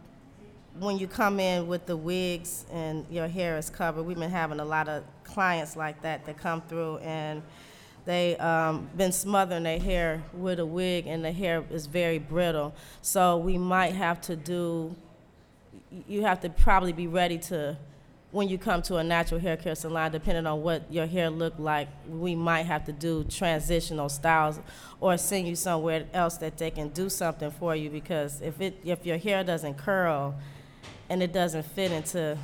when 0.78 0.98
you 0.98 1.08
come 1.08 1.40
in 1.40 1.66
with 1.66 1.84
the 1.86 1.96
wigs 1.96 2.64
and 2.72 3.04
your 3.10 3.26
hair 3.26 3.58
is 3.58 3.70
covered, 3.70 4.04
we've 4.04 4.18
been 4.18 4.30
having 4.30 4.60
a 4.60 4.64
lot 4.64 4.88
of 4.88 5.02
clients 5.24 5.74
like 5.74 6.00
that 6.02 6.24
that 6.26 6.36
come 6.36 6.60
through 6.62 6.98
and 6.98 7.42
they 8.04 8.36
um, 8.36 8.88
been 8.96 9.12
smothering 9.12 9.62
their 9.62 9.78
hair 9.78 10.22
with 10.34 10.58
a 10.58 10.66
wig 10.66 11.06
and 11.06 11.24
the 11.24 11.32
hair 11.32 11.64
is 11.70 11.86
very 11.86 12.18
brittle. 12.18 12.74
So 13.02 13.38
we 13.38 13.56
might 13.58 13.94
have 13.94 14.20
to 14.22 14.36
do. 14.36 14.94
You 16.08 16.22
have 16.22 16.40
to 16.40 16.50
probably 16.50 16.92
be 16.92 17.06
ready 17.06 17.38
to, 17.38 17.76
when 18.32 18.48
you 18.48 18.58
come 18.58 18.82
to 18.82 18.96
a 18.96 19.04
natural 19.04 19.40
hair 19.40 19.56
care 19.56 19.74
salon, 19.74 20.10
depending 20.10 20.46
on 20.46 20.62
what 20.62 20.92
your 20.92 21.06
hair 21.06 21.30
look 21.30 21.54
like, 21.58 21.88
we 22.08 22.34
might 22.34 22.64
have 22.64 22.84
to 22.86 22.92
do 22.92 23.24
transitional 23.24 24.08
styles 24.08 24.58
or 25.00 25.16
send 25.16 25.46
you 25.46 25.54
somewhere 25.54 26.04
else 26.12 26.36
that 26.38 26.58
they 26.58 26.70
can 26.70 26.88
do 26.88 27.08
something 27.08 27.50
for 27.52 27.76
you 27.76 27.90
because 27.90 28.40
if 28.40 28.60
it 28.60 28.78
if 28.84 29.06
your 29.06 29.18
hair 29.18 29.44
doesn't 29.44 29.74
curl, 29.74 30.34
and 31.08 31.22
it 31.22 31.32
doesn't 31.32 31.64
fit 31.64 31.92
into 31.92 32.36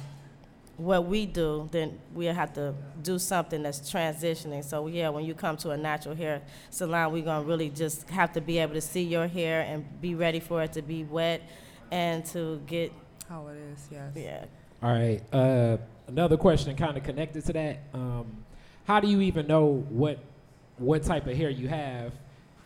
what 0.81 1.05
we 1.05 1.27
do, 1.27 1.69
then 1.71 1.99
we'll 2.15 2.33
have 2.33 2.55
to 2.55 2.75
do 3.03 3.19
something 3.19 3.63
that's 3.63 3.81
transitioning. 3.81 4.65
So 4.65 4.87
yeah, 4.87 5.11
when 5.11 5.25
you 5.25 5.35
come 5.35 5.57
to 5.59 5.71
a 5.71 5.77
natural 5.77 6.15
hair 6.15 6.41
salon, 6.71 7.13
we're 7.13 7.23
gonna 7.23 7.45
really 7.45 7.69
just 7.69 8.09
have 8.09 8.33
to 8.33 8.41
be 8.41 8.59
able 8.59 8.75
to 8.75 8.81
see 8.81 9.03
your 9.03 9.27
hair 9.27 9.61
and 9.61 9.85
be 10.01 10.15
ready 10.15 10.41
for 10.41 10.63
it 10.63 10.73
to 10.73 10.83
be 10.83 11.05
wet 11.05 11.43
and 11.91 12.25
to 12.27 12.63
get 12.67 12.93
How 13.29 13.47
it 13.49 13.57
is, 13.57 13.89
yes. 13.91 14.13
yeah. 14.17 14.45
All 14.83 14.91
right. 14.91 15.21
Uh, 15.33 15.77
another 16.09 16.39
question, 16.39 16.75
kind 16.77 16.97
of 16.97 17.05
connected 17.05 17.45
to 17.45 17.53
that. 17.53 17.81
Um, 17.93 18.27
how 18.85 19.01
do 19.01 19.09
you 19.09 19.21
even 19.21 19.47
know 19.47 19.85
what 19.91 20.19
what 20.79 21.03
type 21.03 21.27
of 21.27 21.37
hair 21.37 21.51
you 21.51 21.69
have 21.69 22.15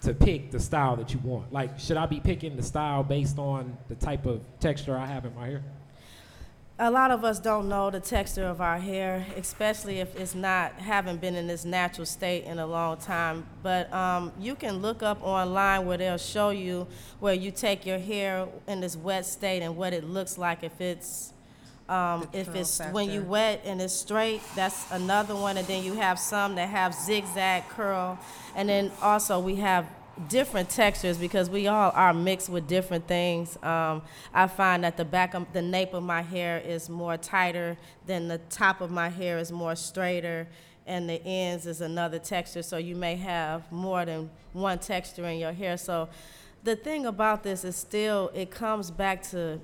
to 0.02 0.14
pick 0.14 0.52
the 0.52 0.60
style 0.60 0.94
that 0.96 1.12
you 1.12 1.18
want? 1.18 1.52
Like, 1.52 1.80
should 1.80 1.96
I 1.96 2.06
be 2.06 2.20
picking 2.20 2.54
the 2.54 2.62
style 2.62 3.02
based 3.02 3.38
on 3.38 3.76
the 3.88 3.96
type 3.96 4.24
of 4.24 4.40
texture 4.60 4.96
I 4.96 5.06
have 5.06 5.24
in 5.24 5.34
my 5.34 5.46
hair? 5.46 5.64
A 6.76 6.90
lot 6.90 7.12
of 7.12 7.22
us 7.22 7.38
don't 7.38 7.68
know 7.68 7.88
the 7.88 8.00
texture 8.00 8.46
of 8.46 8.60
our 8.60 8.80
hair, 8.80 9.24
especially 9.36 10.00
if 10.00 10.18
it's 10.18 10.34
not 10.34 10.72
haven't 10.72 11.20
been 11.20 11.36
in 11.36 11.46
this 11.46 11.64
natural 11.64 12.04
state 12.04 12.42
in 12.46 12.58
a 12.58 12.66
long 12.66 12.96
time. 12.96 13.46
But 13.62 13.92
um, 13.92 14.32
you 14.40 14.56
can 14.56 14.78
look 14.78 15.00
up 15.00 15.22
online 15.22 15.86
where 15.86 15.96
they'll 15.96 16.18
show 16.18 16.50
you 16.50 16.88
where 17.20 17.32
you 17.32 17.52
take 17.52 17.86
your 17.86 18.00
hair 18.00 18.48
in 18.66 18.80
this 18.80 18.96
wet 18.96 19.24
state 19.24 19.62
and 19.62 19.76
what 19.76 19.92
it 19.92 20.02
looks 20.02 20.36
like 20.36 20.64
if 20.64 20.80
it's 20.80 21.32
um, 21.88 22.28
if 22.32 22.52
it's 22.56 22.80
when 22.90 23.08
you 23.08 23.22
wet 23.22 23.60
and 23.64 23.80
it's 23.80 23.94
straight. 23.94 24.40
That's 24.56 24.90
another 24.90 25.36
one, 25.36 25.56
and 25.56 25.68
then 25.68 25.84
you 25.84 25.94
have 25.94 26.18
some 26.18 26.56
that 26.56 26.70
have 26.70 26.92
zigzag 26.92 27.68
curl, 27.68 28.18
and 28.56 28.68
then 28.68 28.90
also 29.00 29.38
we 29.38 29.56
have 29.56 29.86
different 30.28 30.68
textures 30.70 31.18
because 31.18 31.50
we 31.50 31.66
all 31.66 31.90
are 31.94 32.14
mixed 32.14 32.48
with 32.48 32.66
different 32.66 33.06
things. 33.06 33.56
Um, 33.62 34.02
I 34.32 34.46
find 34.46 34.84
that 34.84 34.96
the 34.96 35.04
back 35.04 35.34
of 35.34 35.52
the 35.52 35.62
nape 35.62 35.94
of 35.94 36.02
my 36.02 36.22
hair 36.22 36.58
is 36.58 36.88
more 36.88 37.16
tighter 37.16 37.76
than 38.06 38.28
the 38.28 38.38
top 38.50 38.80
of 38.80 38.90
my 38.90 39.08
hair 39.08 39.38
is 39.38 39.50
more 39.52 39.74
straighter, 39.76 40.46
and 40.86 41.08
the 41.08 41.22
ends 41.24 41.66
is 41.66 41.80
another 41.80 42.18
texture. 42.18 42.62
So 42.62 42.76
you 42.76 42.94
may 42.96 43.16
have 43.16 43.70
more 43.72 44.04
than 44.04 44.30
one 44.52 44.78
texture 44.78 45.26
in 45.26 45.38
your 45.38 45.52
hair. 45.52 45.76
So 45.76 46.08
the 46.62 46.76
thing 46.76 47.06
about 47.06 47.42
this 47.42 47.64
is 47.64 47.76
still 47.76 48.30
it 48.34 48.50
comes 48.50 48.90
back 48.90 49.22
to 49.30 49.60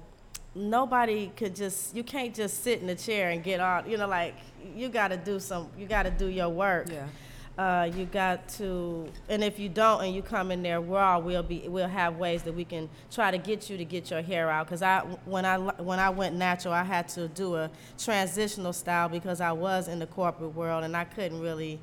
nobody 0.54 1.30
could 1.36 1.54
just 1.54 1.94
you 1.94 2.02
can't 2.02 2.34
just 2.34 2.62
sit 2.62 2.82
in 2.82 2.88
a 2.88 2.94
chair 2.94 3.30
and 3.30 3.42
get 3.42 3.60
on 3.60 3.88
you 3.88 3.96
know 3.96 4.08
like 4.08 4.34
you 4.74 4.88
got 4.88 5.08
to 5.08 5.16
do 5.16 5.38
some 5.38 5.70
you 5.78 5.86
got 5.86 6.02
to 6.02 6.10
do 6.10 6.26
your 6.26 6.48
work 6.48 6.88
Yeah. 6.90 7.06
Uh, 7.58 7.90
you 7.94 8.06
got 8.06 8.48
to, 8.48 9.06
and 9.28 9.44
if 9.44 9.58
you 9.58 9.68
don't, 9.68 10.02
and 10.02 10.14
you 10.14 10.22
come 10.22 10.50
in 10.50 10.62
there 10.62 10.80
raw, 10.80 11.18
we'll 11.18 11.42
be, 11.42 11.64
we'll 11.68 11.88
have 11.88 12.16
ways 12.16 12.42
that 12.42 12.54
we 12.54 12.64
can 12.64 12.88
try 13.10 13.30
to 13.30 13.38
get 13.38 13.68
you 13.68 13.76
to 13.76 13.84
get 13.84 14.10
your 14.10 14.22
hair 14.22 14.50
out. 14.50 14.68
Cause 14.68 14.82
I, 14.82 15.00
when 15.24 15.44
I, 15.44 15.58
when 15.58 15.98
I 15.98 16.10
went 16.10 16.36
natural, 16.36 16.72
I 16.72 16.84
had 16.84 17.08
to 17.10 17.28
do 17.28 17.56
a 17.56 17.70
transitional 17.98 18.72
style 18.72 19.08
because 19.08 19.40
I 19.40 19.52
was 19.52 19.88
in 19.88 19.98
the 19.98 20.06
corporate 20.06 20.54
world 20.54 20.84
and 20.84 20.96
I 20.96 21.04
couldn't 21.04 21.40
really 21.40 21.80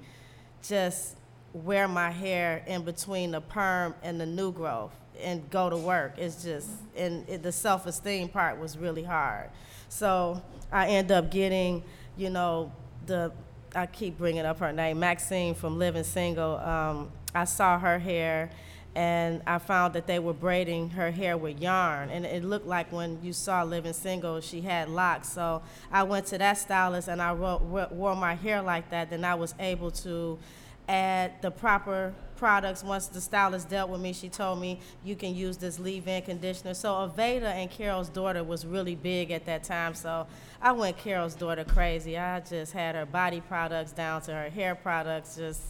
just 0.63 1.15
wear 1.53 1.87
my 1.87 2.11
hair 2.11 2.63
in 2.67 2.83
between 2.83 3.31
the 3.31 3.41
perm 3.41 3.93
and 4.03 4.19
the 4.19 4.25
new 4.25 4.51
growth 4.51 4.91
and 5.21 5.49
go 5.49 5.69
to 5.69 5.77
work. 5.77 6.13
It's 6.17 6.43
just, 6.43 6.69
and 6.95 7.27
it, 7.29 7.43
the 7.43 7.51
self-esteem 7.51 8.29
part 8.29 8.59
was 8.59 8.77
really 8.77 9.03
hard. 9.03 9.49
So 9.89 10.41
I 10.71 10.87
end 10.87 11.11
up 11.11 11.31
getting, 11.31 11.83
you 12.17 12.29
know, 12.29 12.71
the 13.05 13.31
I 13.75 13.85
keep 13.85 14.17
bringing 14.17 14.45
up 14.45 14.59
her 14.59 14.71
name, 14.71 14.99
Maxine 14.99 15.53
from 15.53 15.77
Living 15.77 16.03
Single. 16.03 16.57
Um, 16.57 17.11
I 17.35 17.43
saw 17.45 17.77
her 17.77 17.99
hair, 17.99 18.49
and 18.95 19.41
I 19.45 19.59
found 19.59 19.93
that 19.93 20.07
they 20.07 20.19
were 20.19 20.33
braiding 20.33 20.89
her 20.91 21.11
hair 21.11 21.37
with 21.37 21.61
yarn, 21.61 22.09
and 22.09 22.25
it 22.25 22.43
looked 22.43 22.65
like 22.65 22.91
when 22.91 23.19
you 23.21 23.33
saw 23.33 23.63
Living 23.63 23.93
Single, 23.93 24.41
she 24.41 24.61
had 24.61 24.89
locks. 24.89 25.29
So 25.29 25.61
I 25.91 26.03
went 26.03 26.25
to 26.27 26.37
that 26.37 26.57
stylist, 26.57 27.07
and 27.07 27.21
I 27.21 27.33
wore- 27.33 27.87
wore 27.91 28.15
my 28.15 28.35
hair 28.35 28.61
like 28.61 28.89
that. 28.89 29.09
Then 29.09 29.23
I 29.23 29.35
was 29.35 29.53
able 29.59 29.91
to 29.91 30.39
add 30.87 31.33
the 31.41 31.51
proper 31.51 32.13
products. 32.37 32.83
Once 32.83 33.07
the 33.07 33.19
stylist 33.19 33.69
dealt 33.69 33.89
with 33.89 34.01
me, 34.01 34.13
she 34.13 34.29
told 34.29 34.59
me 34.59 34.79
you 35.03 35.15
can 35.15 35.35
use 35.35 35.57
this 35.57 35.79
leave-in 35.79 36.21
conditioner. 36.21 36.73
So 36.73 36.89
Aveda 36.89 37.43
and 37.43 37.69
Carol's 37.69 38.09
daughter 38.09 38.43
was 38.43 38.65
really 38.65 38.95
big 38.95 39.31
at 39.31 39.45
that 39.45 39.63
time. 39.63 39.93
So 39.93 40.27
I 40.61 40.71
went 40.71 40.97
Carol's 40.97 41.35
daughter 41.35 41.63
crazy. 41.63 42.17
I 42.17 42.39
just 42.39 42.73
had 42.73 42.95
her 42.95 43.05
body 43.05 43.41
products 43.41 43.91
down 43.91 44.21
to 44.23 44.33
her 44.33 44.49
hair 44.49 44.75
products, 44.75 45.35
just 45.35 45.61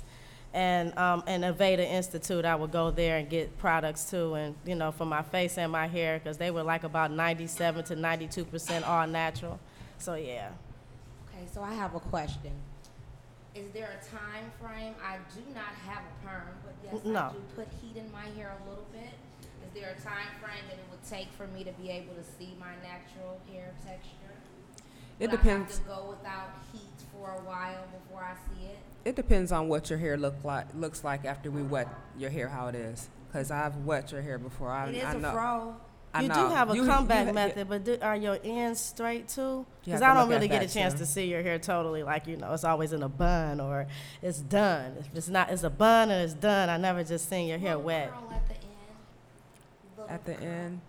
and 0.53 0.97
um, 0.97 1.23
and 1.27 1.43
Aveda 1.43 1.79
Institute. 1.79 2.45
I 2.45 2.55
would 2.55 2.71
go 2.71 2.91
there 2.91 3.17
and 3.17 3.29
get 3.29 3.57
products 3.57 4.09
too, 4.09 4.35
and 4.35 4.55
you 4.65 4.75
know 4.75 4.91
for 4.91 5.05
my 5.05 5.21
face 5.21 5.57
and 5.57 5.71
my 5.71 5.87
hair 5.87 6.19
because 6.19 6.37
they 6.37 6.51
were 6.51 6.63
like 6.63 6.83
about 6.83 7.11
97 7.11 7.85
to 7.85 7.95
92 7.95 8.45
percent 8.45 8.85
all 8.85 9.07
natural. 9.07 9.59
So 9.97 10.15
yeah. 10.15 10.49
Okay, 11.29 11.47
so 11.53 11.61
I 11.61 11.73
have 11.73 11.95
a 11.95 11.99
question. 11.99 12.51
Is 13.57 13.71
there 13.73 13.89
a 13.89 14.05
time 14.15 14.51
frame? 14.61 14.93
I 15.03 15.17
do 15.33 15.41
not 15.55 15.73
have 15.89 16.03
a 16.05 16.27
perm, 16.27 16.53
but 16.63 16.75
yes, 16.83 17.03
No. 17.03 17.19
I 17.19 17.31
do 17.31 17.41
put 17.55 17.67
heat 17.81 17.97
in 17.97 18.11
my 18.11 18.25
hair 18.37 18.53
a 18.63 18.69
little 18.69 18.85
bit. 18.93 19.17
Is 19.65 19.73
there 19.73 19.89
a 19.97 20.01
time 20.01 20.29
frame 20.39 20.63
that 20.69 20.77
it 20.77 20.85
would 20.91 21.03
take 21.09 21.29
for 21.33 21.47
me 21.47 21.63
to 21.63 21.71
be 21.71 21.89
able 21.89 22.13
to 22.13 22.23
see 22.23 22.55
my 22.59 22.73
natural 22.85 23.41
hair 23.51 23.73
texture? 23.83 24.37
It 25.19 25.31
Would 25.31 25.41
depends. 25.41 25.71
I 25.71 25.73
have 25.73 25.83
to 25.83 25.89
go 25.89 26.09
without 26.11 26.49
heat 26.71 26.97
for 27.11 27.31
a 27.31 27.41
while 27.41 27.85
before 27.91 28.23
I 28.23 28.35
see 28.53 28.67
it? 28.67 28.77
It 29.05 29.15
depends 29.15 29.51
on 29.51 29.67
what 29.69 29.89
your 29.89 29.97
hair 29.97 30.17
look 30.17 30.35
like 30.43 30.67
looks 30.75 31.03
like 31.03 31.25
after 31.25 31.49
we 31.49 31.63
wet 31.63 31.87
your 32.15 32.29
hair. 32.29 32.49
How 32.49 32.67
it 32.67 32.75
is, 32.75 33.09
because 33.27 33.49
I've 33.49 33.75
wet 33.77 34.11
your 34.11 34.21
hair 34.21 34.37
before. 34.37 34.69
I, 34.69 34.89
it 34.89 34.95
is 34.97 35.03
I 35.03 35.13
a 35.13 35.19
know. 35.19 35.31
fro. 35.31 35.75
I 36.13 36.21
you 36.21 36.27
know. 36.29 36.35
do 36.49 36.55
have 36.55 36.69
a 36.71 36.75
You- 36.75 36.81
you 36.83 36.87
comeback 36.89 37.27
ha- 37.27 37.33
method, 37.33 37.67
but 37.69 37.83
do, 37.83 37.97
are 38.01 38.15
your 38.15 38.39
ends 38.43 38.79
straight 38.79 39.27
too? 39.27 39.65
Because 39.85 40.01
I 40.01 40.13
don't 40.13 40.29
really 40.29 40.47
get 40.47 40.63
a 40.63 40.67
chance 40.67 40.93
too. 40.93 40.99
to 40.99 41.05
see 41.05 41.25
your 41.27 41.43
hair 41.43 41.59
totally. 41.59 42.01
Like 42.03 42.25
you 42.27 42.37
know, 42.37 42.53
it's 42.53 42.63
always 42.63 42.93
in 42.93 43.03
a 43.03 43.09
bun 43.09 43.59
or 43.59 43.85
it's 44.21 44.39
done. 44.39 44.95
If 44.99 45.09
it's 45.15 45.27
not, 45.29 45.49
it's 45.51 45.63
a 45.63 45.69
bun 45.69 46.09
and 46.09 46.23
it's 46.23 46.33
done. 46.33 46.69
I 46.69 46.77
never 46.77 47.03
just 47.03 47.29
seen 47.29 47.47
your 47.47 47.59
hair 47.59 47.77
wet. 47.77 48.09
curl 48.11 48.33
at 48.33 48.47
the 48.47 48.53
end. 48.55 50.09
At 50.09 50.25
the 50.25 50.33
end, 50.33 50.81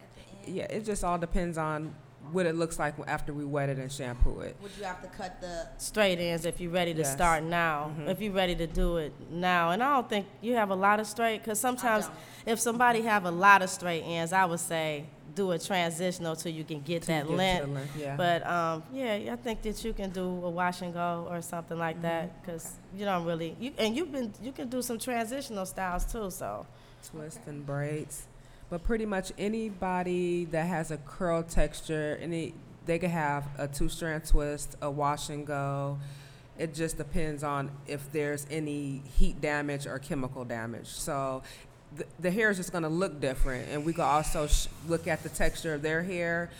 At 0.00 0.14
the 0.16 0.48
end. 0.48 0.56
yeah, 0.56 0.64
it 0.64 0.84
just 0.84 1.04
all 1.04 1.18
depends 1.18 1.56
on 1.56 1.94
what 2.32 2.46
it 2.46 2.54
looks 2.54 2.78
like 2.78 2.94
after 3.06 3.32
we 3.32 3.44
wet 3.44 3.68
it 3.68 3.78
and 3.78 3.90
shampoo 3.92 4.40
it. 4.40 4.56
Would 4.62 4.72
you 4.78 4.84
have 4.84 5.00
to 5.02 5.08
cut 5.08 5.40
the? 5.40 5.68
Straight 5.78 6.18
ends 6.18 6.44
if 6.44 6.60
you're 6.60 6.70
ready 6.72 6.92
to 6.94 7.00
Yes. 7.02 7.12
start 7.12 7.42
now. 7.44 7.92
Mhm. 7.98 8.08
If 8.08 8.20
you're 8.20 8.32
ready 8.32 8.54
to 8.56 8.66
do 8.66 8.96
it 8.98 9.12
now, 9.30 9.70
and 9.70 9.82
I 9.82 9.94
don't 9.94 10.08
think 10.08 10.26
you 10.40 10.54
have 10.56 10.70
a 10.70 10.74
lot 10.74 11.00
of 11.00 11.06
straight. 11.06 11.38
Because 11.38 11.60
sometimes 11.60 12.08
if 12.46 12.58
somebody 12.60 13.02
have 13.02 13.24
a 13.24 13.30
lot 13.30 13.62
of 13.62 13.70
straight 13.70 14.02
ends, 14.02 14.32
I 14.32 14.44
would 14.44 14.60
say 14.60 15.06
do 15.34 15.50
a 15.50 15.58
transitional 15.58 16.36
till 16.36 16.52
you 16.52 16.62
can 16.62 16.80
get 16.80 17.02
till 17.02 17.14
that 17.16 17.26
get 17.26 17.36
length. 17.36 17.66
the 17.66 17.72
length, 17.72 17.96
Yeah. 17.98 18.16
But 18.16 18.46
um, 18.46 18.82
yeah, 18.92 19.32
I 19.32 19.36
think 19.36 19.62
that 19.62 19.84
you 19.84 19.92
can 19.92 20.10
do 20.10 20.22
a 20.44 20.48
wash 20.50 20.80
and 20.80 20.94
go 20.94 21.26
or 21.28 21.42
something 21.42 21.76
like 21.78 22.00
that 22.02 22.28
Mm-hmm. 22.28 22.40
because 22.40 22.72
you 22.96 23.04
don't 23.04 23.24
really 23.24 23.56
you 23.58 23.72
and 23.78 23.96
you've 23.96 24.12
been 24.12 24.32
you 24.40 24.52
can 24.52 24.68
do 24.68 24.80
some 24.80 24.98
transitional 24.98 25.66
styles 25.66 26.04
too. 26.04 26.30
So 26.30 26.66
twist 27.10 27.40
and 27.46 27.66
braids. 27.66 28.26
But 28.70 28.82
pretty 28.82 29.06
much 29.06 29.32
anybody 29.38 30.46
that 30.46 30.66
has 30.66 30.90
a 30.90 30.96
curl 30.96 31.42
texture, 31.42 32.18
any 32.20 32.54
they 32.86 32.98
could 32.98 33.10
have 33.10 33.46
a 33.58 33.66
two 33.68 33.88
strand 33.88 34.24
twist, 34.26 34.76
a 34.82 34.90
wash 34.90 35.30
and 35.30 35.46
go. 35.46 35.98
It 36.58 36.74
just 36.74 36.98
depends 36.98 37.42
on 37.42 37.70
if 37.86 38.12
there's 38.12 38.46
any 38.50 39.02
heat 39.18 39.40
damage 39.40 39.86
or 39.86 39.98
chemical 39.98 40.44
damage. 40.44 40.86
So 40.86 41.42
the, 41.96 42.04
the 42.20 42.30
hair 42.30 42.50
is 42.50 42.58
just 42.58 42.72
going 42.72 42.82
to 42.82 42.88
look 42.88 43.20
different, 43.20 43.68
and 43.70 43.84
we 43.84 43.92
can 43.92 44.04
also 44.04 44.46
sh- 44.46 44.68
look 44.86 45.08
at 45.08 45.22
the 45.22 45.28
texture 45.28 45.74
of 45.74 45.82
their 45.82 46.02
hair. 46.02 46.50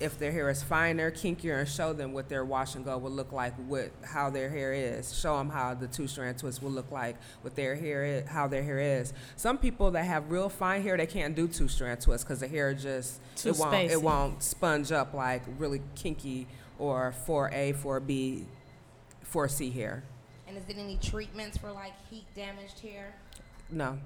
If 0.00 0.16
their 0.18 0.30
hair 0.30 0.48
is 0.48 0.62
finer, 0.62 1.10
kinkier, 1.10 1.58
and 1.58 1.68
show 1.68 1.92
them 1.92 2.12
what 2.12 2.28
their 2.28 2.44
wash 2.44 2.76
and 2.76 2.84
go 2.84 2.96
will 2.98 3.10
look 3.10 3.32
like, 3.32 3.52
with 3.66 3.90
how 4.04 4.30
their 4.30 4.48
hair 4.48 4.72
is. 4.72 5.12
Show 5.12 5.36
them 5.38 5.50
how 5.50 5.74
the 5.74 5.88
two 5.88 6.06
strand 6.06 6.38
twist 6.38 6.62
will 6.62 6.70
look 6.70 6.92
like 6.92 7.16
with 7.42 7.56
their 7.56 7.74
hair, 7.74 8.22
i- 8.24 8.30
how 8.30 8.46
their 8.46 8.62
hair 8.62 8.78
is. 8.78 9.12
Some 9.34 9.58
people 9.58 9.90
that 9.90 10.04
have 10.04 10.30
real 10.30 10.48
fine 10.48 10.82
hair, 10.82 10.96
they 10.96 11.06
can't 11.06 11.34
do 11.34 11.48
two 11.48 11.66
strand 11.66 12.00
twists 12.00 12.22
because 12.24 12.38
the 12.38 12.46
hair 12.46 12.74
just 12.74 13.18
Too 13.34 13.48
it 13.50 13.56
won't 13.58 13.72
spacey. 13.74 13.90
it 13.90 14.02
won't 14.02 14.42
sponge 14.42 14.92
up 14.92 15.14
like 15.14 15.42
really 15.58 15.82
kinky 15.96 16.46
or 16.78 17.12
4A, 17.26 17.72
4B, 17.74 18.44
4C 19.24 19.72
hair. 19.72 20.04
And 20.46 20.56
is 20.56 20.64
there 20.64 20.76
any 20.78 20.96
treatments 20.98 21.58
for 21.58 21.72
like 21.72 21.92
heat 22.08 22.24
damaged 22.36 22.78
hair? 22.80 23.14
No, 23.68 23.98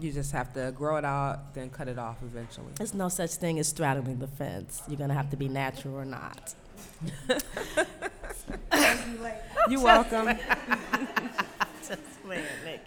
you 0.00 0.12
just 0.12 0.32
have 0.32 0.52
to 0.54 0.72
grow 0.76 0.96
it 0.96 1.04
out, 1.04 1.54
then 1.54 1.70
cut 1.70 1.88
it 1.88 1.98
off 1.98 2.16
eventually. 2.22 2.66
there's 2.76 2.94
no 2.94 3.08
such 3.08 3.34
thing 3.34 3.58
as 3.58 3.68
straddling 3.68 4.18
the 4.18 4.26
fence. 4.26 4.82
You're 4.88 4.98
gonna 4.98 5.14
have 5.14 5.30
to 5.30 5.36
be 5.36 5.48
natural 5.48 5.94
or 5.94 6.04
not. 6.04 6.54
You're 9.68 9.82
welcome. 9.82 10.26
Just 11.86 12.22
playing, 12.24 12.44
Nikki. 12.64 12.80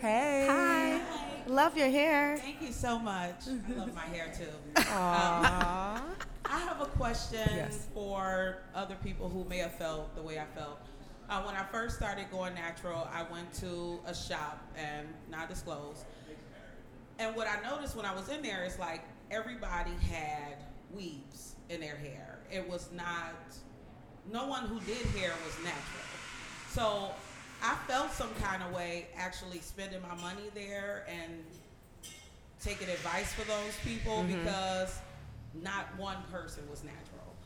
hey. 0.00 0.46
Hi. 0.48 1.00
Love 1.46 1.76
your 1.76 1.88
hair. 1.88 2.36
Thank 2.38 2.62
you 2.62 2.72
so 2.72 2.98
much. 2.98 3.34
I 3.48 3.72
love 3.78 3.94
my 3.94 4.02
hair 4.02 4.32
too. 4.36 4.44
Aww. 4.82 5.96
Um, 5.96 6.02
I 6.44 6.58
have 6.58 6.80
a 6.80 6.86
question 6.86 7.48
Yes. 7.56 7.86
for 7.94 8.58
other 8.74 8.96
people 9.02 9.28
who 9.28 9.44
may 9.44 9.58
have 9.58 9.74
felt 9.74 10.14
the 10.14 10.22
way 10.22 10.38
I 10.38 10.44
felt. 10.58 10.78
Uh, 11.30 11.40
when 11.42 11.54
I 11.54 11.62
first 11.70 11.96
started 11.96 12.28
going 12.32 12.54
natural, 12.54 13.08
I 13.14 13.22
went 13.30 13.52
to 13.60 14.00
a 14.04 14.12
shop 14.12 14.60
and 14.76 15.06
not 15.30 15.48
disclosed. 15.48 16.04
And 17.20 17.36
what 17.36 17.46
I 17.46 17.60
noticed 17.70 17.94
when 17.94 18.04
I 18.04 18.12
was 18.12 18.28
in 18.28 18.42
there 18.42 18.64
is 18.64 18.76
like 18.80 19.02
everybody 19.30 19.92
had 20.10 20.56
weaves 20.92 21.54
in 21.68 21.80
their 21.80 21.94
hair. 21.94 22.40
It 22.50 22.68
was 22.68 22.88
not. 22.92 23.34
No 24.32 24.48
one 24.48 24.66
who 24.66 24.80
did 24.80 25.06
hair 25.16 25.30
was 25.46 25.56
natural. 25.62 26.04
So 26.70 27.10
I 27.62 27.76
felt 27.86 28.10
some 28.10 28.34
kind 28.42 28.62
of 28.64 28.72
way 28.72 29.06
actually 29.16 29.60
spending 29.60 30.02
my 30.02 30.14
money 30.20 30.50
there 30.52 31.06
and 31.08 31.44
taking 32.60 32.88
advice 32.88 33.32
for 33.32 33.42
those 33.46 33.76
people 33.84 34.24
Mhm. 34.24 34.42
because 34.42 34.98
not 35.54 35.94
one 35.96 36.22
person 36.24 36.68
was 36.68 36.82
natural. 36.82 37.36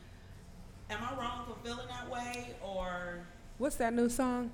Am 0.89 1.03
I 1.03 1.15
wrong 1.19 1.45
for 1.45 1.55
feeling 1.63 1.87
that 1.87 2.09
way 2.09 2.55
or 2.63 3.27
What's 3.57 3.75
that 3.77 3.93
new 3.93 4.09
song? 4.09 4.51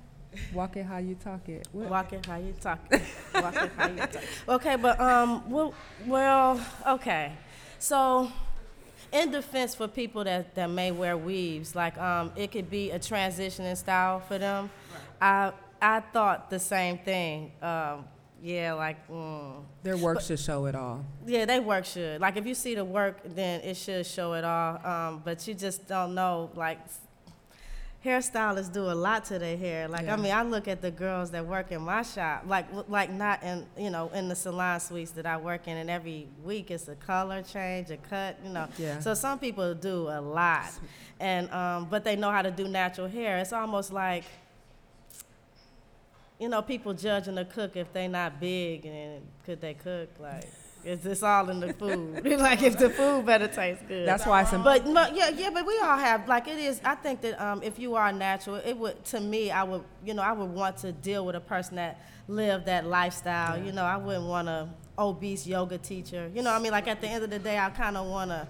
Walk 0.54 0.76
it 0.76 0.84
how 0.84 0.98
you 0.98 1.14
talk 1.14 1.48
it. 1.48 1.68
What? 1.72 1.90
Walk 1.90 2.12
it 2.12 2.24
how 2.24 2.36
you 2.36 2.54
talk. 2.60 2.78
it. 2.90 3.02
Walk 3.34 3.54
it 3.56 3.70
how 3.76 3.88
you 3.88 3.96
talk. 3.98 4.14
It. 4.14 4.28
Okay, 4.48 4.76
but 4.76 4.98
um, 5.00 5.50
well, 5.50 5.74
well, 6.06 6.60
okay. 6.86 7.32
So, 7.78 8.30
in 9.12 9.30
defense 9.30 9.74
for 9.74 9.88
people 9.88 10.24
that, 10.24 10.54
that 10.54 10.70
may 10.70 10.90
wear 10.90 11.16
weaves, 11.18 11.74
like 11.74 11.98
um, 11.98 12.32
it 12.36 12.50
could 12.50 12.70
be 12.70 12.90
a 12.92 12.98
transitioning 12.98 13.76
style 13.76 14.20
for 14.20 14.38
them. 14.38 14.70
I 15.20 15.52
I 15.80 16.00
thought 16.00 16.48
the 16.48 16.58
same 16.58 16.98
thing. 16.98 17.52
Um, 17.60 18.04
yeah, 18.40 18.72
like 18.72 19.06
mm, 19.08 19.62
Their 19.82 19.96
work 19.98 20.20
should 20.22 20.40
show 20.40 20.64
it 20.66 20.74
all. 20.74 21.04
yeah, 21.26 21.44
they 21.44 21.60
work 21.60 21.84
should. 21.84 22.20
Like 22.20 22.36
if 22.36 22.46
you 22.46 22.54
see 22.54 22.74
the 22.74 22.84
work, 22.84 23.18
then 23.24 23.60
it 23.60 23.76
should 23.76 24.06
show 24.06 24.32
it 24.32 24.44
all. 24.44 24.84
Um, 24.84 25.22
but 25.24 25.46
you 25.46 25.54
just 25.54 25.86
don't 25.86 26.14
know. 26.14 26.50
Like 26.54 26.78
hairstylists 28.04 28.72
do 28.72 28.90
a 28.90 28.94
lot 28.94 29.24
to 29.26 29.38
their 29.38 29.56
hair. 29.56 29.88
Like 29.88 30.02
Yeah. 30.04 30.14
I 30.14 30.16
mean, 30.16 30.32
I 30.32 30.42
look 30.42 30.68
at 30.68 30.82
the 30.82 30.90
girls 30.90 31.30
that 31.30 31.46
work 31.46 31.70
in 31.70 31.82
my 31.82 32.02
shop. 32.02 32.44
Like 32.46 32.66
like 32.88 33.10
not 33.10 33.42
in 33.42 33.66
you 33.76 33.90
know 33.90 34.10
in 34.10 34.28
the 34.28 34.36
salon 34.36 34.80
suites 34.80 35.12
that 35.12 35.26
I 35.26 35.36
work 35.36 35.68
in, 35.68 35.76
and 35.76 35.88
every 35.88 36.26
week 36.44 36.70
it's 36.70 36.88
a 36.88 36.96
color 36.96 37.42
change, 37.42 37.90
a 37.90 37.96
cut. 37.96 38.38
You 38.44 38.50
know. 38.50 38.68
Yeah. 38.78 39.00
So 39.00 39.14
some 39.14 39.38
people 39.38 39.74
do 39.74 40.08
a 40.08 40.20
lot, 40.20 40.72
and 41.20 41.50
um, 41.50 41.86
but 41.90 42.04
they 42.04 42.16
know 42.16 42.30
how 42.30 42.42
to 42.42 42.50
do 42.50 42.68
natural 42.68 43.08
hair. 43.08 43.38
It's 43.38 43.52
almost 43.52 43.92
like 43.92 44.24
you 46.42 46.48
know, 46.48 46.60
people 46.60 46.92
judging 46.92 47.38
a 47.38 47.44
cook 47.44 47.76
if 47.76 47.92
they 47.92 48.08
not 48.08 48.40
big 48.40 48.84
and 48.84 49.22
could 49.46 49.60
they 49.60 49.74
cook? 49.74 50.08
Like, 50.18 50.50
it's 50.84 51.06
it's 51.06 51.22
all 51.22 51.48
in 51.50 51.60
the 51.60 51.72
food. 51.72 52.24
like, 52.40 52.62
if 52.62 52.78
the 52.78 52.90
food 52.90 53.26
better 53.26 53.48
taste 53.48 53.86
good. 53.88 54.06
That's 54.06 54.26
why 54.26 54.42
it's 54.42 54.50
But, 54.50 54.84
but 54.92 55.14
yeah, 55.14 55.30
yeah, 55.30 55.50
but 55.50 55.66
we 55.66 55.78
all 55.78 55.96
have 55.96 56.28
like 56.28 56.48
it 56.48 56.58
is. 56.58 56.80
I 56.84 56.94
think 56.94 57.20
that 57.22 57.40
um, 57.40 57.62
if 57.62 57.78
you 57.78 57.94
are 57.94 58.12
natural, 58.12 58.56
it 58.56 58.76
would 58.76 59.04
to 59.06 59.20
me, 59.20 59.50
I 59.50 59.62
would 59.62 59.82
you 60.04 60.14
know 60.14 60.22
I 60.22 60.32
would 60.32 60.50
want 60.50 60.78
to 60.78 60.92
deal 60.92 61.24
with 61.24 61.36
a 61.36 61.40
person 61.40 61.76
that 61.76 62.00
lived 62.28 62.66
that 62.66 62.86
lifestyle. 62.86 63.62
You 63.62 63.72
know, 63.72 63.84
I 63.84 63.96
wouldn't 63.96 64.26
want 64.26 64.48
a 64.48 64.68
obese 64.98 65.46
yoga 65.46 65.78
teacher. 65.78 66.30
You 66.34 66.42
know, 66.42 66.50
what 66.50 66.60
I 66.60 66.62
mean, 66.62 66.72
like 66.72 66.88
at 66.88 67.00
the 67.00 67.08
end 67.08 67.24
of 67.24 67.30
the 67.30 67.38
day, 67.38 67.58
I 67.58 67.70
kind 67.70 67.96
of 67.96 68.06
want 68.06 68.30
to 68.30 68.46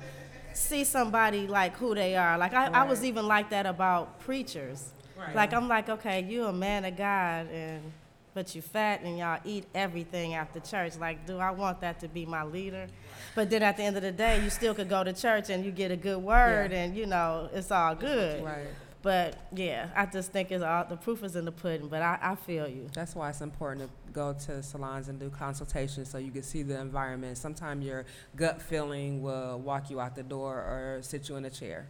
see 0.55 0.85
somebody 0.85 1.47
like 1.47 1.77
who 1.77 1.95
they 1.95 2.16
are. 2.16 2.38
Like 2.38 2.55
I, 2.55 2.66
I 2.66 2.85
was 2.85 3.05
even 3.05 3.27
like 3.27 3.51
that 3.51 3.66
about 3.66 4.21
preachers. 4.21 4.92
Right. 5.16 5.35
Like 5.35 5.53
I'm 5.53 5.68
like, 5.68 5.88
okay, 5.88 6.23
you 6.23 6.47
a 6.47 6.53
man 6.53 6.85
of 6.85 6.97
God, 6.97 7.49
and 7.51 7.92
but 8.35 8.55
you 8.55 8.62
fat 8.62 9.03
and 9.03 9.18
y'all 9.18 9.40
eat 9.45 9.66
everything 9.75 10.35
after 10.35 10.61
church. 10.61 10.97
Like, 10.99 11.27
do 11.27 11.38
I 11.38 11.51
want 11.51 11.81
that 11.83 12.01
to 12.01 12.09
be 12.09 12.25
my 12.27 12.42
leader? 12.45 12.87
But 13.35 13.51
then 13.51 13.62
at 13.62 13.77
the 13.77 13.83
end 13.85 13.97
of 13.97 14.03
the 14.03 14.12
day, 14.12 14.42
you 14.42 14.51
still 14.51 14.75
could 14.75 14.88
go 14.88 15.05
to 15.05 15.12
church 15.12 15.51
and 15.51 15.64
you 15.64 15.71
get 15.71 15.90
a 15.90 15.97
good 15.97 16.18
word, 16.23 16.73
Yeah. 16.73 16.79
and 16.85 16.97
you 16.97 17.07
know 17.07 17.49
it's 17.53 17.71
all 17.71 17.95
good. 17.95 18.42
Right. 18.45 18.66
But 19.03 19.37
yeah, 19.53 19.88
I 19.97 20.07
just 20.07 20.31
think 20.31 20.53
it's 20.53 20.62
all 20.62 20.85
the 20.88 20.97
proof 20.97 21.25
is 21.25 21.35
in 21.35 21.45
the 21.45 21.51
pudding. 21.53 21.88
But 21.88 22.03
I, 22.03 22.18
I 22.23 22.35
feel 22.37 22.68
you. 22.68 22.88
That's 22.95 23.16
why 23.16 23.31
it's 23.31 23.40
important 23.40 23.88
to 23.88 24.12
go 24.12 24.33
to 24.47 24.62
salons 24.62 25.09
and 25.09 25.18
do 25.18 25.29
consultations 25.29 26.09
so 26.09 26.18
you 26.18 26.31
can 26.31 26.45
see 26.45 26.62
the 26.62 26.79
environment. 26.81 27.37
Sometimes 27.37 27.85
your 27.85 28.05
gut 28.37 28.62
feeling 28.62 29.21
will 29.21 29.59
walk 29.59 29.90
you 29.90 30.01
out 30.01 30.14
the 30.14 30.23
door 30.23 30.55
or 30.55 30.99
sit 31.03 31.29
you 31.29 31.35
in 31.37 31.45
a 31.45 31.51
chair. 31.51 31.88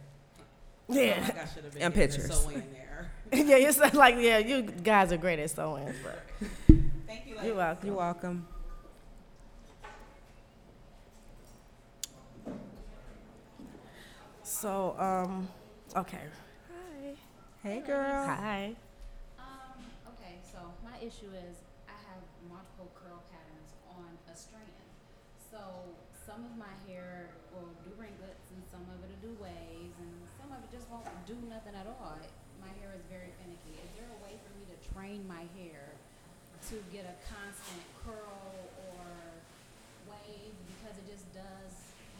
Yeah, 0.93 1.19
like 1.21 1.37
I 1.37 1.69
been 1.73 1.81
And 1.81 1.93
pictures. 1.93 2.27
the 2.27 2.33
sew 2.33 2.49
in 2.49 2.63
there. 2.71 3.11
yeah. 3.33 3.67
It's 3.67 3.93
like 3.95 4.15
yeah, 4.19 4.37
you 4.37 4.61
guys 4.61 5.11
are 5.11 5.17
great 5.17 5.39
at 5.39 5.49
sewing. 5.49 5.93
But 6.03 6.23
Thank 7.07 7.27
you. 7.27 7.35
you're 7.43 7.55
welcome. 7.55 7.87
You're 7.87 7.97
welcome. 7.97 8.47
So 14.43 14.95
um, 14.99 15.47
okay. 15.95 16.19
Hi. 16.69 17.13
Hey, 17.63 17.79
girl. 17.85 18.25
Hi. 18.25 18.75
Um, 19.39 19.45
okay, 20.13 20.35
so 20.43 20.59
my 20.83 20.97
issue 20.99 21.31
is 21.49 21.57
I 21.87 21.93
have 22.11 22.21
multiple 22.49 22.91
curl 22.95 23.23
patterns 23.31 23.71
on 23.89 24.05
a 24.31 24.35
strand. 24.35 24.63
So 25.53 25.61
some 26.25 26.41
of 26.49 26.53
my 26.57 26.73
hair 26.89 27.29
will 27.53 27.69
do 27.85 27.93
ringlets 27.93 28.41
and 28.49 28.61
some 28.73 28.81
of 28.89 28.97
it'll 29.05 29.21
do 29.21 29.33
waves 29.37 29.93
and 30.01 30.09
some 30.41 30.49
of 30.49 30.57
it 30.65 30.69
just 30.73 30.89
won't 30.89 31.05
do 31.29 31.37
nothing 31.45 31.77
at 31.77 31.85
all. 31.85 32.17
It- 32.17 32.33
My 32.63 32.71
hair 32.79 32.95
is 32.95 33.03
very 33.11 33.27
finicky. 33.43 33.75
Is 33.75 33.91
there 33.99 34.07
a 34.07 34.19
way 34.23 34.39
for 34.41 34.49
me 34.57 34.63
to 34.71 34.77
train 34.95 35.27
my 35.27 35.43
hair 35.59 35.83
to 36.71 36.75
get 36.95 37.03
a 37.03 37.13
constant 37.27 37.83
curl 38.01 38.55
or 38.87 39.03
wave 40.07 40.55
because 40.71 40.95
it 40.97 41.05
just 41.11 41.27
does 41.35 41.73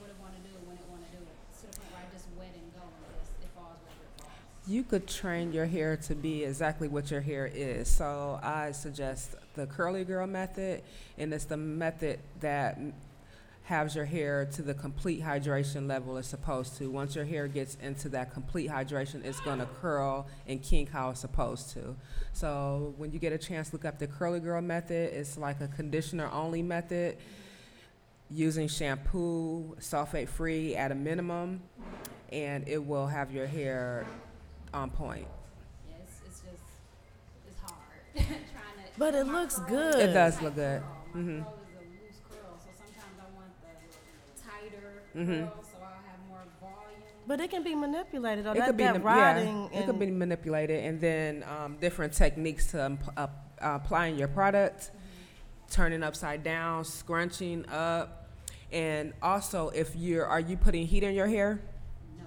what 0.03 0.09
it 0.11 0.17
want 0.19 0.35
to 0.35 0.43
do 0.43 0.51
when 0.67 0.75
it 0.75 0.83
want 0.91 0.99
to 1.09 1.11
do 1.15 1.23
it 1.23 1.37
to 1.61 1.67
the 1.71 1.79
point 1.79 1.89
where 1.95 2.01
I 2.03 2.13
just 2.13 2.27
wet 2.37 2.51
and 2.53 2.67
go 2.75 2.83
and 2.83 3.07
just 3.17 3.31
it 3.41 3.49
falls 3.55 3.79
wherever 3.87 4.03
it 4.03 4.13
falls. 4.19 4.35
You 4.67 4.83
could 4.83 5.07
train 5.07 5.53
your 5.53 5.65
hair 5.65 5.95
to 5.95 6.13
be 6.13 6.43
exactly 6.43 6.89
what 6.89 7.09
your 7.09 7.21
hair 7.21 7.47
is. 7.47 7.87
So 7.87 8.37
I 8.43 8.73
suggest 8.73 9.35
the 9.55 9.65
curly 9.65 10.03
girl 10.03 10.27
method, 10.27 10.83
and 11.17 11.33
it's 11.33 11.45
the 11.45 11.57
method 11.57 12.19
that 12.41 12.77
has 13.63 13.95
your 13.95 14.05
hair 14.05 14.45
to 14.45 14.61
the 14.61 14.73
complete 14.73 15.21
hydration 15.21 15.87
level 15.87 16.17
it's 16.17 16.27
supposed 16.27 16.77
to. 16.77 16.89
Once 16.89 17.15
your 17.15 17.23
hair 17.23 17.47
gets 17.47 17.75
into 17.81 18.09
that 18.09 18.33
complete 18.33 18.69
hydration, 18.69 19.23
it's 19.23 19.39
gonna 19.39 19.67
curl 19.81 20.27
and 20.47 20.61
kink 20.61 20.91
how 20.91 21.09
it's 21.11 21.21
supposed 21.21 21.69
to. 21.71 21.95
So 22.33 22.93
when 22.97 23.11
you 23.13 23.19
get 23.19 23.31
a 23.31 23.37
chance, 23.37 23.71
look 23.71 23.85
up 23.85 23.99
the 23.99 24.07
curly 24.07 24.41
girl 24.41 24.61
method. 24.61 25.13
It's 25.13 25.37
like 25.37 25.61
a 25.61 25.69
conditioner 25.69 26.29
only 26.33 26.61
method 26.61 27.17
using 28.29 28.67
shampoo, 28.67 29.77
sulfate 29.79 30.27
free 30.27 30.75
at 30.75 30.91
a 30.91 30.95
minimum, 30.95 31.61
and 32.33 32.67
it 32.67 32.85
will 32.85 33.07
have 33.07 33.31
your 33.31 33.47
hair 33.47 34.05
on 34.73 34.89
point. 34.89 35.27
Yeah, 35.87 35.95
it's, 36.03 36.15
it's 36.27 36.41
just 36.41 36.63
it's 37.47 37.59
hard 37.61 37.79
trying 38.13 38.25
to. 38.27 38.91
But 38.97 39.15
it 39.15 39.25
looks 39.25 39.57
good. 39.59 39.99
It 39.99 40.13
does 40.13 40.41
look 40.41 40.55
good. 40.55 40.81
curl. 41.13 41.62
Tighter 45.13 45.25
Mhm. 45.25 45.49
so 45.49 45.77
I'll 45.81 45.87
have 45.87 46.19
more 46.27 46.39
volume. 46.59 47.01
But 47.27 47.39
it 47.39 47.49
can 47.51 47.63
be 47.63 47.75
manipulated. 47.75 48.45
Though. 48.45 48.51
It 48.51 48.55
that, 48.59 48.67
could 48.67 48.77
be, 48.77 48.83
that 48.83 48.93
nip- 48.93 49.03
yeah, 49.03 49.67
it 49.79 49.85
could 49.85 49.99
be 49.99 50.11
manipulated, 50.11 50.83
and 50.83 50.99
then 50.99 51.43
um, 51.43 51.77
different 51.79 52.13
techniques 52.13 52.71
to 52.71 52.85
um, 52.85 52.99
uh, 53.15 53.27
applying 53.61 54.17
your 54.17 54.27
product, 54.27 54.91
turning 55.69 56.03
upside 56.03 56.43
down, 56.43 56.83
scrunching 56.83 57.65
up, 57.69 58.27
and 58.71 59.13
also 59.21 59.69
if 59.69 59.95
you're, 59.95 60.25
are 60.25 60.39
you 60.39 60.57
putting 60.57 60.85
heat 60.85 61.03
in 61.03 61.13
your 61.15 61.27
hair? 61.27 61.61
No, 62.17 62.25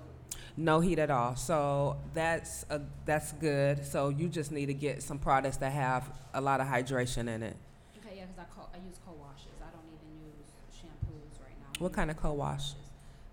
No 0.56 0.80
heat 0.80 0.98
at 0.98 1.10
all. 1.10 1.36
So 1.36 1.96
that's 2.14 2.64
a, 2.70 2.80
that's 3.04 3.32
good. 3.32 3.84
So 3.84 4.08
you 4.08 4.28
just 4.28 4.50
need 4.52 4.66
to 4.66 4.74
get 4.74 5.02
some 5.02 5.18
products 5.18 5.58
that 5.58 5.72
have 5.72 6.10
a 6.32 6.40
lot 6.40 6.60
of 6.60 6.66
hydration 6.68 7.28
in 7.28 7.42
it. 7.42 7.56
okay, 7.98 8.16
yeah, 8.16 8.24
because 8.26 8.38
I 8.38 8.44
co- 8.54 8.68
I 8.72 8.78
use 8.86 8.98
co-washes. 9.04 9.58
I 9.60 9.70
don't 9.74 9.84
even 9.92 10.10
use 10.24 10.48
shampoos 10.72 11.42
right 11.44 11.56
now. 11.60 11.65
I 11.65 11.65
What 11.78 11.92
kind 11.92 12.10
of 12.10 12.16
co-wash? 12.16 12.72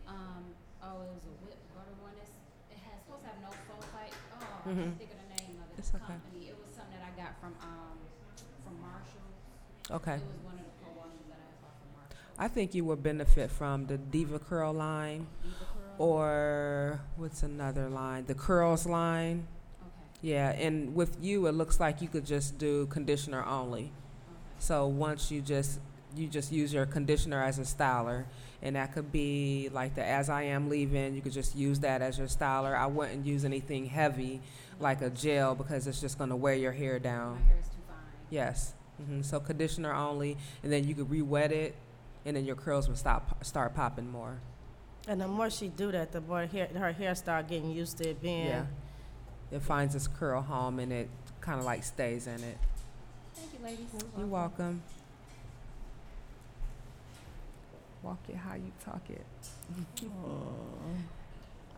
Um, 0.08 0.44
oh, 0.82 1.02
it 1.02 1.12
was 1.16 1.24
a 1.24 1.36
whip 1.46 1.60
butter 1.74 1.96
one. 2.02 2.12
It's, 2.22 2.32
it 2.72 2.80
has 2.84 3.00
supposed 3.06 3.24
to 3.24 3.30
have 3.32 3.40
no 3.40 3.52
sulfite. 3.68 4.14
Oh, 4.36 4.44
I 4.44 4.70
Mhm. 4.70 4.76
can't 4.84 4.98
think 5.00 5.12
of 5.12 5.18
the 5.24 5.30
name 5.44 5.56
of 5.64 5.80
it. 5.80 5.86
Okay. 5.96 6.00
company. 6.08 6.48
It 6.50 6.58
was 6.60 6.76
something 6.76 6.98
that 7.00 7.08
I 7.08 7.14
got 7.22 7.40
from 7.40 7.54
um 7.62 7.98
from 8.66 8.76
Marshalls. 8.82 9.92
Okay. 9.92 10.16
It 10.16 10.22
was 10.28 10.44
one 10.44 10.54
of 10.56 10.66
the 10.66 10.76
co-washes 10.84 11.26
that 11.30 11.40
I 11.40 11.52
bought 11.62 11.76
from 11.80 11.90
Marshalls. 11.96 12.40
I 12.40 12.48
think 12.48 12.74
you 12.76 12.86
would 12.86 13.04
benefit 13.04 13.52
from 13.52 13.86
the 13.88 13.98
DevaCurl 13.98 14.74
line. 14.76 15.28
DevaCurl. 15.44 16.00
or 16.00 17.02
what's 17.18 17.44
another 17.44 17.88
line? 17.90 18.26
The 18.26 18.34
curls 18.34 18.86
line. 18.88 19.48
okay. 19.82 19.90
Yeah, 20.22 20.50
and 20.52 20.96
with 20.96 21.18
you, 21.22 21.46
it 21.48 21.52
looks 21.54 21.80
like 21.80 22.02
you 22.02 22.08
could 22.10 22.26
just 22.26 22.58
do 22.58 22.88
conditioner 22.88 23.44
only. 23.46 23.84
Okay. 23.84 23.92
So 24.60 24.88
once 24.88 25.30
you 25.32 25.42
just 25.42 25.80
you 26.16 26.28
just 26.28 26.52
use 26.52 26.74
your 26.74 26.86
conditioner 26.86 27.44
as 27.44 27.60
a 27.60 27.64
styler, 27.64 28.26
and 28.62 28.76
that 28.76 28.94
could 28.94 29.12
be 29.12 29.70
like 29.74 29.96
the 29.96 30.04
As 30.04 30.30
I 30.30 30.44
Am 30.44 30.70
leave-in. 30.70 31.16
You 31.16 31.22
could 31.22 31.34
just 31.34 31.56
use 31.56 31.80
that 31.80 32.02
as 32.02 32.18
your 32.18 32.28
styler. 32.28 32.78
I 32.78 32.86
wouldn't 32.88 33.26
use 33.26 33.46
anything 33.46 33.86
heavy 33.86 34.42
like 34.80 35.02
a 35.02 35.10
gel 35.10 35.56
because 35.56 35.88
it's 35.88 36.02
just 36.02 36.18
gonna 36.18 36.36
wear 36.36 36.56
your 36.56 36.72
hair 36.72 37.00
down. 37.00 37.36
My 37.36 37.48
hair 37.48 37.58
is 37.60 37.68
too 37.68 37.82
fine. 37.88 37.98
Yes. 38.30 38.74
mm-hmm. 39.02 39.22
So 39.22 39.40
conditioner 39.40 39.94
only, 39.94 40.38
and 40.62 40.72
then 40.72 40.88
you 40.88 40.96
could 40.96 41.10
re-wet 41.10 41.52
it, 41.52 41.76
and 42.26 42.36
then 42.36 42.46
your 42.46 42.56
curls 42.56 42.88
will 42.88 42.96
stop 42.96 43.44
start 43.44 43.76
popping 43.76 44.10
more. 44.12 44.40
And 45.08 45.20
the 45.20 45.28
more 45.28 45.50
she 45.50 45.68
do 45.68 45.92
that, 45.92 46.12
the 46.12 46.22
more 46.22 46.46
hair, 46.46 46.68
her 46.68 46.94
hair 46.94 47.14
start 47.16 47.50
getting 47.50 47.72
used 47.72 47.98
to 47.98 48.10
it 48.10 48.22
being. 48.22 48.48
Yeah. 48.48 48.66
It 49.52 49.62
finds 49.62 49.94
its 49.96 50.08
curl 50.08 50.42
home 50.42 50.80
and 50.80 50.92
it 50.92 51.10
kind 51.42 51.60
of 51.60 51.66
like 51.66 51.84
stays 51.84 52.26
in 52.26 52.36
it. 52.36 52.58
Thank 53.36 53.50
you, 53.54 53.66
ladies. 53.66 53.86
You're 54.18 54.28
welcome. 54.28 54.82
Walk 58.04 58.20
it 58.28 58.36
how 58.36 58.56
you 58.56 58.72
talk 58.84 59.02
it. 59.10 59.26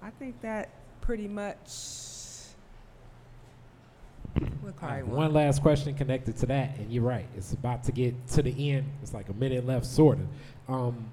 I 0.01 0.09
think 0.09 0.41
that 0.41 0.69
pretty 1.01 1.27
much. 1.27 1.69
What 4.61 4.73
I 4.81 5.01
card 5.01 5.07
one 5.07 5.33
last 5.33 5.61
question 5.61 5.93
connected 5.93 6.35
to 6.37 6.47
that, 6.47 6.77
and 6.77 6.91
you're 6.91 7.03
right. 7.03 7.27
It's 7.37 7.53
about 7.53 7.83
to 7.85 7.91
get 7.91 8.27
to 8.29 8.41
the 8.41 8.71
end. 8.71 8.85
It's 9.03 9.13
like 9.13 9.29
a 9.29 9.33
minute 9.33 9.65
left, 9.65 9.85
sort 9.85 10.17
of. 10.17 10.73
Um, 10.73 11.11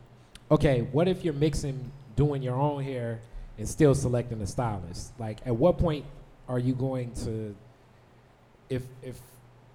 okay, 0.50 0.80
what 0.92 1.06
if 1.08 1.24
you're 1.24 1.34
mixing, 1.34 1.92
doing 2.16 2.42
your 2.42 2.56
own 2.56 2.82
hair, 2.82 3.20
and 3.58 3.68
still 3.68 3.94
selecting 3.94 4.40
a 4.40 4.46
stylist? 4.46 5.12
Like, 5.18 5.40
at 5.46 5.54
what 5.54 5.78
point 5.78 6.06
are 6.48 6.58
you 6.58 6.74
going 6.74 7.12
to, 7.24 7.54
if 8.70 8.82
if 9.02 9.20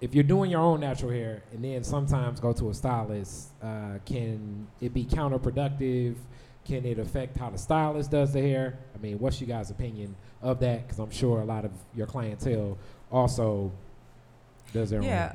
if 0.00 0.14
you're 0.14 0.24
doing 0.24 0.50
your 0.50 0.60
own 0.60 0.80
natural 0.80 1.10
hair 1.10 1.42
and 1.52 1.64
then 1.64 1.82
sometimes 1.82 2.40
go 2.40 2.52
to 2.52 2.70
a 2.70 2.74
stylist, 2.74 3.50
uh, 3.62 3.98
can 4.04 4.66
it 4.80 4.94
be 4.94 5.04
counterproductive? 5.04 6.16
Can 6.64 6.84
it 6.84 6.98
affect 6.98 7.36
how 7.36 7.50
the 7.50 7.58
stylist 7.58 8.10
does 8.10 8.32
the 8.32 8.40
hair? 8.40 8.78
I 8.94 8.98
mean, 8.98 9.18
what's 9.18 9.40
you 9.40 9.46
guys' 9.46 9.70
opinion 9.70 10.14
of 10.42 10.60
that? 10.60 10.86
Because 10.86 10.98
I'm 10.98 11.10
sure 11.10 11.40
a 11.40 11.44
lot 11.44 11.64
of 11.64 11.72
your 11.94 12.06
clientele 12.06 12.78
also 13.10 13.72
does 14.72 14.90
their 14.90 15.00
own. 15.00 15.06
Yeah, 15.06 15.34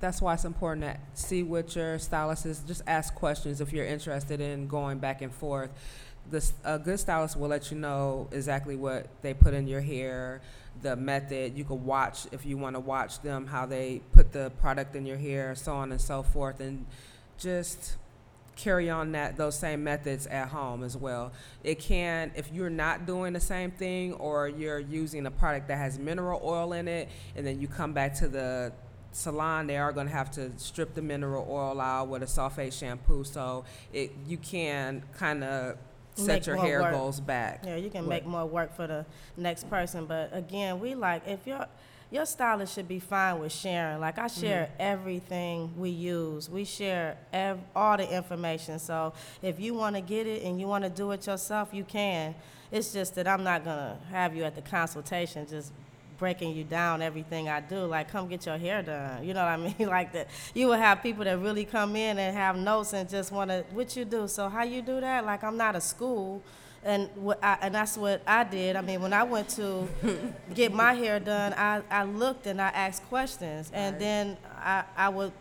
that's 0.00 0.20
why 0.20 0.34
it's 0.34 0.44
important 0.44 0.82
to 0.84 0.98
see 1.14 1.42
what 1.42 1.74
your 1.74 1.98
stylist 1.98 2.46
is. 2.46 2.60
Just 2.60 2.82
ask 2.86 3.14
questions 3.14 3.60
if 3.60 3.72
you're 3.72 3.86
interested 3.86 4.40
in 4.40 4.68
going 4.68 4.98
back 4.98 5.22
and 5.22 5.32
forth. 5.32 5.70
This 6.28 6.52
a 6.64 6.78
good 6.78 7.00
stylist 7.00 7.36
will 7.36 7.48
let 7.48 7.70
you 7.70 7.78
know 7.78 8.28
exactly 8.32 8.76
what 8.76 9.06
they 9.22 9.32
put 9.32 9.54
in 9.54 9.66
your 9.66 9.80
hair, 9.80 10.42
the 10.82 10.96
method. 10.96 11.56
You 11.56 11.64
can 11.64 11.84
watch 11.84 12.26
if 12.32 12.46
you 12.46 12.56
want 12.56 12.76
to 12.76 12.80
watch 12.80 13.20
them 13.22 13.46
how 13.46 13.66
they 13.66 14.02
put 14.12 14.32
the 14.32 14.50
product 14.60 14.96
in 14.96 15.06
your 15.06 15.16
hair, 15.16 15.54
so 15.54 15.74
on 15.74 15.92
and 15.92 16.00
so 16.00 16.22
forth, 16.22 16.60
and 16.60 16.86
just 17.38 17.96
carry 18.56 18.88
on 18.88 19.12
that 19.12 19.36
those 19.36 19.58
same 19.58 19.84
methods 19.84 20.26
at 20.26 20.48
home 20.48 20.82
as 20.82 20.96
well. 20.96 21.32
It 21.62 21.78
can 21.78 22.32
if 22.34 22.50
you're 22.52 22.70
not 22.70 23.06
doing 23.06 23.34
the 23.34 23.40
same 23.40 23.70
thing 23.70 24.14
or 24.14 24.48
you're 24.48 24.78
using 24.78 25.26
a 25.26 25.30
product 25.30 25.68
that 25.68 25.76
has 25.76 25.98
mineral 25.98 26.40
oil 26.42 26.72
in 26.72 26.88
it 26.88 27.08
and 27.36 27.46
then 27.46 27.60
you 27.60 27.68
come 27.68 27.92
back 27.92 28.14
to 28.14 28.28
the 28.28 28.72
salon 29.12 29.66
they 29.66 29.78
are 29.78 29.92
going 29.92 30.06
to 30.06 30.12
have 30.12 30.30
to 30.30 30.50
strip 30.58 30.94
the 30.94 31.00
mineral 31.00 31.46
oil 31.48 31.80
out 31.80 32.08
with 32.08 32.22
a 32.22 32.26
sulfate 32.26 32.72
shampoo 32.72 33.24
so 33.24 33.64
it 33.92 34.12
you 34.26 34.36
can 34.36 35.02
kind 35.16 35.42
of 35.42 35.76
set 36.16 36.46
your 36.46 36.56
hair 36.56 36.82
work. 36.82 36.92
goals 36.92 37.20
back. 37.20 37.62
Yeah, 37.64 37.76
you 37.76 37.90
can 37.90 38.08
make 38.08 38.26
more 38.26 38.46
work 38.46 38.74
for 38.74 38.86
the 38.86 39.06
next 39.36 39.68
person. 39.70 40.06
But 40.06 40.30
again, 40.32 40.80
we 40.80 40.94
like 40.94 41.26
if 41.26 41.46
your 41.46 41.66
your 42.10 42.24
stylist 42.24 42.74
should 42.74 42.88
be 42.88 43.00
fine 43.00 43.40
with 43.40 43.52
sharing. 43.52 44.00
Like 44.00 44.18
I 44.18 44.28
share 44.28 44.66
mm-hmm. 44.66 44.80
everything 44.80 45.74
we 45.76 45.90
use. 45.90 46.48
We 46.48 46.64
share 46.64 47.18
ev- 47.32 47.60
all 47.74 47.96
the 47.96 48.08
information. 48.08 48.78
So 48.78 49.12
if 49.42 49.58
you 49.58 49.74
want 49.74 49.96
to 49.96 50.02
get 50.02 50.26
it 50.26 50.42
and 50.42 50.60
you 50.60 50.66
want 50.66 50.84
to 50.84 50.90
do 50.90 51.10
it 51.12 51.26
yourself, 51.26 51.70
you 51.72 51.84
can. 51.84 52.34
It's 52.70 52.92
just 52.92 53.14
that 53.14 53.28
I'm 53.28 53.44
not 53.44 53.64
gonna 53.64 53.98
have 54.10 54.34
you 54.34 54.44
at 54.44 54.54
the 54.54 54.62
consultation 54.62 55.46
just 55.46 55.72
breaking 56.18 56.54
you 56.56 56.64
down 56.64 57.02
everything 57.02 57.48
I 57.48 57.60
do. 57.60 57.84
Like, 57.84 58.10
come 58.10 58.28
get 58.28 58.46
your 58.46 58.58
hair 58.58 58.82
done. 58.82 59.24
You 59.24 59.34
know 59.34 59.40
what 59.44 59.48
I 59.48 59.56
mean? 59.78 59.88
like 59.88 60.12
that. 60.12 60.28
You 60.54 60.68
will 60.68 60.74
have 60.74 61.02
people 61.02 61.24
that 61.24 61.38
really 61.38 61.64
come 61.64 61.96
in 61.96 62.18
and 62.18 62.36
have 62.36 62.56
notes 62.56 62.92
and 62.92 63.08
just 63.08 63.32
want 63.32 63.50
to, 63.50 63.64
what 63.72 63.96
you 63.96 64.04
do? 64.04 64.26
So 64.28 64.48
how 64.48 64.62
you 64.64 64.82
do 64.82 65.00
that? 65.00 65.24
Like, 65.24 65.44
I'm 65.44 65.56
not 65.56 65.76
a 65.76 65.80
school. 65.80 66.42
And 66.84 67.08
what 67.16 67.42
I, 67.42 67.58
and 67.62 67.74
that's 67.74 67.96
what 67.98 68.22
I 68.26 68.44
did. 68.44 68.76
I 68.76 68.80
mean, 68.80 69.02
when 69.02 69.12
I 69.12 69.24
went 69.24 69.48
to 69.50 69.88
get 70.54 70.72
my 70.72 70.94
hair 70.94 71.18
done, 71.18 71.52
I, 71.54 71.82
I 71.90 72.04
looked 72.04 72.46
and 72.46 72.60
I 72.62 72.68
asked 72.68 73.02
questions, 73.08 73.70
and 73.74 73.94
Right. 73.94 74.00
then 74.00 74.36
I, 74.62 74.84
I 74.96 75.08
would 75.08 75.32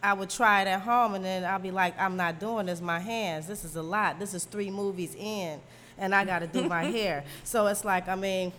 I 0.00 0.12
would 0.14 0.30
try 0.30 0.62
it 0.62 0.68
at 0.68 0.80
home, 0.80 1.14
and 1.14 1.24
then 1.24 1.44
I'll 1.44 1.58
be 1.58 1.70
like, 1.72 1.98
I'm 1.98 2.16
not 2.16 2.38
doing 2.38 2.66
this. 2.66 2.80
My 2.80 3.00
hands. 3.00 3.46
This 3.48 3.64
is 3.64 3.74
a 3.76 3.82
lot. 3.82 4.18
This 4.20 4.32
is 4.34 4.44
three 4.44 4.70
movies 4.70 5.16
in, 5.18 5.60
and 5.98 6.14
I 6.14 6.24
got 6.24 6.38
to 6.40 6.46
do 6.46 6.68
my 6.68 6.84
hair. 6.96 7.24
So 7.42 7.66
it's 7.66 7.84
like, 7.84 8.06
I 8.08 8.14
mean, 8.14 8.52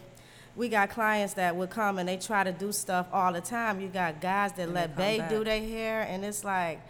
we 0.55 0.69
got 0.69 0.89
clients 0.89 1.33
that 1.33 1.55
would 1.55 1.69
come 1.69 1.97
and 1.97 2.07
they 2.07 2.17
try 2.17 2.43
to 2.43 2.51
do 2.51 2.71
stuff 2.71 3.07
all 3.11 3.33
the 3.33 3.41
time. 3.41 3.81
You 3.81 3.87
got 3.87 4.21
guys 4.21 4.51
that 4.53 4.63
And 4.63 4.73
let 4.73 4.95
they 4.95 5.19
Bay 5.19 5.25
do 5.29 5.43
their 5.43 5.61
hair, 5.61 6.01
and 6.01 6.23
it's 6.23 6.43
like, 6.43 6.81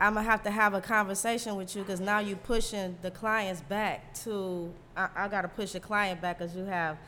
I'm 0.00 0.14
gonna 0.14 0.28
have 0.28 0.42
to 0.44 0.50
have 0.50 0.74
a 0.74 0.80
conversation 0.80 1.56
with 1.56 1.74
you 1.76 1.82
because 1.82 2.00
now 2.00 2.20
you're 2.20 2.36
pushing 2.36 2.96
the 3.02 3.10
clients 3.10 3.60
back 3.62 4.14
to. 4.24 4.72
I, 4.96 5.08
I 5.16 5.28
gotta 5.28 5.48
push 5.48 5.72
the 5.72 5.80
client 5.80 6.20
back 6.20 6.38
because 6.38 6.54
you 6.56 6.64
have 6.64 6.98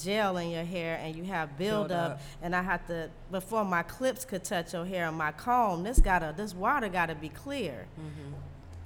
gel 0.00 0.36
in 0.36 0.50
your 0.50 0.64
hair 0.64 1.00
and 1.02 1.16
you 1.16 1.24
have 1.24 1.58
build 1.58 1.88
Build 1.88 2.18
and 2.42 2.54
I 2.54 2.62
have 2.62 2.86
to 2.86 3.10
before 3.30 3.64
my 3.64 3.82
clips 3.82 4.24
could 4.24 4.44
touch 4.44 4.72
your 4.72 4.84
hair 4.84 5.08
and 5.08 5.16
my 5.16 5.32
comb. 5.32 5.82
This 5.82 6.00
gotta 6.00 6.34
this 6.36 6.54
water 6.54 6.88
gotta 6.88 7.14
be 7.14 7.28
clear. 7.28 7.86
Mm-hmm. 7.98 8.34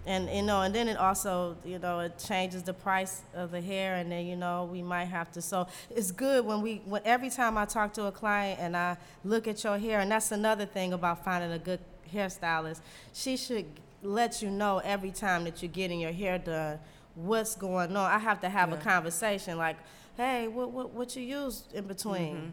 And 0.07 0.29
you 0.29 0.43
know, 0.43 0.63
and 0.63 0.75
then 0.75 0.89
it 0.89 0.99
also, 0.99 1.57
you 1.65 1.79
know, 1.79 2.01
it 2.01 2.19
changes 2.19 2.63
the 2.63 2.75
price 2.75 3.23
of 3.35 3.51
the 3.51 3.61
hair, 3.61 3.97
and 3.97 4.13
then 4.13 4.27
you 4.27 4.37
know, 4.37 4.69
we 4.71 4.83
might 4.83 5.07
have 5.07 5.33
to. 5.33 5.43
So 5.43 5.67
it's 5.91 6.11
good 6.11 6.45
when 6.45 6.61
we, 6.61 6.83
when 6.85 7.01
every 7.05 7.31
time 7.31 7.57
I 7.57 7.65
talk 7.65 7.95
to 7.95 8.05
a 8.05 8.13
client 8.13 8.61
and 8.61 8.77
I 8.77 8.97
look 9.25 9.49
at 9.49 9.65
your 9.65 9.79
hair, 9.79 10.01
and 10.01 10.11
that's 10.11 10.31
another 10.31 10.67
thing 10.67 10.93
about 10.93 11.25
finding 11.25 11.53
a 11.53 11.59
good 11.59 11.81
hairstylist. 12.13 12.81
She 13.15 13.37
should 13.37 13.65
let 14.03 14.43
you 14.43 14.51
know 14.51 14.79
every 14.85 15.11
time 15.11 15.45
that 15.45 15.63
you're 15.63 15.73
getting 15.73 16.01
your 16.01 16.13
hair 16.13 16.39
done 16.39 16.79
what's 17.15 17.55
going 17.55 17.97
on. 17.97 18.11
I 18.11 18.19
have 18.19 18.41
to 18.41 18.49
have 18.49 18.73
a 18.73 18.77
conversation 18.77 19.57
like, 19.57 19.77
hey, 20.17 20.49
what 20.49 20.71
what 20.71 20.91
what 20.91 21.17
you 21.17 21.23
use 21.23 21.65
in 21.73 21.87
between? 21.87 22.37
Mm-hmm. 22.37 22.49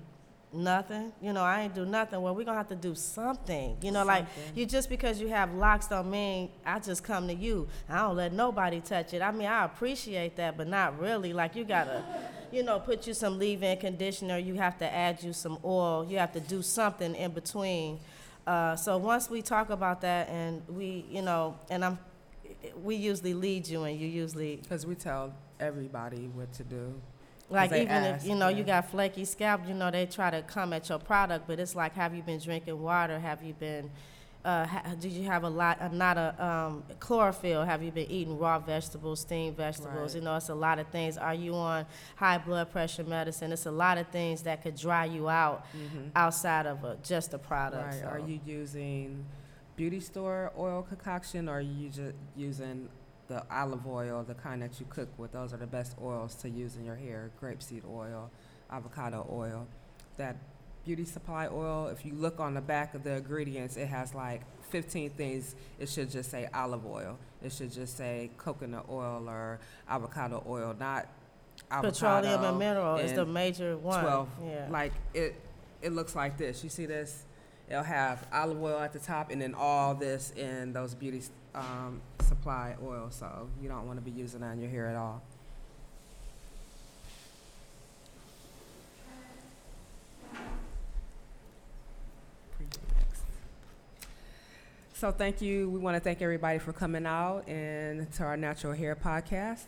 Nothing. 0.54 1.14
You 1.22 1.32
know, 1.32 1.44
I 1.44 1.62
ain't 1.62 1.74
do 1.74 1.86
nothing. 1.86 2.22
Well, 2.22 2.36
we're 2.36 2.44
gonna 2.44 2.58
have 2.58 2.68
to 2.70 2.76
do 2.76 2.94
something. 2.94 3.78
You 3.82 3.92
know, 3.92 4.04
like 4.04 4.26
you 4.54 4.66
just 4.66 4.90
because 4.90 5.22
you 5.22 5.30
have 5.30 5.54
locks 5.54 5.88
don't 5.88 6.12
mean 6.12 6.50
I 6.66 6.80
just 6.80 7.04
come 7.06 7.28
to 7.28 7.34
you. 7.34 7.70
I 7.90 8.00
don't 8.00 8.18
let 8.18 8.34
nobody 8.34 8.82
touch 8.82 9.14
it. 9.14 9.22
I 9.22 9.32
mean, 9.32 9.48
I 9.48 9.64
appreciate 9.64 10.36
that, 10.36 10.58
but 10.58 10.68
not 10.68 11.00
really. 11.00 11.32
Like 11.32 11.56
you 11.56 11.64
gotta, 11.64 12.04
you 12.52 12.64
know, 12.64 12.80
put 12.80 13.08
you 13.08 13.14
some 13.14 13.40
leave-in 13.40 13.78
conditioner. 13.78 14.38
You 14.38 14.56
have 14.56 14.78
to 14.80 14.94
add 14.94 15.24
you 15.24 15.32
some 15.32 15.58
oil. 15.64 16.06
You 16.10 16.18
have 16.18 16.34
to 16.34 16.42
do 16.42 16.62
something 16.62 17.16
in 17.16 17.32
between. 17.32 18.00
Uh, 18.46 18.76
so 18.76 18.98
once 18.98 19.30
we 19.30 19.42
talk 19.42 19.70
about 19.70 20.02
that, 20.02 20.28
and 20.28 20.62
we, 20.68 21.06
you 21.10 21.22
know, 21.22 21.58
and 21.70 21.86
I'm, 21.86 22.00
we 22.84 22.96
usually 22.96 23.34
lead 23.34 23.68
you, 23.68 23.84
and 23.84 23.98
you 23.98 24.08
usually 24.08 24.58
Because 24.58 24.86
we 24.86 24.96
tell 24.96 25.34
everybody 25.60 26.30
what 26.34 26.52
to 26.54 26.64
do. 26.64 27.00
Like 27.52 27.72
even 27.74 28.04
if 28.04 28.26
you 28.26 28.36
know 28.36 28.48
yeah. 28.48 28.58
you 28.58 28.64
got 28.64 28.90
flaky 28.90 29.26
scalp, 29.26 29.68
you 29.68 29.74
know 29.74 29.92
they 29.92 30.06
try 30.06 30.30
to 30.30 30.42
come 30.44 30.74
at 30.74 30.88
your 30.90 31.00
product, 31.00 31.48
but 31.48 31.60
it's 31.60 31.76
like, 31.76 31.94
have 31.94 32.16
you 32.16 32.24
been 32.24 32.40
drinking 32.40 32.82
water? 32.82 33.20
Have 33.20 33.44
you 33.44 33.54
been, 33.54 33.92
uh, 34.46 34.66
ha- 34.66 34.96
did 35.00 35.12
you 35.12 35.26
have 35.26 35.44
a 35.44 35.50
lot, 35.50 35.82
uh, 35.82 35.90
not 35.90 36.18
a 36.18 36.46
um, 36.46 36.84
chlorophyll? 37.00 37.64
Have 37.64 37.84
you 37.84 37.92
been 37.92 38.10
eating 38.10 38.38
raw 38.38 38.58
vegetables, 38.60 39.20
steamed 39.20 39.58
vegetables? 39.58 40.14
Right. 40.14 40.20
You 40.20 40.26
know, 40.26 40.36
it's 40.38 40.50
a 40.50 40.56
lot 40.56 40.80
of 40.80 40.88
things. 40.88 41.18
Are 41.18 41.36
you 41.36 41.54
on 41.54 41.86
high 42.16 42.38
blood 42.38 42.72
pressure 42.72 43.04
medicine? 43.04 43.52
It's 43.52 43.66
a 43.66 43.72
lot 43.72 43.98
of 43.98 44.08
things 44.08 44.44
that 44.44 44.64
could 44.64 44.78
dry 44.78 45.06
you 45.06 45.30
out 45.30 45.66
outside 46.16 46.66
of 46.66 46.84
a, 46.84 46.98
just 47.04 47.34
a 47.34 47.38
product. 47.38 47.94
Right. 47.94 48.02
so. 48.02 48.08
Are 48.08 48.20
you 48.20 48.40
using 48.46 49.26
beauty 49.76 50.00
store 50.00 50.52
oil 50.58 50.84
concoction 50.84 51.50
or 51.50 51.58
are 51.58 51.62
you 51.62 51.90
just 51.90 52.14
using 52.36 52.88
the 53.32 53.44
olive 53.50 53.88
oil, 53.88 54.24
the 54.28 54.34
kind 54.34 54.62
that 54.62 54.80
you 54.80 54.86
cook 54.90 55.08
with? 55.18 55.32
Those 55.32 55.54
are 55.54 55.58
the 55.58 55.68
best 55.68 55.96
oils 56.02 56.36
to 56.36 56.50
use 56.50 56.76
in 56.76 56.84
your 56.86 56.96
hair. 56.96 57.32
Grapeseed 57.42 57.84
oil, 57.90 58.30
avocado 58.70 59.26
oil. 59.32 59.68
That 60.18 60.36
beauty 60.86 61.06
supply 61.06 61.48
oil, 61.48 61.88
if 61.88 62.06
you 62.06 62.14
look 62.14 62.40
on 62.40 62.54
the 62.54 62.62
back 62.62 62.94
of 62.94 63.04
the 63.04 63.14
ingredients, 63.16 63.78
it 63.78 63.88
has 63.88 64.14
like 64.14 64.42
15 64.70 65.12
things. 65.12 65.56
It 65.80 65.88
should 65.90 66.10
just 66.12 66.30
say 66.30 66.50
olive 66.54 66.86
oil. 66.86 67.18
It 67.42 67.54
should 67.54 67.72
just 67.72 67.96
say 67.98 68.32
coconut 68.38 68.86
oil 68.90 69.26
or 69.30 69.60
avocado 69.90 70.44
oil, 70.48 70.76
not 70.78 71.08
avocado. 71.72 71.92
Petroleum 71.94 72.44
and 72.44 72.60
mineral 72.60 72.96
is 72.98 73.14
the 73.14 73.26
major 73.26 73.78
one. 73.78 74.02
12 74.02 74.30
Yeah. 74.46 74.68
like 74.70 74.92
it 75.14 75.36
it 75.82 75.94
looks 75.94 76.16
like 76.16 76.38
this 76.38 76.64
you 76.64 76.70
see 76.70 76.86
this 76.86 77.24
it'll 77.70 77.84
have 77.84 78.28
olive 78.32 78.62
oil 78.62 78.80
at 78.80 78.94
the 78.94 79.00
top 79.00 79.32
and 79.32 79.42
then 79.42 79.54
all 79.56 79.96
this 79.96 80.32
in 80.32 80.74
those 80.74 80.94
beauty 80.94 81.22
um, 81.56 82.02
supply 82.22 82.76
oil 82.84 83.08
so 83.10 83.50
you 83.62 83.68
don't 83.68 83.86
want 83.88 83.98
to 83.98 84.04
be 84.04 84.12
using 84.12 84.42
that 84.42 84.52
on 84.52 84.60
your 84.60 84.70
hair 84.70 84.88
at 84.88 84.96
all 84.96 85.22
so 94.94 95.12
thank 95.12 95.42
you 95.42 95.70
we 95.70 95.80
want 95.80 95.96
to 95.96 96.00
thank 96.00 96.22
everybody 96.22 96.60
for 96.60 96.72
coming 96.72 97.06
out 97.06 97.48
and 97.48 98.12
to 98.14 98.24
our 98.24 98.38
natural 98.38 98.74
hair 98.74 98.96
podcast 98.96 99.66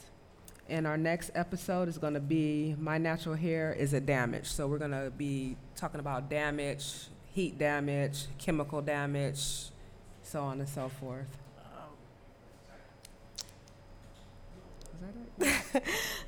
and 0.69 0.87
our 0.87 0.97
next 0.97 1.31
episode 1.35 1.89
is 1.89 1.97
going 1.97 2.13
to 2.13 2.19
be 2.19 2.75
My 2.79 2.97
Natural 2.97 3.35
Hair 3.35 3.73
Is 3.73 3.93
a 3.93 3.99
Damage. 3.99 4.47
So 4.47 4.67
we're 4.67 4.77
going 4.77 4.91
to 4.91 5.11
be 5.15 5.57
talking 5.75 5.99
about 5.99 6.29
damage, 6.29 7.07
heat 7.33 7.57
damage, 7.57 8.25
chemical 8.37 8.81
damage, 8.81 9.65
so 10.21 10.41
on 10.41 10.59
and 10.59 10.69
so 10.69 10.89
forth. 10.89 11.42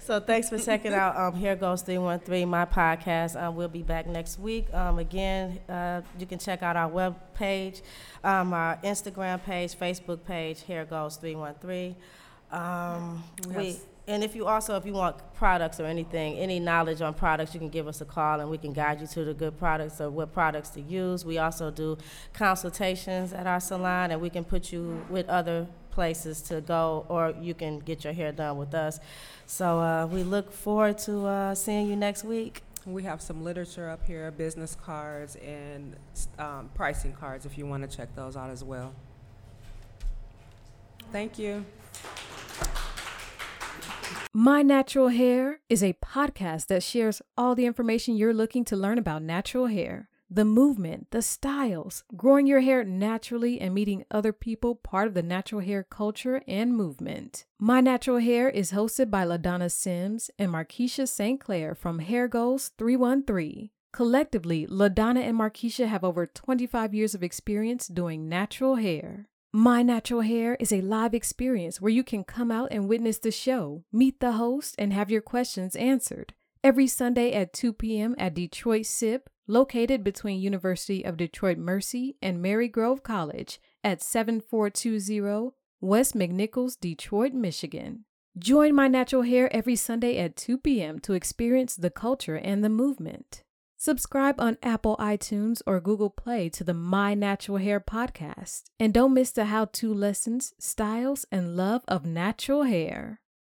So 0.06 0.20
thanks 0.20 0.50
for 0.50 0.60
checking 0.60 0.94
out 0.94 1.18
um, 1.18 1.34
Hair 1.34 1.56
Goals 1.56 1.82
313, 1.82 2.48
my 2.48 2.66
podcast. 2.66 3.42
Um, 3.42 3.56
we'll 3.56 3.68
be 3.68 3.82
back 3.82 4.06
next 4.06 4.38
week. 4.38 4.72
Um, 4.72 5.00
again, 5.00 5.58
uh, 5.68 6.02
you 6.20 6.28
can 6.28 6.38
check 6.38 6.62
out 6.62 6.76
our 6.76 6.88
web 6.88 7.16
page, 7.34 7.82
um, 8.24 8.54
our 8.54 8.78
Instagram 8.84 9.44
page, 9.44 9.76
Facebook 9.76 10.24
page, 10.24 10.62
Hair 10.62 10.86
Goals 10.86 11.18
313. 11.18 11.96
Um, 12.52 13.24
we, 13.56 13.78
and 14.08 14.24
if 14.24 14.36
you 14.36 14.46
also, 14.46 14.78
if 14.78 14.86
you 14.86 14.94
want 14.94 15.16
products 15.34 15.80
or 15.80 15.86
anything, 15.86 16.38
any 16.38 16.60
knowledge 16.60 17.02
on 17.02 17.16
products, 17.16 17.56
you 17.56 17.60
can 17.60 17.70
give 17.70 17.88
us 17.88 18.00
a 18.02 18.06
call 18.06 18.40
and 18.40 18.48
we 18.48 18.60
can 18.60 18.74
guide 18.74 19.02
you 19.02 19.08
to 19.08 19.26
the 19.26 19.34
good 19.34 19.58
products 19.58 20.00
or 20.00 20.12
what 20.12 20.32
products 20.32 20.70
to 20.70 20.82
use. 20.82 21.26
We 21.26 21.40
also 21.40 21.72
do 21.72 21.98
consultations 22.32 23.34
at 23.34 23.48
our 23.48 23.60
salon 23.60 24.12
and 24.12 24.22
we 24.22 24.30
can 24.30 24.44
put 24.44 24.72
you 24.72 25.04
with 25.10 25.28
other 25.30 25.66
places 25.96 26.42
to 26.44 26.62
go 26.62 27.06
or 27.10 27.34
you 27.42 27.54
can 27.56 27.80
get 27.80 28.04
your 28.04 28.14
hair 28.14 28.32
done 28.32 28.58
with 28.58 28.76
us. 28.76 29.00
So 29.48 29.80
uh, 29.80 30.06
we 30.06 30.22
look 30.22 30.52
forward 30.52 31.00
to 31.00 31.26
uh, 31.26 31.56
seeing 31.56 31.88
you 31.88 31.96
next 31.96 32.24
week. 32.24 32.62
We 32.86 33.02
have 33.04 33.20
some 33.20 33.44
literature 33.44 33.90
up 33.90 34.06
here, 34.06 34.30
business 34.30 34.76
cards, 34.76 35.38
and 35.38 35.96
um, 36.38 36.70
pricing 36.76 37.14
cards 37.14 37.48
if 37.48 37.58
you 37.58 37.66
want 37.66 37.90
to 37.90 37.98
check 37.98 38.14
those 38.16 38.38
out 38.38 38.52
as 38.52 38.64
well. 38.64 38.94
Thank 41.12 41.40
you. 41.40 41.66
My 44.34 44.62
Natural 44.62 45.08
Hair 45.08 45.62
is 45.70 45.82
a 45.82 45.94
podcast 45.94 46.68
that 46.68 46.84
shares 46.84 47.22
all 47.38 47.56
the 47.56 47.66
information 47.66 48.18
you're 48.18 48.34
looking 48.34 48.66
to 48.66 48.76
learn 48.76 48.98
about 48.98 49.24
natural 49.24 49.68
hair, 49.68 50.10
the 50.30 50.46
movement, 50.46 51.08
the 51.12 51.22
styles, 51.22 52.04
growing 52.16 52.48
your 52.48 52.62
hair 52.62 52.84
naturally, 52.84 53.60
and 53.62 53.74
meeting 53.74 54.06
other 54.10 54.34
people 54.34 54.76
part 54.76 55.08
of 55.08 55.14
the 55.14 55.24
natural 55.24 55.62
hair 55.62 55.84
culture 55.84 56.42
and 56.48 56.76
movement. 56.76 57.46
My 57.60 57.82
Natural 57.82 58.20
Hair 58.20 58.50
is 58.50 58.72
hosted 58.72 59.10
by 59.10 59.26
LaDonna 59.26 59.72
Sims 59.72 60.30
and 60.40 60.52
Markeisha 60.52 61.08
St. 61.08 61.40
Clair 61.40 61.76
from 61.76 62.00
Hair 62.00 62.28
Goals 62.30 62.72
313. 62.78 63.70
Collectively, 63.94 64.68
LaDonna 64.68 65.22
and 65.22 65.40
Markeisha 65.40 65.88
have 65.88 66.04
over 66.04 66.26
25 66.26 66.94
years 66.94 67.16
of 67.16 67.24
experience 67.24 67.88
doing 67.88 68.28
natural 68.28 68.76
hair. 68.76 69.30
My 69.54 69.84
Natural 69.84 70.20
Hair 70.20 70.58
is 70.60 70.74
a 70.74 70.82
live 70.82 71.14
experience 71.14 71.80
where 71.80 71.90
you 71.90 72.04
can 72.04 72.26
come 72.26 72.52
out 72.52 72.68
and 72.72 72.90
witness 72.90 73.20
the 73.20 73.32
show, 73.32 73.86
meet 73.94 74.20
the 74.20 74.34
host, 74.34 74.76
and 74.78 74.92
have 74.92 75.10
your 75.10 75.22
questions 75.22 75.78
answered. 75.78 76.34
Every 76.62 76.88
Sunday 76.88 77.32
at 77.32 77.54
2 77.54 77.72
p.m. 77.72 78.16
at 78.18 78.34
Detroit 78.34 78.86
SIP, 78.86 79.30
located 79.48 80.04
between 80.04 80.40
University 80.40 81.04
of 81.04 81.18
Detroit 81.18 81.58
Mercy 81.58 82.18
and 82.22 82.44
Marygrove 82.44 83.04
College 83.04 83.60
at 83.84 84.02
7420 84.02 85.52
West 85.82 86.16
McNichols, 86.16 86.80
Detroit, 86.80 87.34
Michigan. 87.34 88.06
Join 88.38 88.74
My 88.76 88.88
Natural 88.88 89.22
Hair 89.22 89.56
every 89.56 89.76
Sunday 89.76 90.18
at 90.18 90.36
2 90.36 90.58
p.m. 90.58 91.00
to 91.00 91.14
experience 91.14 91.76
the 91.76 91.90
culture 91.90 92.36
and 92.36 92.64
the 92.64 92.70
movement. 92.70 93.44
Subscribe 93.78 94.40
on 94.40 94.58
Apple 94.64 94.98
iTunes 94.98 95.62
or 95.68 95.80
Google 95.80 96.10
Play 96.10 96.50
to 96.50 96.64
the 96.64 96.74
My 96.74 97.14
Natural 97.14 97.58
Hair 97.58 97.82
podcast. 97.82 98.64
And 98.80 98.94
don't 98.94 99.14
miss 99.14 99.32
the 99.32 99.46
how 99.46 99.66
to 99.66 99.94
lessons, 99.94 100.54
styles, 100.60 101.26
and 101.32 101.56
love 101.56 101.84
of 101.88 102.06
natural 102.06 102.64
hair. 102.64 103.22